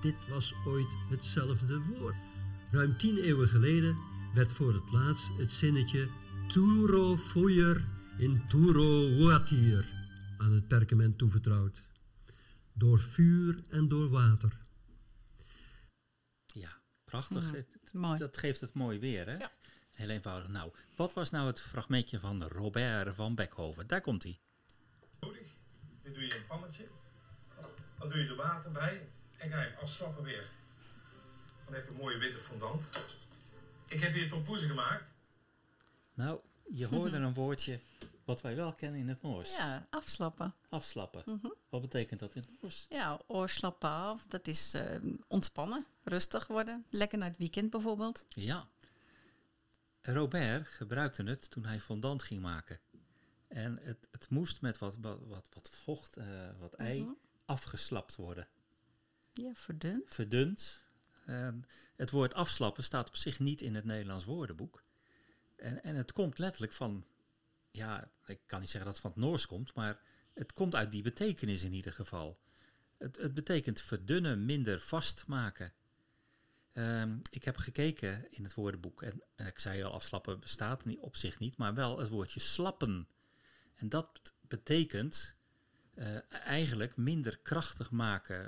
dit 0.00 0.28
was 0.28 0.54
ooit 0.66 0.96
hetzelfde 1.08 1.80
woord. 1.80 2.14
Ruim 2.70 2.96
tien 2.96 3.18
eeuwen 3.18 3.48
geleden 3.48 3.96
werd 4.34 4.52
voor 4.52 4.74
het 4.74 4.90
laatst 4.92 5.28
het 5.38 5.52
zinnetje 5.52 6.08
Turo 6.48 7.16
foier 7.16 7.84
in 8.18 8.48
Turo 8.48 9.16
watir 9.24 9.92
aan 10.38 10.52
het 10.52 10.68
perkament 10.68 11.18
toevertrouwd. 11.18 11.86
Door 12.72 12.98
vuur 13.00 13.62
en 13.70 13.88
door 13.88 14.08
water. 14.10 14.56
Ja, 16.46 16.70
prachtig. 17.04 17.50
Het- 17.50 17.66
het- 17.82 17.92
Mooi. 17.92 18.18
Dat 18.18 18.36
geeft 18.36 18.60
het 18.60 18.74
mooi 18.74 18.98
weer, 18.98 19.26
hè? 19.26 19.36
Ja. 19.36 19.50
Heel 19.92 20.08
eenvoudig. 20.08 20.48
Nou, 20.48 20.72
wat 20.96 21.12
was 21.12 21.30
nou 21.30 21.46
het 21.46 21.60
fragmentje 21.60 22.20
van 22.20 22.42
Robert 22.42 23.14
van 23.14 23.34
Beckhoven? 23.34 23.86
Daar 23.86 24.00
komt 24.00 24.22
hij. 24.22 24.38
nodig. 25.20 25.46
Dit 26.02 26.14
doe 26.14 26.22
je 26.22 26.28
in 26.34 26.36
een 26.40 26.46
pannetje. 26.46 26.88
Dan 27.98 28.08
doe 28.08 28.18
je 28.18 28.28
er 28.28 28.36
water 28.36 28.70
bij 28.72 29.08
en 29.38 29.50
ga 29.50 29.62
je 29.62 29.76
afslappen 29.76 30.24
weer. 30.24 30.48
Dan 31.64 31.74
heb 31.74 31.84
je 31.84 31.90
een 31.90 31.96
mooie 31.96 32.18
witte 32.18 32.38
fondant. 32.38 32.82
Ik 33.92 34.00
heb 34.00 34.12
hier 34.12 34.28
tompoezen 34.28 34.68
gemaakt. 34.68 35.10
Nou, 36.14 36.40
je 36.72 36.86
hoorde 36.86 37.16
een 37.16 37.34
woordje 37.34 37.80
wat 38.24 38.40
wij 38.40 38.56
wel 38.56 38.72
kennen 38.72 39.00
in 39.00 39.08
het 39.08 39.22
Noors. 39.22 39.56
Ja, 39.56 39.86
afslappen. 39.90 40.54
Afslappen. 40.68 41.22
Mhm. 41.26 41.46
Wat 41.68 41.80
betekent 41.80 42.20
dat 42.20 42.34
in 42.34 42.40
het 42.42 42.50
Noors? 42.62 42.86
Ja, 42.88 43.20
oorslappen 43.26 43.88
af. 43.88 44.26
Dat 44.26 44.46
is 44.46 44.74
eh, 44.74 44.96
ontspannen, 45.28 45.86
rustig 46.04 46.46
worden. 46.46 46.84
Lekker 46.90 47.18
naar 47.18 47.28
het 47.28 47.38
weekend 47.38 47.70
bijvoorbeeld. 47.70 48.24
Ja. 48.28 48.66
Robert 50.02 50.68
gebruikte 50.68 51.22
het 51.22 51.50
toen 51.50 51.64
hij 51.64 51.80
fondant 51.80 52.22
ging 52.22 52.40
maken. 52.40 52.80
En 53.48 53.78
het, 53.82 54.08
het 54.10 54.28
moest 54.30 54.60
met 54.60 54.78
wat, 54.78 54.96
wat, 55.00 55.18
wat, 55.26 55.48
wat 55.52 55.70
vocht, 55.84 56.16
eh, 56.16 56.50
wat 56.58 56.72
ei, 56.72 57.02
Mhm. 57.02 57.12
afgeslapt 57.44 58.16
worden. 58.16 58.48
Ja, 59.32 59.50
verdund. 59.54 60.14
verdund. 60.14 60.82
En 61.24 61.64
het 61.96 62.10
woord 62.10 62.34
afslappen 62.34 62.84
staat 62.84 63.08
op 63.08 63.16
zich 63.16 63.38
niet 63.38 63.62
in 63.62 63.74
het 63.74 63.84
Nederlands 63.84 64.24
woordenboek. 64.24 64.82
En, 65.56 65.82
en 65.82 65.96
het 65.96 66.12
komt 66.12 66.38
letterlijk 66.38 66.72
van, 66.72 67.06
ja, 67.70 68.10
ik 68.26 68.40
kan 68.46 68.60
niet 68.60 68.70
zeggen 68.70 68.92
dat 68.92 69.02
het 69.02 69.12
van 69.12 69.22
het 69.22 69.28
Noors 69.30 69.46
komt, 69.46 69.74
maar 69.74 70.00
het 70.34 70.52
komt 70.52 70.74
uit 70.74 70.90
die 70.90 71.02
betekenis 71.02 71.62
in 71.62 71.72
ieder 71.72 71.92
geval. 71.92 72.40
Het, 72.98 73.16
het 73.16 73.34
betekent 73.34 73.80
verdunnen, 73.80 74.44
minder 74.44 74.80
vastmaken. 74.80 75.72
Ehm, 76.72 77.18
ik 77.30 77.44
heb 77.44 77.56
gekeken 77.56 78.26
in 78.32 78.44
het 78.44 78.54
woordenboek 78.54 79.02
en, 79.02 79.22
ik 79.36 79.58
zei 79.58 79.82
al, 79.82 79.92
afslappen 79.92 80.40
bestaat 80.40 80.82
op 80.98 81.16
zich 81.16 81.38
niet, 81.38 81.56
maar 81.56 81.74
wel 81.74 81.98
het 81.98 82.08
woordje 82.08 82.40
slappen. 82.40 83.08
En 83.74 83.88
dat 83.88 84.12
bet- 84.12 84.34
betekent 84.40 85.34
eh, 85.94 86.16
eigenlijk 86.30 86.96
minder 86.96 87.38
krachtig 87.38 87.90
maken. 87.90 88.46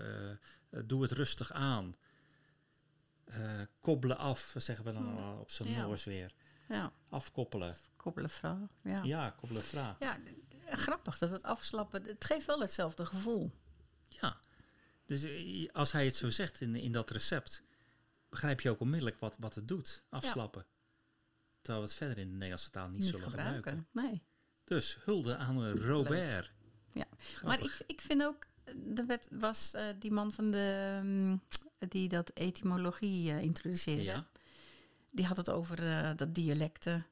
eh, 0.71 0.81
doe 0.85 1.03
het 1.03 1.13
rustig 1.13 1.53
aan. 1.53 1.97
Eh, 3.25 3.61
koppelen 3.81 4.19
af, 4.19 4.55
zeggen 4.59 4.85
we 4.85 4.93
dan 4.93 5.17
al 5.19 5.39
op 5.41 5.51
zijn 5.51 5.69
Ja. 5.69 5.83
Noors 5.83 6.05
weer. 6.05 6.35
Ja, 6.69 6.93
Afkoppelen. 7.09 7.77
koppelen 7.97 8.31
vrouw. 8.31 8.69
Ja. 8.83 9.03
Ja, 9.03 9.31
koppelen 9.31 9.63
vra. 9.65 9.97
ja, 10.01 10.19
grappig 10.67 11.19
dat 11.19 11.31
het 11.31 11.43
afslappen, 11.43 12.03
het 12.03 12.25
geeft 12.25 12.47
wel 12.47 12.61
hetzelfde 12.61 13.07
gevoel. 13.07 13.53
Ja. 14.09 14.41
Dus 15.07 15.23
eh, 15.23 15.69
als 15.73 15.93
hij 15.93 16.05
het 16.05 16.17
zo 16.17 16.31
zegt 16.31 16.61
in, 16.61 16.75
in 16.77 16.93
dat 16.93 17.11
recept, 17.11 17.63
begrijp 18.29 18.61
je 18.61 18.71
ook 18.71 18.81
onmiddellijk 18.81 19.19
wat, 19.21 19.37
wat 19.39 19.55
het 19.55 19.69
doet. 19.69 20.03
Afslappen. 20.09 20.67
Terwijl 21.61 21.85
we 21.85 21.91
het 21.91 21.99
verder 21.99 22.19
in 22.19 22.27
de 22.29 22.33
Nederlandse 22.35 22.71
taal 22.71 22.89
niet, 22.89 23.01
Niet 23.01 23.09
zullen 23.11 23.29
gebruiken. 23.31 23.57
gebruiken. 23.57 23.89
Nee. 23.93 24.23
Dus 24.65 24.99
hulde 25.05 25.37
aan 25.37 25.71
Robert. 25.71 26.51
Ja. 26.93 27.07
Maar 27.43 27.61
ik, 27.63 27.79
ik 27.87 28.01
vind 28.01 28.23
ook, 28.23 28.47
er 28.95 29.07
werd, 29.07 29.27
was 29.31 29.75
eh, 29.75 29.85
die 29.99 30.13
man 30.13 30.33
van 30.33 30.51
de, 30.51 31.01
mm, 31.03 31.41
die 31.89 32.09
dat 32.09 32.31
etymologie 32.31 33.31
eh, 33.31 33.43
introduceerde. 33.43 34.03
Ja. 34.03 34.27
Die 35.11 35.25
had 35.27 35.37
het 35.37 35.51
over 35.51 35.91
eh, 35.91 36.11
dat 36.17 36.35
dialecten 36.35 37.07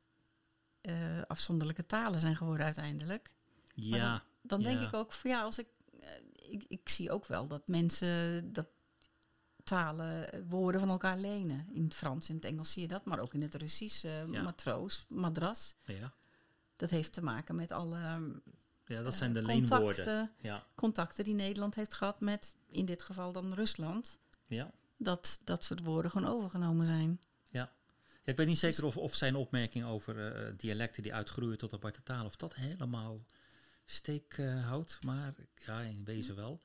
eh, 0.81 1.23
afzonderlijke 1.27 1.87
talen 1.87 2.21
zijn 2.21 2.37
geworden 2.37 2.65
uiteindelijk. 2.67 3.31
Maar 3.75 3.99
Ja. 3.99 4.23
Dan 4.43 4.63
denk 4.63 4.81
Ja. 4.81 4.87
ik 4.87 4.95
ook 4.95 5.13
van 5.13 5.31
ja, 5.31 5.43
als 5.43 5.59
ik, 5.59 5.69
eh, 6.01 6.09
ik, 6.53 6.65
ik 6.69 6.89
zie 6.89 7.11
ook 7.11 7.27
wel 7.27 7.47
dat 7.47 7.69
mensen 7.69 8.53
dat 8.53 8.67
talen, 9.65 10.33
eh, 10.33 10.41
woorden 10.49 10.81
van 10.81 10.89
elkaar 10.91 11.19
lenen. 11.19 11.67
In 11.73 11.85
het 11.85 11.95
Frans, 11.95 12.29
in 12.29 12.35
het 12.35 12.45
Engels 12.45 12.73
zie 12.73 12.83
je 12.83 12.89
dat, 12.89 13.05
maar 13.05 13.19
ook 13.19 13.35
in 13.35 13.43
het 13.43 13.55
Russisch, 13.55 14.05
eh, 14.05 14.27
Ja. 14.33 14.43
matroos, 14.43 15.05
madras. 15.09 15.77
Ja. 15.83 16.13
Dat 16.77 16.91
heeft 16.91 17.13
te 17.13 17.23
maken 17.23 17.55
met 17.55 17.73
alle 17.73 18.33
ja, 18.87 19.03
dat 19.03 19.13
eh, 19.13 19.19
zijn 19.19 19.33
de 19.33 19.43
leenwoorden. 19.43 19.79
contacten, 19.87 20.31
Ja. 20.41 20.67
contacten 20.75 21.25
die 21.25 21.35
Nederland 21.35 21.75
heeft 21.75 21.95
gehad 21.95 22.21
met, 22.21 22.57
in 22.69 22.85
dit 22.85 23.03
geval 23.03 23.33
dan 23.33 23.55
Rusland. 23.55 24.19
Ja. 24.47 24.71
Dat 24.97 25.41
dat 25.45 25.65
soort 25.65 25.81
woorden 25.83 26.11
gewoon 26.11 26.29
overgenomen 26.29 26.87
zijn. 26.87 27.21
Ja. 27.51 27.73
ja, 28.23 28.31
ik 28.33 28.37
weet 28.37 28.47
niet 28.47 28.59
zeker 28.59 28.85
of, 28.85 28.97
of 28.97 29.15
zijn 29.15 29.35
opmerking 29.37 29.85
over 29.85 30.33
eh, 30.35 30.53
dialecten 30.57 31.03
die 31.03 31.15
uitgroeien 31.15 31.59
tot 31.59 31.73
aparte 31.73 32.03
taal, 32.03 32.25
of 32.25 32.37
dat 32.37 32.55
helemaal 32.55 33.19
steek 33.85 34.35
eh, 34.39 34.67
houdt. 34.67 34.99
Maar 35.05 35.35
ja, 35.67 35.81
in 35.81 36.05
wezen 36.05 36.37
wel. 36.37 36.61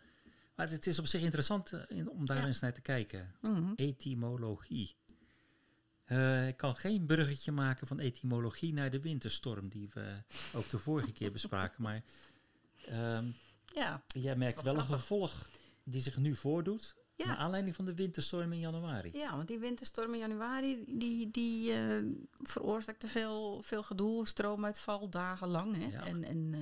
Maar 0.56 0.70
het 0.70 0.88
is 0.88 1.00
op 1.00 1.06
zich 1.08 1.22
interessant 1.22 1.74
eh, 1.74 1.82
in- 1.88 2.10
om 2.10 2.26
daar 2.26 2.38
Ja. 2.38 2.46
eens 2.46 2.60
naar 2.60 2.74
te 2.74 2.82
kijken. 2.82 3.36
Mhm. 3.42 3.72
Etymologie. 3.76 4.96
Eh, 6.08 6.48
ik 6.48 6.58
kan 6.58 6.76
geen 6.76 7.06
bruggetje 7.06 7.52
maken 7.52 7.88
van 7.88 8.00
etymologie 8.00 8.74
naar 8.74 8.90
de 8.92 9.02
winterstorm, 9.02 9.70
die 9.70 9.90
we 9.94 10.24
ook 10.54 10.70
de 10.70 10.78
vorige 10.78 11.12
keer 11.12 11.32
bespraken. 11.32 11.82
Maar 11.84 12.04
ehm, 12.86 13.26
Ja, 13.74 14.04
jij 14.08 14.36
merkt 14.36 14.62
wel 14.62 14.78
een 14.78 14.86
gevolg 14.86 15.48
die 15.84 16.02
zich 16.02 16.18
nu 16.18 16.36
voordoet, 16.36 16.96
Ja. 17.16 17.26
naar 17.26 17.36
aanleiding 17.38 17.76
van 17.76 17.86
de 17.86 17.94
winterstorm 17.94 18.54
in 18.54 18.60
januari. 18.60 19.10
Ja, 19.14 19.36
want 19.36 19.48
die 19.48 19.60
winterstorm 19.60 20.14
in 20.14 20.20
januari, 20.20 20.86
die, 20.88 21.32
die 21.32 21.74
eh, 21.74 22.04
veroorzaakte 22.42 23.08
veel, 23.08 23.62
veel 23.62 23.84
gedoe, 23.84 24.28
stroomuitval, 24.28 25.10
dagenlang. 25.10 25.78
Hè? 25.78 25.86
Ja. 25.88 26.06
En, 26.06 26.24
en 26.24 26.50
eh, 26.54 26.62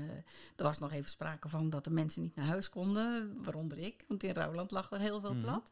er 0.55 0.63
was 0.63 0.79
nog 0.79 0.91
even 0.91 1.09
sprake 1.09 1.49
van 1.49 1.69
dat 1.69 1.83
de 1.83 1.89
mensen 1.89 2.21
niet 2.21 2.35
naar 2.35 2.45
huis 2.45 2.69
konden, 2.69 3.43
waaronder 3.43 3.77
ik. 3.77 4.03
Want 4.07 4.23
in 4.23 4.33
Rouwland 4.33 4.71
lag 4.71 4.91
er 4.91 4.99
heel 4.99 5.19
veel 5.21 5.33
Mhm. 5.33 5.41
plat. 5.41 5.71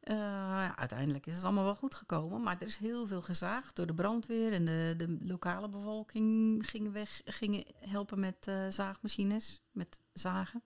Eh, 0.00 0.16
ja, 0.16 0.76
uiteindelijk 0.76 1.26
is 1.26 1.34
het 1.34 1.44
allemaal 1.44 1.64
wel 1.64 1.74
goed 1.74 1.94
gekomen, 1.94 2.42
maar 2.42 2.56
er 2.60 2.66
is 2.66 2.76
heel 2.76 3.06
veel 3.06 3.22
gezaagd 3.22 3.76
door 3.76 3.86
de 3.86 3.94
brandweer. 3.94 4.52
En 4.52 4.64
de, 4.64 4.94
de 4.96 5.16
lokale 5.20 5.68
bevolking 5.68 6.66
ging 6.68 6.92
weg, 6.92 7.20
gingen 7.24 7.64
helpen 7.74 8.20
met 8.20 8.46
eh, 8.46 8.68
zaagmachines, 8.68 9.60
met 9.70 10.00
zagen. 10.12 10.62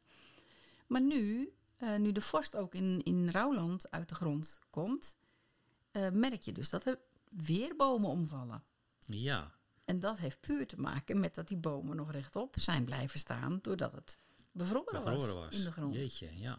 Maar 0.87 1.01
nu, 1.01 1.53
eh, 1.77 1.97
nu 1.97 2.13
de 2.13 2.21
vorst 2.21 2.57
ook 2.57 2.75
in, 2.75 3.03
in 3.03 3.29
Rouwland 3.29 3.91
uit 3.91 4.09
de 4.09 4.15
grond 4.15 4.59
komt, 4.71 5.17
merk 6.13 6.43
je 6.43 6.53
dus 6.53 6.71
dat 6.71 6.85
er 6.85 6.99
weer 7.29 7.77
bomen 7.77 8.09
omvallen. 8.09 8.63
Ja, 8.99 9.53
En 9.85 10.01
dat 10.01 10.19
heeft 10.19 10.41
puur 10.41 10.67
te 10.67 10.81
maken 10.81 11.21
met 11.21 11.35
dat 11.35 11.49
die 11.49 11.57
bomen 11.57 11.97
nog 11.97 12.11
rechtop 12.13 12.55
zijn 12.59 12.85
blijven 12.85 13.19
staan, 13.19 13.59
doordat 13.63 13.93
het 13.93 14.19
bevroren, 14.53 15.05
bevroren 15.05 15.35
was, 15.35 15.45
was. 15.45 15.59
in 15.59 15.65
de 15.65 15.73
grond. 15.73 15.95
Jeetje, 15.95 16.39
ja. 16.39 16.59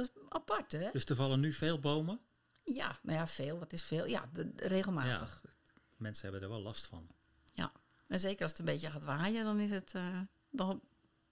Dat 0.00 0.10
is 0.14 0.22
apart, 0.28 0.72
hè? 0.72 0.88
Dus 0.92 1.04
er 1.04 1.16
vallen 1.16 1.40
nu 1.40 1.52
veel 1.52 1.78
bomen. 1.78 2.20
Ja, 2.64 2.98
nou 3.02 3.18
ja, 3.18 3.26
veel. 3.26 3.58
Wat 3.58 3.72
is 3.72 3.82
veel? 3.82 4.06
Ja, 4.06 4.30
de- 4.32 4.52
regelmatig. 4.56 5.40
Ja, 5.44 5.50
mensen 5.96 6.22
hebben 6.22 6.42
er 6.42 6.48
wel 6.48 6.60
last 6.62 6.86
van. 6.86 7.08
Ja. 7.52 7.72
En 8.06 8.20
zeker 8.20 8.42
als 8.42 8.50
het 8.50 8.60
een 8.60 8.66
beetje 8.66 8.90
gaat 8.90 9.04
waaien, 9.04 9.44
dan 9.44 9.58
is 9.58 9.70
het... 9.70 9.94
eh, 9.94 10.18
dan, 10.50 10.80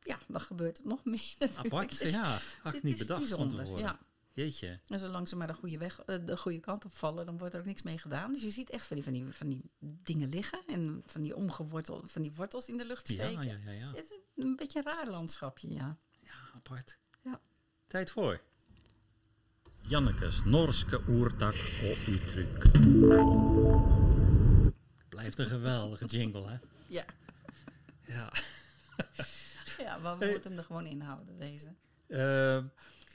ja, 0.00 0.18
dan 0.28 0.40
gebeurt 0.40 0.76
het 0.76 0.86
nog 0.86 1.04
meer. 1.14 1.34
natuurlijk. 1.38 1.66
Apart, 1.74 2.00
is- 2.00 2.10
ja. 2.12 2.40
Had 2.62 2.74
ik 2.74 2.82
niet 2.82 2.98
bedacht 2.98 3.28
van 3.28 3.48
tevoren. 3.48 3.78
Ja. 3.82 3.98
Jeetje. 4.32 4.80
En 4.86 4.98
zolang 4.98 5.28
ze 5.28 5.36
maar 5.36 5.46
de 5.46 5.54
goede, 5.54 5.78
weg, 5.78 6.00
eh, 6.00 6.16
de 6.26 6.36
goede 6.36 6.60
kant 6.60 6.84
op 6.84 6.96
vallen, 6.96 7.26
dan 7.26 7.38
wordt 7.38 7.54
er 7.54 7.60
ook 7.60 7.66
niks 7.66 7.82
mee 7.82 7.98
gedaan. 7.98 8.32
Dus 8.32 8.42
je 8.42 8.50
ziet 8.50 8.70
echt 8.70 8.86
van 8.86 8.96
die, 8.96 9.04
van 9.04 9.12
die, 9.12 9.24
van 9.30 9.48
die 9.48 9.62
dingen 10.02 10.28
liggen 10.28 10.60
en 10.66 11.02
van 11.06 11.22
die 11.22 11.36
omgeworteld, 11.36 12.12
van 12.12 12.22
die 12.22 12.32
wortels 12.32 12.68
in 12.68 12.76
de 12.76 12.86
lucht 12.86 13.08
Ja, 13.08 13.14
steken. 13.14 13.44
ja, 13.46 13.58
ja, 13.64 13.70
ja. 13.70 13.86
Het 13.92 14.04
is 14.04 14.18
een 14.44 14.56
beetje 14.56 14.78
een 14.78 14.84
raar 14.84 15.08
landschapje, 15.10 15.72
ja. 15.72 15.96
Ja, 16.20 16.32
apart. 16.54 16.98
Ja. 17.22 17.40
Tijd 17.86 18.10
voor. 18.10 18.40
Jannekes 19.88 20.44
Norske 20.44 21.00
oertak 21.08 21.54
og 21.82 22.08
uttryk. 22.08 22.64
Blijft 25.08 25.38
een 25.38 25.46
geweldige 25.46 26.04
jingle, 26.06 26.48
hè? 26.48 26.56
Ja, 26.86 27.04
Ja. 28.06 28.32
ja 29.84 29.98
maar 29.98 30.18
we 30.18 30.24
Hey. 30.24 30.32
moeten 30.32 30.50
hem 30.50 30.58
er 30.58 30.64
gewoon 30.64 30.86
inhouden, 30.86 31.38
deze. 31.38 31.74
Eh, 32.06 32.56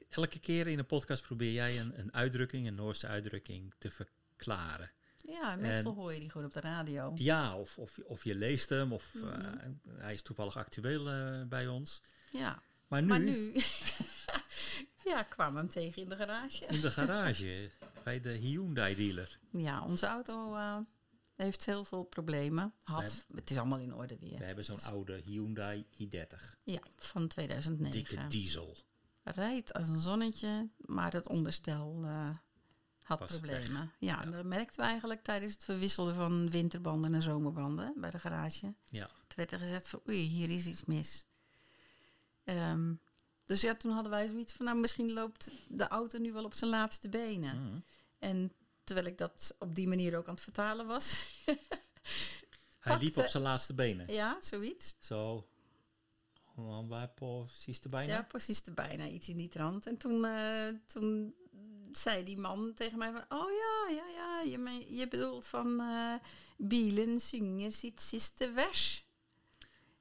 elke 0.10 0.40
keer 0.40 0.68
in 0.68 0.80
een 0.80 0.86
podcast 0.86 1.24
probeer 1.24 1.52
jij 1.52 1.80
een, 1.80 2.00
een 2.00 2.14
uitdrukking, 2.14 2.68
een 2.68 2.76
Noorse 2.76 3.08
uitdrukking, 3.08 3.74
te 3.78 3.92
verklaren. 3.92 4.92
Ja, 5.28 5.56
meestal 5.56 5.92
En- 5.92 5.98
hoor 5.98 6.14
je 6.14 6.20
die 6.20 6.30
gewoon 6.32 6.48
op 6.48 6.54
de 6.54 6.60
radio. 6.62 7.12
Ja, 7.16 7.58
of, 7.58 7.78
of, 7.78 8.00
of 8.04 8.24
je 8.24 8.36
leest 8.36 8.70
hem, 8.70 8.94
of 8.94 9.14
Mhm. 9.14 9.28
eh, 9.28 9.70
hij 9.98 10.14
is 10.14 10.22
toevallig 10.22 10.58
actueel 10.58 11.10
eh, 11.10 11.42
bij 11.48 11.68
ons. 11.68 12.02
Ja, 12.32 12.62
Maar 12.88 13.02
nu, 13.02 13.08
maar 13.08 13.20
nu... 13.20 13.54
ja, 15.06 15.24
kwamen 15.24 15.54
we 15.54 15.60
hem 15.60 15.70
tegen 15.70 16.02
in 16.02 16.10
de 16.10 16.16
garage. 16.16 16.66
in 16.66 16.82
de 16.82 16.92
garage, 17.02 17.70
bij 18.04 18.22
de 18.22 18.30
Hyundai 18.32 18.96
dealer. 18.96 19.40
Ja, 19.52 19.84
onze 19.86 20.06
auto 20.06 20.56
eh, 20.56 20.78
heeft 21.36 21.66
heel 21.66 21.84
veel 21.84 22.04
problemen. 22.04 22.74
Had, 22.84 23.26
het 23.36 23.50
is 23.50 23.58
allemaal 23.58 23.80
in 23.80 23.94
orde 23.96 24.18
weer. 24.20 24.38
We 24.38 24.46
hebben 24.46 24.66
zo'n 24.66 24.82
oude 24.82 25.22
Hyundai 25.26 25.86
i30. 25.94 26.58
Ja, 26.64 26.80
van 26.98 27.28
2009. 27.28 27.92
Dikke 27.92 28.28
diesel. 28.28 28.78
rijdt 29.24 29.74
als 29.74 29.88
een 29.88 30.00
zonnetje, 30.00 30.70
maar 30.78 31.14
het 31.14 31.28
onderstel 31.28 32.02
eh, 32.04 32.30
had 33.04 33.20
Was 33.20 33.30
problemen. 33.30 33.92
Ja, 34.00 34.24
Ja. 34.24 34.32
dat 34.32 34.46
merkten 34.46 34.80
we 34.80 34.86
eigenlijk 34.86 35.24
tijdens 35.24 35.54
het 35.54 35.64
verwisselen 35.64 36.16
van 36.16 36.50
winterbanden 36.50 37.14
en 37.14 37.22
zomerbanden 37.22 37.94
bij 37.98 38.10
de 38.10 38.20
garage. 38.20 38.74
Ja, 38.90 39.10
Het 39.24 39.36
werd 39.36 39.52
er 39.52 39.60
gezegd 39.60 39.88
van 39.88 40.02
oei, 40.10 40.18
hier 40.28 40.50
is 40.50 40.66
iets 40.66 40.86
mis. 40.86 41.26
Ehm, 42.44 42.94
dus 43.46 43.62
ja, 43.62 43.76
toen 43.76 43.92
hadden 43.92 44.12
wij 44.12 44.28
zoiets 44.28 44.54
van, 44.54 44.66
nou 44.66 44.78
misschien 44.78 45.14
loopt 45.14 45.52
de 45.68 45.88
auto 45.88 46.18
nu 46.18 46.34
wel 46.34 46.44
op 46.44 46.54
zijn 46.54 46.70
laatste 46.70 47.10
benen. 47.10 47.64
Mhm. 47.64 47.80
En 48.20 48.54
terwijl 48.84 49.08
ik 49.08 49.18
dat 49.18 49.56
op 49.60 49.76
die 49.76 49.88
manier 49.88 50.18
ook 50.18 50.28
aan 50.28 50.34
het 50.34 50.44
vertalen 50.44 50.86
was, 50.86 51.26
Hij 52.80 52.98
liep 52.98 53.18
op 53.18 53.26
zijn 53.26 53.44
laatste 53.44 53.74
benen. 53.74 54.14
ja, 54.14 54.38
zoiets. 54.42 54.96
Zo. 55.00 55.48
Dan 56.56 56.88
bij 56.88 57.08
precies 57.08 57.80
er 57.80 57.90
bijna. 57.90 58.14
Ja, 58.14 58.24
precies 58.24 58.62
te 58.62 58.72
bijna 58.72 59.08
iets 59.08 59.30
in 59.30 59.38
die 59.38 59.48
trant. 59.48 59.86
En 59.86 59.98
toen, 59.98 60.26
eh, 60.26 60.68
toen 60.86 61.36
zei 61.92 62.24
die 62.24 62.38
man 62.38 62.74
tegen 62.74 62.98
mij 62.98 63.12
van... 63.12 63.40
Oh 63.40 63.52
ja, 63.52 63.96
ja, 63.96 64.08
ja, 64.10 64.42
je, 64.42 64.96
je 64.96 65.08
bedoelt 65.08 65.46
van... 65.46 65.80
eh 65.80 66.16
bielen 66.58 67.20
synger 67.20 67.72
sitt 67.72 68.02
siste 68.02 68.52
vers. 68.54 69.06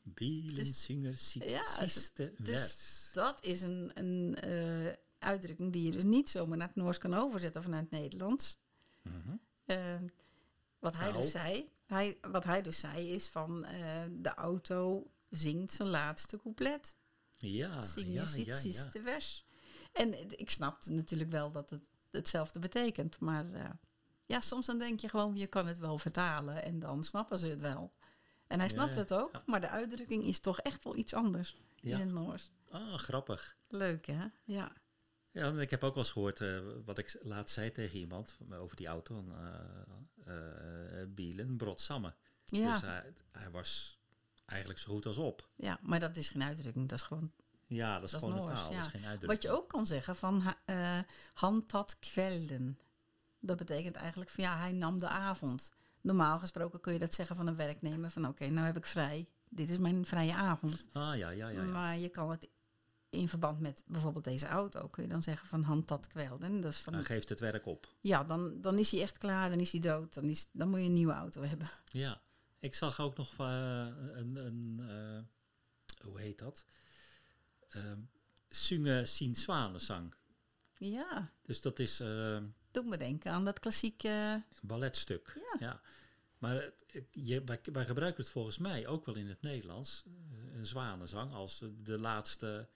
Bielenzinger 0.03 1.17
ziet 1.17 1.51
Ja, 1.51 1.63
siste 1.63 2.35
Dus 2.39 2.61
vers. 2.61 3.02
Dat 3.13 3.45
is 3.45 3.61
een, 3.61 3.91
een 3.95 4.37
eh, 4.37 4.93
uitdrukking 5.19 5.73
die 5.73 5.85
je 5.85 5.91
dus 5.91 6.05
niet 6.05 6.31
zomaar 6.31 6.57
naar 6.57 6.67
het 6.67 6.77
Noors 6.77 6.99
kan 6.99 7.15
overzetten 7.15 7.63
vanuit 7.63 7.83
het 7.91 8.01
Nederlands. 8.01 8.59
Mhm. 9.03 9.37
Eh, 9.65 9.95
wat, 10.79 10.97
hij 10.97 11.11
Nou. 11.11 11.23
dus 11.23 11.31
zei, 11.31 11.69
hij, 11.87 12.19
wat 12.21 12.45
hij 12.45 12.63
dus 12.63 12.79
zei 12.79 13.09
is 13.11 13.29
van... 13.29 13.65
eh, 13.65 14.03
de 14.11 14.35
auto 14.35 15.11
zingt 15.31 15.73
zijn 15.73 15.89
laatste 15.89 16.39
couplet. 16.39 16.97
Ja, 17.37 17.81
Zingen 17.81 18.13
ja, 18.13 18.29
ja, 18.35 18.45
ja. 18.45 18.57
siste 18.57 19.03
vers. 19.03 19.45
En 19.93 20.39
ik 20.39 20.51
snapte 20.51 20.93
natuurlijk 20.93 21.31
wel 21.31 21.51
dat 21.51 21.71
het 21.71 21.83
hetzelfde 22.11 22.59
betekent. 22.59 23.21
Maar 23.21 23.53
eh, 23.53 23.71
ja, 24.27 24.41
soms 24.41 24.67
dan 24.67 24.79
denk 24.79 25.01
je 25.01 25.09
gewoon, 25.09 25.37
je 25.37 25.47
kan 25.47 25.67
het 25.67 25.79
wel 25.79 25.99
vertalen. 25.99 26.63
En 26.63 26.79
dan 26.79 27.05
snappen 27.05 27.39
ze 27.39 27.47
het 27.47 27.61
wel. 27.61 27.93
En 28.47 28.59
hij 28.59 28.69
snapt 28.69 28.95
ja, 28.95 28.99
het 28.99 29.15
ook. 29.15 29.33
ja. 29.33 29.43
Maar 29.47 29.61
de 29.61 29.69
uitdrukking 29.69 30.25
is 30.25 30.41
toch 30.41 30.61
echt 30.61 30.85
wel 30.85 30.97
iets 30.97 31.15
anders 31.15 31.57
Ja. 31.83 31.95
in 31.99 32.01
het 32.01 32.11
Noors. 32.13 32.51
Ah, 32.71 32.95
grappig. 32.99 33.57
Leuk, 33.69 34.07
hè? 34.07 34.27
Ja. 34.45 34.73
Ja, 35.31 35.53
ik 35.61 35.71
heb 35.71 35.85
ook 35.85 35.95
wel 35.95 36.03
eens 36.03 36.13
gehoord 36.13 36.41
eh, 36.41 36.61
wat 36.85 36.99
ik 36.99 37.19
laatst 37.23 37.55
zei 37.55 37.71
tegen 37.73 37.99
iemand 37.99 38.39
over 38.53 38.77
die 38.77 38.87
auto. 38.87 39.17
Een, 39.17 39.33
eh, 40.25 41.01
eh, 41.01 41.09
Bielen, 41.09 41.57
Brotsamme. 41.57 42.15
Ja, 42.45 42.73
Dus 42.73 42.81
hij, 42.81 43.13
hij 43.33 43.51
was 43.51 44.01
eigenlijk 44.47 44.81
zo 44.81 44.93
goed 44.93 45.07
als 45.07 45.17
op. 45.17 45.49
ja, 45.57 45.79
maar 45.83 46.01
dat 46.01 46.17
is 46.17 46.29
geen 46.29 46.43
uitdrukking. 46.43 46.89
Dat 46.89 46.99
is 46.99 47.05
gewoon 47.05 47.33
Ja, 47.67 47.95
dat 47.95 48.03
is 48.05 48.11
Dat 48.11 48.21
gewoon 48.21 48.37
een 48.39 48.45
Noors, 48.45 48.59
taal. 48.59 48.65
Dat 48.71 48.73
ja. 48.79 48.81
is 48.81 48.87
geen 48.87 49.05
uitdrukking. 49.07 49.33
Wat 49.33 49.43
je 49.43 49.51
ook 49.63 49.69
kan 49.69 49.87
zeggen 49.87 50.17
van 50.17 50.41
ha- 50.41 51.05
handtat 51.35 51.99
kwelden. 51.99 52.79
Dat 53.41 53.57
betekent 53.57 53.97
eigenlijk 53.97 54.31
van 54.31 54.45
ja, 54.45 54.59
hij 54.59 54.73
nam 54.73 54.99
de 54.99 55.09
avond. 55.09 55.73
Normaal 56.01 56.39
gesproken 56.39 56.81
kun 56.81 56.93
je 56.93 56.99
dat 56.99 57.15
zeggen 57.15 57.37
van 57.37 57.47
een 57.47 57.57
werknemer 57.57 58.11
van 58.11 58.27
oké, 58.27 58.47
nou 58.47 58.67
heb 58.67 58.77
ik 58.77 58.87
vrij. 58.87 59.29
Dit 59.55 59.69
is 59.69 59.79
mijn 59.79 60.07
vrije 60.07 60.35
avond. 60.35 60.89
Ah, 60.93 61.17
ja, 61.17 61.31
ja, 61.31 61.31
ja. 61.31 61.49
ja. 61.49 61.63
Maar 61.63 61.99
je 61.99 62.09
kan 62.09 62.31
het 62.31 62.49
in 63.11 63.29
verband 63.29 63.61
met 63.61 63.85
bijvoorbeeld 63.87 64.25
deze 64.25 64.47
auto 64.47 64.89
kun 64.89 65.03
je 65.03 65.09
dan 65.09 65.23
zeggen 65.23 65.49
van 65.49 65.63
handtat 65.63 66.07
kwelden. 66.07 66.61
Dus 66.61 66.77
van, 66.77 66.95
Hij 66.95 67.05
geeft 67.05 67.29
het 67.29 67.41
werk 67.41 67.67
op. 67.67 67.95
ja, 68.01 68.25
dan, 68.25 68.61
dan 68.61 68.79
is 68.79 68.91
hij 68.91 69.03
echt 69.03 69.19
klaar, 69.19 69.51
dan 69.51 69.61
is 69.61 69.73
hij 69.73 69.81
dood. 69.81 70.15
Dan, 70.15 70.25
is, 70.25 70.49
dan 70.53 70.69
moet 70.69 70.79
je 70.81 70.87
een 70.87 70.93
nieuwe 70.93 71.13
auto 71.13 71.43
hebben. 71.43 71.71
Ja. 71.85 72.21
Ik 72.59 72.75
zag 72.75 73.01
ook 73.01 73.17
nog 73.17 73.39
eh, 73.39 73.87
een, 74.13 74.37
een 74.37 74.81
eh, 74.89 76.07
hoe 76.07 76.21
heet 76.21 76.39
dat? 76.39 76.65
Sunge 78.49 79.05
Sien 79.05 79.37
Zwanenzang. 79.37 80.15
Ja, 80.79 81.31
Dus 81.43 81.61
dat 81.61 81.79
is 81.79 82.01
eh, 82.01 82.39
doet 82.71 82.87
me 82.87 82.97
denken 82.97 83.33
aan 83.33 83.45
dat 83.45 83.59
klassieke... 83.61 84.43
balletstuk. 84.63 85.41
Ja. 85.59 85.81
Maar 86.43 86.55
het- 86.63 86.85
het- 86.87 87.09
je, 87.11 87.45
wij, 87.45 87.61
wij 87.73 87.87
gebruiken 87.87 88.23
het 88.23 88.33
volgens 88.33 88.59
mij 88.59 88.87
ook 88.87 89.05
wel 89.07 89.15
in 89.15 89.29
het 89.29 89.43
Nederlands. 89.43 90.03
eh, 90.07 90.55
Een 90.55 90.67
zwanenzang 90.67 91.33
als 91.33 91.59
de, 91.59 91.83
de 91.83 91.99
laatste, 91.99 92.69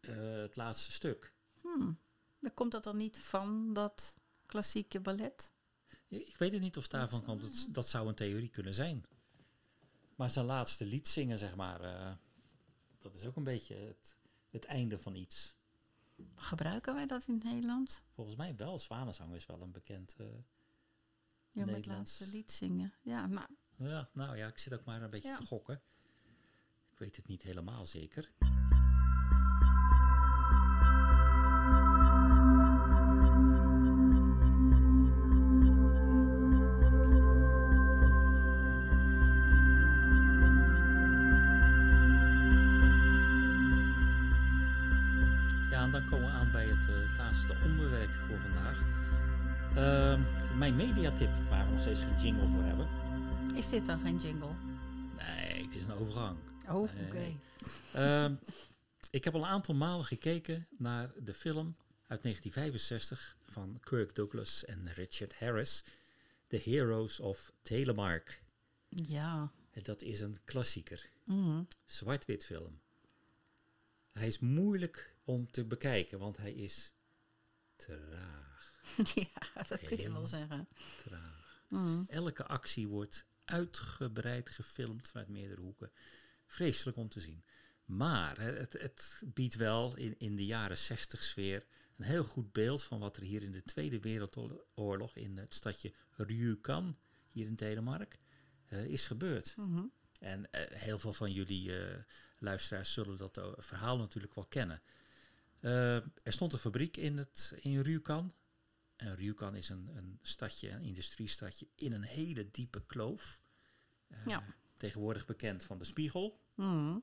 eh, 0.00 0.16
het 0.36 0.56
laatste 0.56 0.92
stuk. 0.92 1.34
Hmm, 1.60 1.98
komt 2.54 2.72
dat 2.72 2.84
dan 2.84 2.96
niet 2.96 3.18
van 3.18 3.72
dat 3.72 4.14
klassieke 4.46 5.00
ballet? 5.00 5.52
Ik 6.08 6.36
weet 6.38 6.52
het 6.52 6.60
niet 6.60 6.76
of 6.76 6.82
het 6.82 6.92
daarvan 6.92 7.24
komt. 7.24 7.40
Dat, 7.42 7.68
dat 7.70 7.88
zou 7.88 8.08
een 8.08 8.14
theorie 8.14 8.48
kunnen 8.48 8.74
zijn. 8.74 9.04
Maar 10.16 10.30
zijn 10.30 10.46
laatste 10.46 10.84
lied 10.86 11.08
zingen, 11.08 11.38
zeg 11.38 11.54
maar, 11.56 11.80
eh, 11.80 12.12
dat 12.98 13.14
is 13.14 13.24
ook 13.24 13.36
een 13.36 13.44
beetje 13.44 13.74
het, 13.76 14.16
het 14.50 14.64
einde 14.64 14.98
van 14.98 15.14
iets. 15.14 15.56
Gebruiken 16.34 16.94
wij 16.94 17.06
dat 17.06 17.24
in 17.26 17.34
het 17.34 17.44
Nederlands? 17.44 18.02
Volgens 18.14 18.36
mij 18.36 18.56
wel. 18.56 18.78
Zwanenzang 18.78 19.34
is 19.34 19.46
wel 19.46 19.60
een 19.62 19.72
bekend. 19.72 20.16
Ja, 21.54 21.64
met 21.64 21.74
het 21.74 21.86
laatste 21.86 22.26
lied 22.26 22.52
zingen. 22.52 22.92
Ja, 23.02 23.26
maar 23.26 23.48
ja, 23.76 24.08
nou 24.12 24.36
ja, 24.36 24.46
ik 24.46 24.58
zit 24.58 24.72
ook 24.72 24.84
maar 24.84 25.02
een 25.02 25.10
beetje 25.10 25.28
Ja. 25.28 25.36
te 25.36 25.46
gokken. 25.46 25.82
Ik 26.90 26.98
weet 26.98 27.16
het 27.16 27.26
niet 27.26 27.42
helemaal 27.42 27.86
zeker. 27.86 28.30
Jingle 52.22 52.48
voor 52.48 52.62
hebben. 52.62 52.88
is 53.56 53.68
dit 53.68 53.86
dan 53.86 53.98
geen 53.98 54.16
jingle? 54.16 54.52
Nee, 55.16 55.62
het 55.64 55.74
is 55.74 55.82
een 55.84 55.92
overgang. 55.92 56.38
Oh, 56.68 56.80
oké. 57.06 57.36
Ehm, 57.92 58.34
ik 59.10 59.24
heb 59.24 59.34
al 59.34 59.40
een 59.40 59.46
aantal 59.48 59.74
malen 59.74 60.04
gekeken 60.04 60.66
naar 60.78 61.12
de 61.16 61.34
film 61.34 61.76
uit 62.06 62.22
1965 62.22 63.36
van 63.44 63.78
Kirk 63.80 64.14
Douglas 64.14 64.64
en 64.64 64.92
Richard 64.92 65.38
Harris, 65.38 65.84
The 66.46 66.60
Heroes 66.64 67.20
of 67.20 67.52
Telemark. 67.62 68.42
Ja. 68.88 69.52
En 69.70 69.82
Dat 69.82 70.02
is 70.02 70.20
een 70.20 70.36
klassieker, 70.44 71.08
Mhm. 71.24 71.62
zwart-wit 71.84 72.44
film. 72.44 72.80
Hij 74.12 74.26
is 74.26 74.38
moeilijk 74.38 75.14
om 75.24 75.50
te 75.50 75.64
bekijken, 75.64 76.18
want 76.18 76.36
hij 76.36 76.52
is 76.52 76.92
traag. 77.76 78.72
ja, 79.14 79.64
dat 79.68 79.78
kun 79.80 79.98
je 79.98 80.12
wel 80.12 80.26
zeggen. 80.26 80.68
Traag. 81.04 81.42
Mm. 81.74 82.04
Elke 82.08 82.46
actie 82.46 82.88
wordt 82.88 83.26
uitgebreid 83.44 84.50
gefilmd 84.50 85.08
vanuit 85.08 85.28
meerdere 85.28 85.60
hoeken. 85.60 85.92
Vreselijk 86.46 86.96
om 86.96 87.08
te 87.08 87.20
zien. 87.20 87.44
Maar 87.84 88.38
het, 88.40 88.72
het 88.72 89.22
biedt 89.26 89.54
wel 89.54 89.96
in, 89.96 90.18
in 90.18 90.36
de 90.36 90.46
jaren 90.46 90.78
60 90.78 91.22
sfeer 91.22 91.66
een 91.96 92.04
heel 92.04 92.24
goed 92.24 92.52
beeld 92.52 92.82
van 92.82 92.98
wat 92.98 93.16
er 93.16 93.22
hier 93.22 93.42
in 93.42 93.52
de 93.52 93.62
Tweede 93.62 94.00
Wereldoorlog 94.00 95.16
in 95.16 95.38
het 95.38 95.54
stadje 95.54 95.92
Ryukan, 96.10 96.98
hier 97.28 97.46
in 97.46 97.56
Telemark, 97.56 98.18
eh, 98.64 98.84
is 98.84 99.06
gebeurd. 99.06 99.54
Mhm. 99.56 99.84
En 100.20 100.50
eh, 100.50 100.78
heel 100.80 100.98
veel 100.98 101.12
van 101.12 101.32
jullie 101.32 101.78
eh, 101.78 102.02
luisteraars 102.38 102.92
zullen 102.92 103.16
dat 103.16 103.40
verhaal 103.56 103.96
natuurlijk 103.96 104.34
wel 104.34 104.46
kennen. 104.46 104.82
Er 105.60 106.32
stond 106.32 106.52
een 106.52 106.58
fabriek 106.58 106.96
in, 106.96 107.16
het, 107.16 107.52
in 107.60 107.80
Ryukan. 107.80 108.34
En 109.04 109.14
Ryukan 109.16 109.54
is 109.54 109.68
een, 109.68 109.90
een 109.96 110.18
stadje, 110.22 110.70
een 110.70 110.82
industriestadje, 110.82 111.66
in 111.74 111.92
een 111.92 112.02
hele 112.02 112.50
diepe 112.50 112.84
kloof. 112.86 113.42
Eh, 114.08 114.26
Ja. 114.26 114.44
Tegenwoordig 114.76 115.26
bekend 115.26 115.64
van 115.64 115.78
de 115.78 115.84
Spiegel. 115.84 116.40
Mhm. 116.54 116.98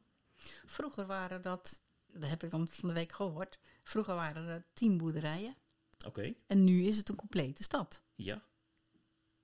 Vroeger 0.65 1.05
waren 1.05 1.41
dat, 1.41 1.81
dat 2.13 2.29
heb 2.29 2.43
ik 2.43 2.49
dan 2.49 2.67
van 2.67 2.89
de 2.89 2.95
week 2.95 3.11
gehoord, 3.11 3.59
vroeger 3.83 4.15
waren 4.15 4.47
er 4.47 4.63
tien 4.73 4.97
boerderijen. 4.97 5.55
Oké, 6.05 6.33
En 6.47 6.63
nu 6.63 6.83
is 6.83 6.97
het 6.97 7.09
een 7.09 7.15
complete 7.15 7.63
stad. 7.63 8.03
ja. 8.15 8.43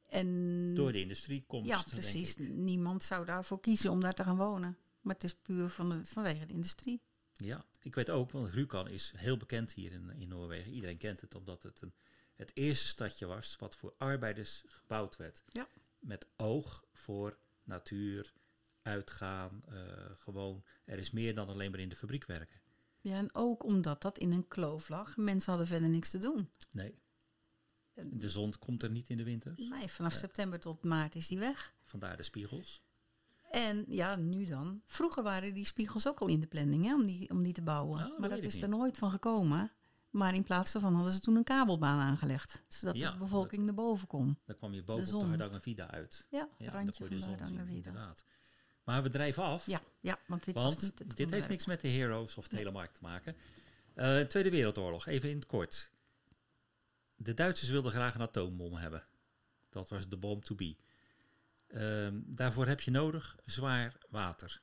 En 0.07 0.75
Door 0.75 0.91
de 0.91 1.01
industriekomst. 1.01 1.67
ja, 1.69 1.75
denk 1.77 1.89
precies. 1.89 2.35
Niemand 2.37 3.03
zou 3.03 3.25
daarvoor 3.25 3.59
kiezen 3.59 3.91
om 3.91 3.99
daar 3.99 4.13
te 4.13 4.23
gaan 4.23 4.37
wonen. 4.37 4.77
Maar 5.01 5.13
het 5.13 5.23
is 5.23 5.35
puur 5.35 5.69
van 5.69 5.89
de, 5.89 6.05
vanwege 6.05 6.45
de 6.45 6.53
industrie. 6.53 7.01
Ja, 7.33 7.65
ik 7.81 7.95
weet 7.95 8.09
ook, 8.09 8.31
want 8.31 8.51
Rjukan 8.53 8.87
is 8.89 9.13
heel 9.15 9.37
bekend 9.37 9.73
hier 9.73 9.91
in, 9.91 10.09
in 10.09 10.27
Noorwegen. 10.27 10.71
Iedereen 10.71 10.97
kent 10.97 11.21
het, 11.21 11.35
omdat 11.35 11.63
het 11.63 11.81
een, 11.81 11.93
het 12.37 12.51
eerste 12.53 12.87
stadje 12.87 13.25
was 13.25 13.55
wat 13.59 13.75
voor 13.75 13.93
arbeiders 13.97 14.63
gebouwd 14.67 15.15
werd. 15.17 15.43
Ja. 15.47 15.67
Met 15.99 16.27
oog 16.35 16.85
voor 16.91 17.37
natuur, 17.63 18.33
uitgaan, 18.81 19.61
eh, 19.67 19.77
gewoon. 20.17 20.63
Er 20.85 20.97
is 20.97 21.11
meer 21.11 21.35
dan 21.35 21.47
alleen 21.47 21.71
maar 21.71 21.79
in 21.79 21.89
de 21.89 21.95
fabriek 21.95 22.25
werken. 22.25 22.59
Ja, 23.01 23.17
en 23.17 23.35
ook 23.35 23.63
omdat 23.63 24.01
dat 24.01 24.17
in 24.17 24.31
een 24.31 24.47
kloof 24.47 24.89
lag. 24.89 25.17
Mensen 25.17 25.49
hadden 25.49 25.67
verder 25.67 25.89
niks 25.89 26.09
te 26.11 26.17
doen. 26.17 26.49
Nee. 26.71 26.99
De 27.93 28.29
zon 28.29 28.53
komt 28.59 28.83
er 28.83 28.89
niet 28.89 29.09
in 29.09 29.17
de 29.17 29.23
winter, 29.23 29.53
Nee, 29.55 29.87
vanaf 29.87 30.13
september 30.13 30.59
tot 30.59 30.83
maart 30.83 31.15
is 31.15 31.27
die 31.27 31.39
weg. 31.39 31.73
vandaar 31.83 32.17
de 32.17 32.23
spiegels. 32.23 32.81
En 33.51 33.85
ja, 33.87 34.15
nu 34.15 34.45
dan. 34.45 34.81
Vroeger 34.85 35.23
waren 35.23 35.53
die 35.53 35.65
spiegels 35.65 36.07
ook 36.07 36.19
al 36.19 36.27
in 36.27 36.39
de 36.39 36.47
planning 36.47 36.85
hè, 36.85 36.93
om, 36.93 37.05
die, 37.05 37.29
om 37.29 37.43
die 37.43 37.53
te 37.53 37.61
bouwen. 37.61 38.11
Oh, 38.11 38.19
maar 38.19 38.29
dat 38.29 38.43
is 38.43 38.61
er 38.61 38.69
nooit 38.69 38.97
van 38.97 39.11
gekomen. 39.11 39.71
Maar 40.17 40.33
in 40.33 40.43
plaats 40.43 40.71
daarvan 40.71 40.93
hadden 40.95 41.13
ze 41.13 41.19
toen 41.19 41.35
een 41.35 41.43
kabelbaan 41.43 41.99
aangelegd. 41.99 42.63
Zodat 42.67 42.95
Ja, 42.95 43.11
de 43.11 43.17
bevolking 43.17 43.65
naar 43.65 43.73
boven 43.73 44.07
kon. 44.07 44.39
Dan 44.45 44.55
kwam 44.55 44.73
je 44.73 44.83
boven 44.83 45.05
De 45.05 45.15
op 45.15 45.21
de. 45.21 45.27
Hardangervida 45.27 45.89
uit. 45.89 46.25
Ja, 46.29 46.49
Ja, 46.57 46.71
randje 46.71 47.05
van 47.05 47.17
de 47.17 47.21
de 47.21 47.25
Hardangervidda. 47.25 47.89
inderdaad. 47.89 48.25
Maar 48.83 49.03
we 49.03 49.09
drijven 49.09 49.43
af. 49.43 49.65
Ja, 49.65 49.81
ja, 49.99 50.19
want 50.27 50.43
dit 50.45 50.55
Want 50.55 50.81
niet 50.81 51.17
dit 51.17 51.31
heeft 51.31 51.49
niks 51.49 51.65
met 51.65 51.81
de 51.81 51.87
Heroes 51.87 52.35
of 52.37 52.47
de 52.47 52.55
hele 52.55 52.71
markt 52.71 52.93
te 52.93 53.01
maken. 53.01 53.35
Eh, 53.93 54.19
Tweede 54.19 54.49
Wereldoorlog, 54.49 55.05
even 55.07 55.29
in 55.29 55.35
het 55.35 55.45
kort. 55.45 55.91
De 57.15 57.33
Duitsers 57.33 57.69
wilden 57.69 57.91
graag 57.91 58.15
een 58.15 58.21
atoombom 58.21 58.73
hebben. 58.73 59.03
Dat 59.69 59.89
was 59.89 60.07
de 60.09 60.17
bom 60.17 60.41
to 60.43 60.55
be. 60.55 60.77
Ehm, 61.67 62.21
daarvoor 62.25 62.67
heb 62.67 62.81
je 62.81 62.91
nodig 62.91 63.37
zwaar 63.45 63.97
water. 64.09 64.61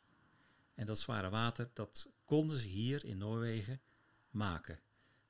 En 0.74 0.86
dat 0.86 0.98
zware 1.00 1.30
water, 1.30 1.70
dat 1.72 2.10
konden 2.24 2.58
ze 2.58 2.66
hier 2.66 3.04
in 3.04 3.18
Noorwegen 3.18 3.80
maken. 4.30 4.78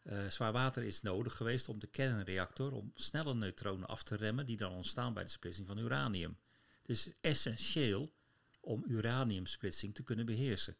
Eh, 0.05 0.27
zwaar 0.29 0.53
water 0.53 0.83
is 0.83 1.03
nodig 1.03 1.37
geweest 1.37 1.69
om 1.69 1.79
de 1.79 1.87
kernreactor, 1.87 2.73
om 2.73 2.93
snelle 2.95 3.35
neutronen 3.35 3.89
af 3.89 4.03
te 4.03 4.17
remmen, 4.17 4.47
die 4.47 4.57
dan 4.57 4.73
ontstaan 4.73 5.15
bij 5.15 5.23
de 5.23 5.31
splitsing 5.31 5.67
van 5.67 5.79
uranium. 5.79 6.39
Het 6.81 6.91
is 6.91 7.13
essentieel 7.21 8.13
om 8.61 8.85
uraniumsplitsing 8.87 9.95
te 9.95 10.03
kunnen 10.03 10.27
beheersen. 10.27 10.77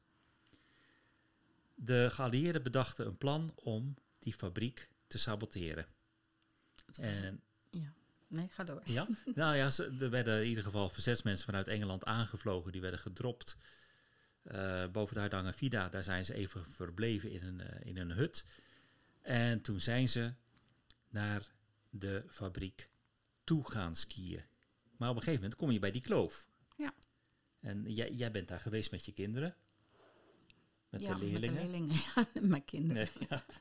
De 1.75 2.09
geallieerden 2.11 2.63
bedachten 2.63 3.07
een 3.07 3.17
plan 3.17 3.53
om 3.55 3.95
die 4.19 4.33
fabriek 4.33 4.89
te 5.07 5.19
saboteren. 5.19 5.87
En 7.01 7.43
Ja, 7.71 7.93
nee, 8.27 8.49
ga 8.49 8.65
door. 8.65 8.83
ja, 8.85 9.07
nou 9.35 9.57
ja, 9.57 9.71
ze, 9.71 9.97
er 10.01 10.11
werden 10.11 10.43
in 10.43 10.49
ieder 10.49 10.65
geval 10.65 10.91
verzetsmensen 10.91 11.45
vanuit 11.45 11.69
Engeland 11.69 12.05
aangevlogen. 12.05 12.73
Die 12.73 12.81
werden 12.81 13.01
gedropt 13.01 13.57
eh, 14.43 14.87
boven 14.87 15.15
de 15.15 15.21
Hardangervidda. 15.21 15.89
Daar 15.89 16.03
zijn 16.03 16.25
ze 16.25 16.35
even 16.35 16.65
verbleven 16.65 17.31
in 17.31 17.43
een, 17.43 17.61
eh, 17.61 17.87
in 17.87 17.97
een 17.99 18.11
hut. 18.11 18.45
En 19.25 19.61
toen 19.63 19.81
zijn 19.81 20.09
ze 20.09 20.33
naar 21.09 21.53
de 21.91 22.25
fabriek 22.29 22.91
toe 23.45 23.71
gaan 23.71 23.95
skiën. 23.95 24.43
Maar 24.97 25.09
op 25.11 25.17
een 25.17 25.23
gegeven 25.23 25.41
moment 25.43 25.61
kom 25.61 25.71
je 25.71 25.79
bij 25.79 25.91
die 25.91 26.01
kloof. 26.03 26.49
Ja. 26.77 26.93
En 27.61 27.93
jij, 27.93 28.13
jij 28.13 28.31
bent 28.31 28.49
daar 28.49 28.61
geweest 28.61 28.91
met 28.91 29.05
je 29.05 29.13
kinderen. 29.13 29.57
Met 30.89 31.01
ja, 31.01 31.15
de 31.15 31.19
leerlingen. 31.25 31.55
Met 31.55 31.63
de 31.63 31.69
leerlingen, 31.71 31.97
ja, 32.15 32.27
mijn 32.49 32.65
kinderen. 32.65 33.09
Nee, 33.19 33.27
ja. 33.31 33.45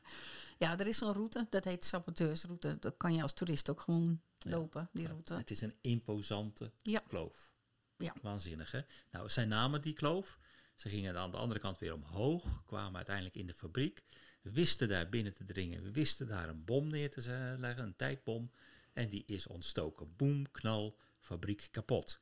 Ja, 0.60 0.80
er 0.80 0.88
is 0.88 0.98
zo'n 0.98 1.14
route, 1.14 1.48
dat 1.50 1.64
heet 1.64 1.86
saboteursroute. 1.86 2.78
Dat 2.80 2.98
kan 2.98 3.14
je 3.16 3.22
als 3.22 3.34
toerist 3.34 3.70
ook 3.70 3.82
gewoon 3.82 4.22
Ja. 4.38 4.50
lopen, 4.50 4.90
die 4.94 5.08
route. 5.08 5.34
Het 5.34 5.52
is 5.52 5.62
een 5.62 5.74
imposante 5.82 6.72
kloof. 7.08 7.52
Ja. 7.98 8.16
Waanzinnig, 8.22 8.72
hè? 8.72 8.82
Nou, 9.12 9.30
zij 9.30 9.46
namen 9.46 9.82
die 9.82 9.94
kloof. 9.94 10.40
Ze 10.76 10.90
gingen 10.90 11.18
aan 11.18 11.32
de 11.32 11.38
andere 11.38 11.60
kant 11.60 11.80
weer 11.80 11.94
omhoog. 11.94 12.64
Kwamen 12.66 12.96
uiteindelijk 12.96 13.36
in 13.36 13.48
de 13.48 13.54
fabriek. 13.54 14.04
Wisten 14.44 14.88
daar 14.88 15.10
binnen 15.10 15.34
te 15.34 15.46
dringen. 15.46 15.92
Wisten 15.92 16.28
daar 16.28 16.50
een 16.50 16.64
bom 16.66 16.88
neer 16.88 17.10
te 17.10 17.56
leggen. 17.58 17.84
Een 17.84 17.96
tijdbom. 17.96 18.52
En 18.94 19.10
die 19.10 19.24
is 19.26 19.48
ontstoken. 19.48 20.16
Boom, 20.16 20.52
knal, 20.52 20.98
fabriek 21.20 21.68
kapot. 21.72 22.20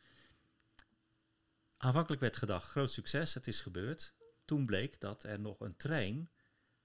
Aanvankelijk 1.78 2.22
werd 2.22 2.38
gedacht, 2.38 2.70
groot 2.70 2.92
succes, 2.92 3.34
het 3.34 3.48
is 3.48 3.62
gebeurd. 3.62 4.14
Toen 4.46 4.66
bleek 4.66 5.00
dat 5.00 5.24
er 5.24 5.40
nog 5.40 5.60
een 5.60 5.76
trein 5.76 6.30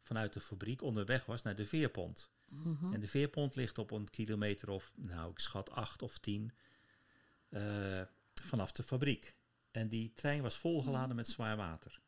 vanuit 0.02 0.32
de 0.32 0.40
fabriek 0.40 0.82
onderweg 0.82 1.24
was 1.24 1.42
naar 1.42 1.56
de 1.56 1.66
veerpont. 1.66 2.30
Mhm. 2.46 2.94
En 2.94 3.00
de 3.00 3.06
veerpont 3.06 3.54
ligt 3.54 3.78
op 3.78 3.90
een 3.90 4.10
kilometer 4.10 4.70
of, 4.70 4.92
nou 4.94 5.30
ik 5.30 5.38
schat 5.38 5.70
acht 5.70 6.02
of 6.02 6.18
tien, 6.18 6.52
eh, 7.48 8.02
vanaf 8.42 8.72
de 8.72 8.82
fabriek. 8.82 9.36
En 9.70 9.88
die 9.88 10.12
trein 10.12 10.42
was 10.42 10.56
volgeladen 10.56 11.16
met 11.16 11.28
zwaar 11.28 11.56
water. 11.56 12.00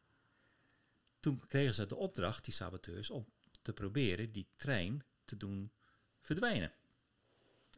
Toen 1.21 1.47
kregen 1.47 1.75
ze 1.75 1.87
de 1.87 1.97
opdracht, 1.97 2.45
die 2.45 2.55
saboteurs, 2.55 3.11
om 3.11 3.27
te 3.63 3.73
proberen 3.73 4.33
die 4.33 4.47
trein 4.57 5.05
te 5.25 5.37
doen 5.37 5.73
verdwijnen. 6.21 6.73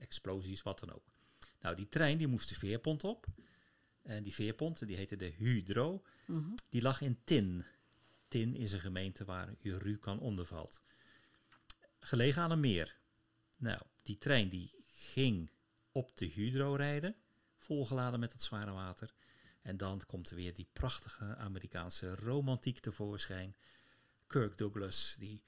Explosies, 0.00 0.62
wat 0.62 0.78
dan 0.78 0.92
ook. 0.92 1.04
Nou, 1.60 1.76
die 1.76 1.88
trein 1.88 2.18
die 2.18 2.26
moest 2.26 2.48
de 2.48 2.54
veerpont 2.54 3.04
op. 3.04 3.26
En 4.02 4.22
die 4.22 4.34
veerpont, 4.34 4.86
die 4.86 4.96
heette 4.96 5.16
de 5.16 5.32
Hydro, 5.36 6.02
Mhm. 6.26 6.50
die 6.68 6.82
lag 6.82 7.00
in 7.00 7.20
Tin. 7.24 7.64
Tin 8.28 8.56
is 8.56 8.72
een 8.72 8.80
gemeente 8.80 9.24
waar 9.24 9.54
Urukan 9.62 10.18
onder 10.20 10.44
valt. 10.46 10.82
Gelegen 11.98 12.42
aan 12.42 12.50
een 12.50 12.60
meer. 12.60 12.96
Nou, 13.58 13.80
die 14.02 14.18
trein 14.18 14.48
die 14.48 14.74
ging 14.86 15.50
op 15.92 16.16
de 16.16 16.26
Hydro 16.26 16.74
rijden, 16.74 17.16
volgeladen 17.58 18.20
met 18.20 18.32
het 18.32 18.42
zware 18.42 18.70
water. 18.72 19.14
En 19.62 19.76
dan 19.76 20.02
komt 20.06 20.30
er 20.30 20.36
weer 20.36 20.54
die 20.54 20.68
prachtige 20.72 21.36
Amerikaanse 21.36 22.14
romantiek 22.14 22.78
tevoorschijn. 22.78 23.56
Kirk 24.26 24.58
Douglas, 24.58 25.16
die 25.18 25.42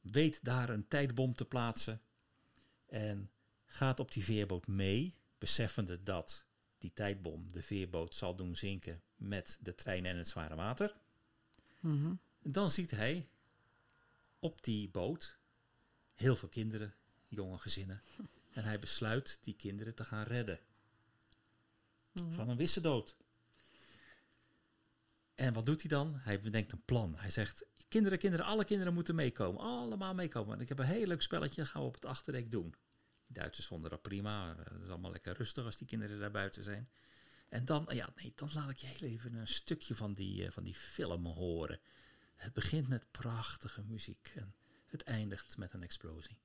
weet 0.00 0.44
daar 0.44 0.68
een 0.68 0.88
tijdbom 0.88 1.34
te 1.34 1.44
plaatsen. 1.44 2.00
En 2.86 3.30
gaat 3.66 4.00
op 4.00 4.12
die 4.12 4.24
veerboot 4.24 4.66
mee, 4.66 5.16
beseffende 5.38 6.02
dat 6.02 6.46
die 6.78 6.92
tijdbom 6.92 7.52
de 7.52 7.62
veerboot 7.62 8.14
zal 8.14 8.36
doen 8.36 8.56
zinken 8.56 9.02
met 9.16 9.58
de 9.60 9.74
trein 9.74 10.06
en 10.06 10.16
het 10.16 10.28
zware 10.28 10.54
water. 10.54 10.96
Mhm. 11.80 12.14
Dan 12.42 12.70
ziet 12.70 12.90
hij 12.90 13.28
op 14.38 14.62
die 14.62 14.88
boot 14.88 15.38
heel 16.14 16.36
veel 16.36 16.48
kinderen, 16.48 16.94
jonge 17.28 17.58
gezinnen. 17.58 18.02
En 18.50 18.64
hij 18.64 18.78
besluit 18.78 19.38
die 19.42 19.54
kinderen 19.54 19.94
te 19.94 20.04
gaan 20.04 20.24
redden. 20.24 20.60
Van 22.12 22.48
een 22.48 22.56
wissedood. 22.56 23.16
En 25.34 25.52
wat 25.52 25.66
doet 25.66 25.80
hij 25.80 25.90
dan? 25.90 26.14
Hij 26.14 26.40
bedenkt 26.40 26.72
een 26.72 26.84
plan. 26.84 27.14
Hij 27.16 27.30
zegt, 27.30 27.66
kinderen, 27.88 28.18
kinderen, 28.18 28.46
alle 28.46 28.64
kinderen 28.64 28.94
moeten 28.94 29.14
meekomen. 29.14 29.60
Allemaal 29.60 30.14
meekomen. 30.14 30.54
En 30.54 30.60
ik 30.60 30.68
heb 30.68 30.78
een 30.78 30.84
heel 30.84 31.06
leuk 31.06 31.22
spelletje, 31.22 31.66
gaan 31.66 31.82
we 31.82 31.88
op 31.88 31.94
het 31.94 32.04
achterdek 32.04 32.50
doen. 32.50 32.74
Die 33.26 33.38
Duitsers 33.38 33.66
vonden 33.66 33.90
dat 33.90 34.02
prima. 34.02 34.56
Het 34.56 34.82
is 34.82 34.88
allemaal 34.88 35.10
lekker 35.10 35.36
rustig 35.36 35.64
als 35.64 35.76
die 35.76 35.86
kinderen 35.86 36.20
daar 36.20 36.30
buiten 36.30 36.62
zijn. 36.62 36.90
En 37.48 37.64
dan, 37.64 37.86
ja, 37.88 38.12
nee, 38.16 38.32
dan 38.34 38.50
laat 38.54 38.70
ik 38.70 38.76
je 38.76 38.86
heel 38.86 39.08
even 39.08 39.34
een 39.34 39.48
stukje 39.48 39.94
van 39.94 40.14
die, 40.14 40.44
eh, 40.44 40.50
van 40.50 40.62
die 40.62 40.74
film 40.74 41.26
horen. 41.26 41.80
Het 42.36 42.52
begint 42.52 42.88
met 42.88 43.10
prachtige 43.10 43.82
muziek 43.82 44.32
en 44.34 44.54
het 44.86 45.02
eindigt 45.02 45.56
met 45.56 45.72
een 45.72 45.82
explosie. 45.82 46.38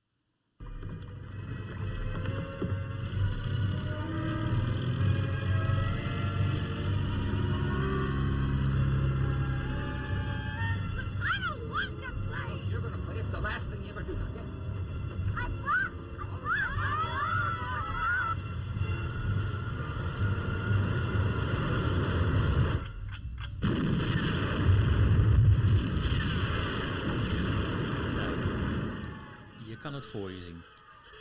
Voor 30.06 30.30
je 30.30 30.42
zien. 30.42 30.62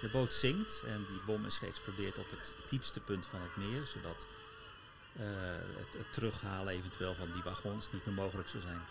De 0.02 0.10
boot 0.10 0.34
zinkt 0.34 0.84
en 0.86 1.06
die 1.10 1.22
bom 1.26 1.46
is 1.46 1.58
geëxplodeerd 1.58 2.18
op 2.18 2.30
het 2.30 2.56
diepste 2.70 3.00
punt 3.00 3.26
van 3.26 3.42
het 3.42 3.56
meer, 3.56 3.86
zodat 3.86 4.28
eh, 5.16 5.26
het, 5.78 5.94
het 5.94 6.14
terughalen 6.14 6.74
eventueel 6.74 7.16
van 7.16 7.32
die 7.32 7.44
wagons 7.44 7.92
niet 7.92 8.06
meer 8.06 8.16
mogelijk 8.16 8.48
zou 8.48 8.64
zijn. 8.64 8.82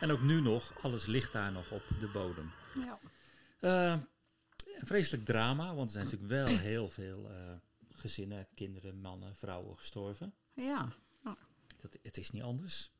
En 0.00 0.10
ook 0.10 0.20
nu 0.20 0.40
nog, 0.40 0.82
alles 0.82 1.06
ligt 1.06 1.32
daar 1.32 1.52
nog 1.52 1.70
op 1.70 1.82
de 2.00 2.08
bodem. 2.08 2.52
Ja. 2.74 2.98
Eh, 3.60 4.00
een 4.78 4.86
vreselijk 4.86 5.24
drama, 5.24 5.74
want 5.74 5.86
er 5.86 5.92
zijn 5.92 6.04
natuurlijk 6.04 6.32
wel 6.32 6.58
heel 6.58 6.88
veel 6.88 7.30
eh, 7.30 7.54
gezinnen, 7.94 8.48
kinderen, 8.54 9.00
mannen, 9.00 9.36
vrouwen 9.36 9.76
gestorven. 9.76 10.34
Ja. 10.54 10.92
Dat, 11.80 11.98
het 12.02 12.16
is 12.16 12.30
niet 12.30 12.42
anders. 12.42 12.90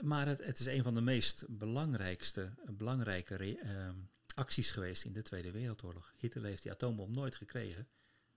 Maar 0.00 0.26
het, 0.26 0.44
het 0.44 0.58
is 0.58 0.66
een 0.66 0.82
van 0.82 0.94
de 0.94 1.00
meest 1.00 1.44
belangrijkste, 1.48 2.52
belangrijke 2.70 3.36
re- 3.36 3.58
eh, 3.62 3.88
acties 4.38 4.70
geweest 4.70 5.04
in 5.04 5.12
de 5.12 5.22
Tweede 5.22 5.50
Wereldoorlog. 5.50 6.12
Hitler 6.16 6.44
heeft 6.44 6.62
die 6.62 6.72
atoombom 6.72 7.12
nooit 7.12 7.36
gekregen. 7.36 7.88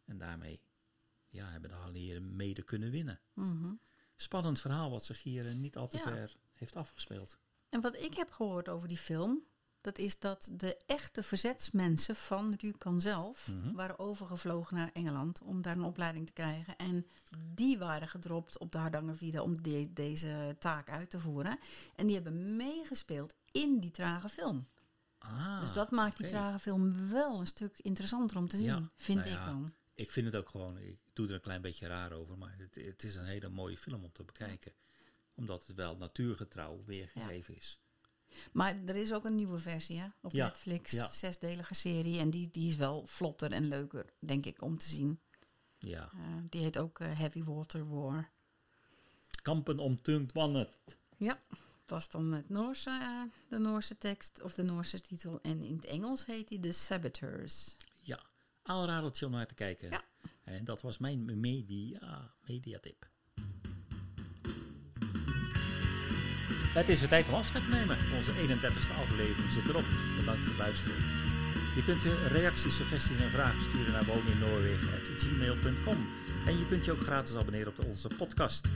En 0.05 0.17
daarmee 0.17 0.61
ja, 1.29 1.49
hebben 1.51 1.69
de 1.69 1.75
Alliëren 1.75 2.35
mede 2.35 2.61
kunnen 2.63 2.91
winnen. 2.91 3.19
Mhm. 3.33 3.73
Spannend 4.15 4.59
verhaal 4.59 4.89
wat 4.91 5.05
zich 5.05 5.23
hier 5.23 5.47
eh, 5.47 5.53
niet 5.55 5.77
al 5.77 5.87
te 5.87 5.97
Ja. 5.97 6.03
ver 6.03 6.35
heeft 6.53 6.75
afgespeeld. 6.75 7.37
En 7.69 7.81
wat 7.81 7.95
ik 7.95 8.13
heb 8.13 8.31
gehoord 8.31 8.69
over 8.69 8.87
die 8.87 8.97
film, 8.97 9.43
dat 9.81 9.97
is 9.97 10.19
dat 10.19 10.51
de 10.53 10.77
echte 10.85 11.23
verzetsmensen 11.23 12.15
van 12.15 12.53
Rjukan 12.53 13.01
zelf 13.01 13.47
Mhm. 13.47 13.71
waren 13.73 13.99
overgevlogen 13.99 14.75
naar 14.75 14.89
Engeland 14.93 15.41
om 15.41 15.61
daar 15.61 15.75
een 15.77 15.83
opleiding 15.83 16.25
te 16.27 16.33
krijgen. 16.33 16.75
En 16.77 17.07
die 17.53 17.77
waren 17.77 18.07
gedropt 18.07 18.57
op 18.57 18.71
de 18.71 18.77
Hardangervide 18.77 19.41
om 19.41 19.61
de- 19.61 19.93
deze 19.93 20.55
taak 20.59 20.89
uit 20.89 21.09
te 21.09 21.19
voeren. 21.19 21.59
En 21.95 22.05
die 22.05 22.15
hebben 22.15 22.55
meegespeeld 22.55 23.35
in 23.51 23.79
die 23.79 23.91
trage 23.91 24.29
film. 24.29 24.67
Ah, 25.21 25.59
dus 25.61 25.73
dat 25.73 25.91
maakt 25.91 26.17
die 26.17 26.27
trage 26.27 26.59
film 26.59 27.09
wel 27.09 27.39
een 27.39 27.47
stuk 27.47 27.79
interessanter 27.79 28.37
om 28.37 28.47
te 28.47 28.57
zien, 28.57 28.65
Ja, 28.65 28.89
vind 28.95 29.17
nou 29.19 29.29
ik 29.31 29.35
ja. 29.37 29.45
dan. 29.45 29.73
Ik 29.95 30.11
vind 30.11 30.25
het 30.25 30.35
ook 30.35 30.49
gewoon, 30.49 30.77
ik 30.77 30.99
doe 31.13 31.27
er 31.27 31.33
een 31.33 31.41
klein 31.41 31.61
beetje 31.61 31.87
raar 31.87 32.11
over, 32.11 32.37
maar 32.37 32.55
het, 32.57 32.75
het 32.75 33.03
is 33.03 33.15
een 33.15 33.25
hele 33.25 33.49
mooie 33.49 33.77
film 33.77 34.03
om 34.03 34.11
te 34.11 34.23
bekijken. 34.23 34.73
Omdat 35.35 35.65
het 35.67 35.75
wel 35.75 35.97
natuurgetrouw 35.97 36.83
weergegeven 36.85 37.55
is. 37.55 37.79
Maar 38.51 38.75
er 38.85 38.95
is 38.95 39.13
ook 39.13 39.25
een 39.25 39.35
nieuwe 39.35 39.57
versie 39.59 39.99
hè, 39.99 40.07
op 40.21 40.31
Ja, 40.31 40.45
Netflix, 40.45 40.91
ja. 40.91 41.11
zesdelige 41.11 41.73
serie. 41.73 42.19
En 42.19 42.29
die, 42.29 42.49
die 42.49 42.67
is 42.69 42.75
wel 42.75 43.05
vlotter 43.05 43.51
en 43.51 43.67
leuker, 43.67 44.05
denk 44.19 44.45
ik, 44.45 44.61
om 44.61 44.77
te 44.77 44.89
zien. 44.89 45.19
Ja. 45.77 46.09
Eh, 46.13 46.19
die 46.49 46.61
heet 46.61 46.77
ook 46.77 46.99
eh, 46.99 47.17
Heavy 47.17 47.43
Water 47.43 47.89
War. 47.89 48.31
Kampen 49.41 49.79
om 49.79 50.01
Tungtwannet. 50.01 50.69
Ja, 51.17 51.41
dat 51.91 51.99
is 51.99 52.09
dan 52.09 52.31
het 52.31 52.49
Noorse, 52.49 52.89
eh, 52.89 53.21
de 53.49 53.57
Noorse 53.57 53.97
tekst 53.97 54.41
of 54.41 54.53
de 54.53 54.63
Noorse 54.63 55.01
titel. 55.01 55.39
En 55.41 55.61
in 55.61 55.75
het 55.75 55.85
Engels 55.85 56.25
heet 56.25 56.49
hij 56.49 56.59
The 56.59 56.71
Saboteurs. 56.71 57.77
Ja, 58.01 58.19
aanradertje 58.63 59.25
om 59.25 59.31
naar 59.31 59.47
te 59.47 59.53
kijken. 59.53 59.89
Ja. 59.89 60.03
En 60.43 60.63
dat 60.63 60.81
was 60.81 60.97
mijn 60.97 61.39
media, 61.39 62.33
mediatip. 62.41 63.09
Het 66.73 66.89
is 66.89 66.99
weer 66.99 67.09
tijd 67.09 67.27
om 67.27 67.33
afscheid 67.33 67.63
te 67.63 67.69
nemen. 67.69 67.97
Onze 68.17 68.31
31ste 68.31 68.93
aflevering 68.93 69.51
zit 69.51 69.69
erop. 69.69 69.85
Bedankt 70.17 70.41
voor 70.41 70.49
het 70.49 70.57
luisteren. 70.57 70.95
Je 71.75 71.83
kunt 71.85 72.01
je 72.01 72.27
reacties, 72.27 72.75
suggesties 72.75 73.19
en 73.19 73.29
vragen 73.29 73.61
sturen 73.61 73.91
naar 73.91 74.05
woneninnoorwegen.gmail.com 74.05 75.97
En 76.45 76.57
je 76.57 76.65
kunt 76.65 76.85
je 76.85 76.91
ook 76.91 76.99
gratis 76.99 77.35
abonneren 77.35 77.73
op 77.77 77.85
onze 77.85 78.07
podcast. 78.17 78.67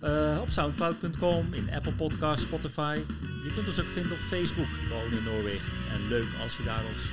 Eh, 0.00 0.38
op 0.40 0.50
soundcloud.com, 0.50 1.54
in 1.54 1.68
Apple 1.74 1.92
Podcasts, 1.92 2.44
Spotify. 2.44 2.98
Je 3.44 3.52
kunt 3.54 3.66
ons 3.66 3.80
ook 3.80 3.86
vinden 3.86 4.12
op 4.12 4.18
Facebook, 4.18 4.68
Wonen 4.88 5.18
in 5.18 5.24
Noorwegen. 5.24 5.72
En 5.92 6.08
leuk 6.08 6.26
als 6.42 6.56
je 6.56 6.62
daar 6.62 6.82
ons 6.94 7.10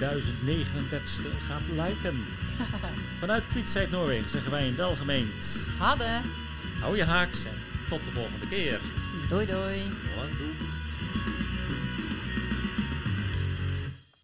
1039ste 0.00 1.30
gaat 1.48 1.68
liken. 1.68 2.24
Vanuit 3.20 3.46
Kwietzijd 3.46 3.90
Noorwegen 3.90 4.30
zeggen 4.30 4.50
wij 4.50 4.66
in 4.66 4.76
welgemeend. 4.76 5.66
Hadden! 5.78 6.22
Hou 6.80 6.96
je 6.96 7.04
haaks 7.04 7.44
en 7.44 7.54
tot 7.88 8.04
de 8.04 8.10
volgende 8.10 8.48
keer. 8.48 8.80
Doei 9.28 9.46
doei! 9.46 9.82
Houdoe. 10.16 10.77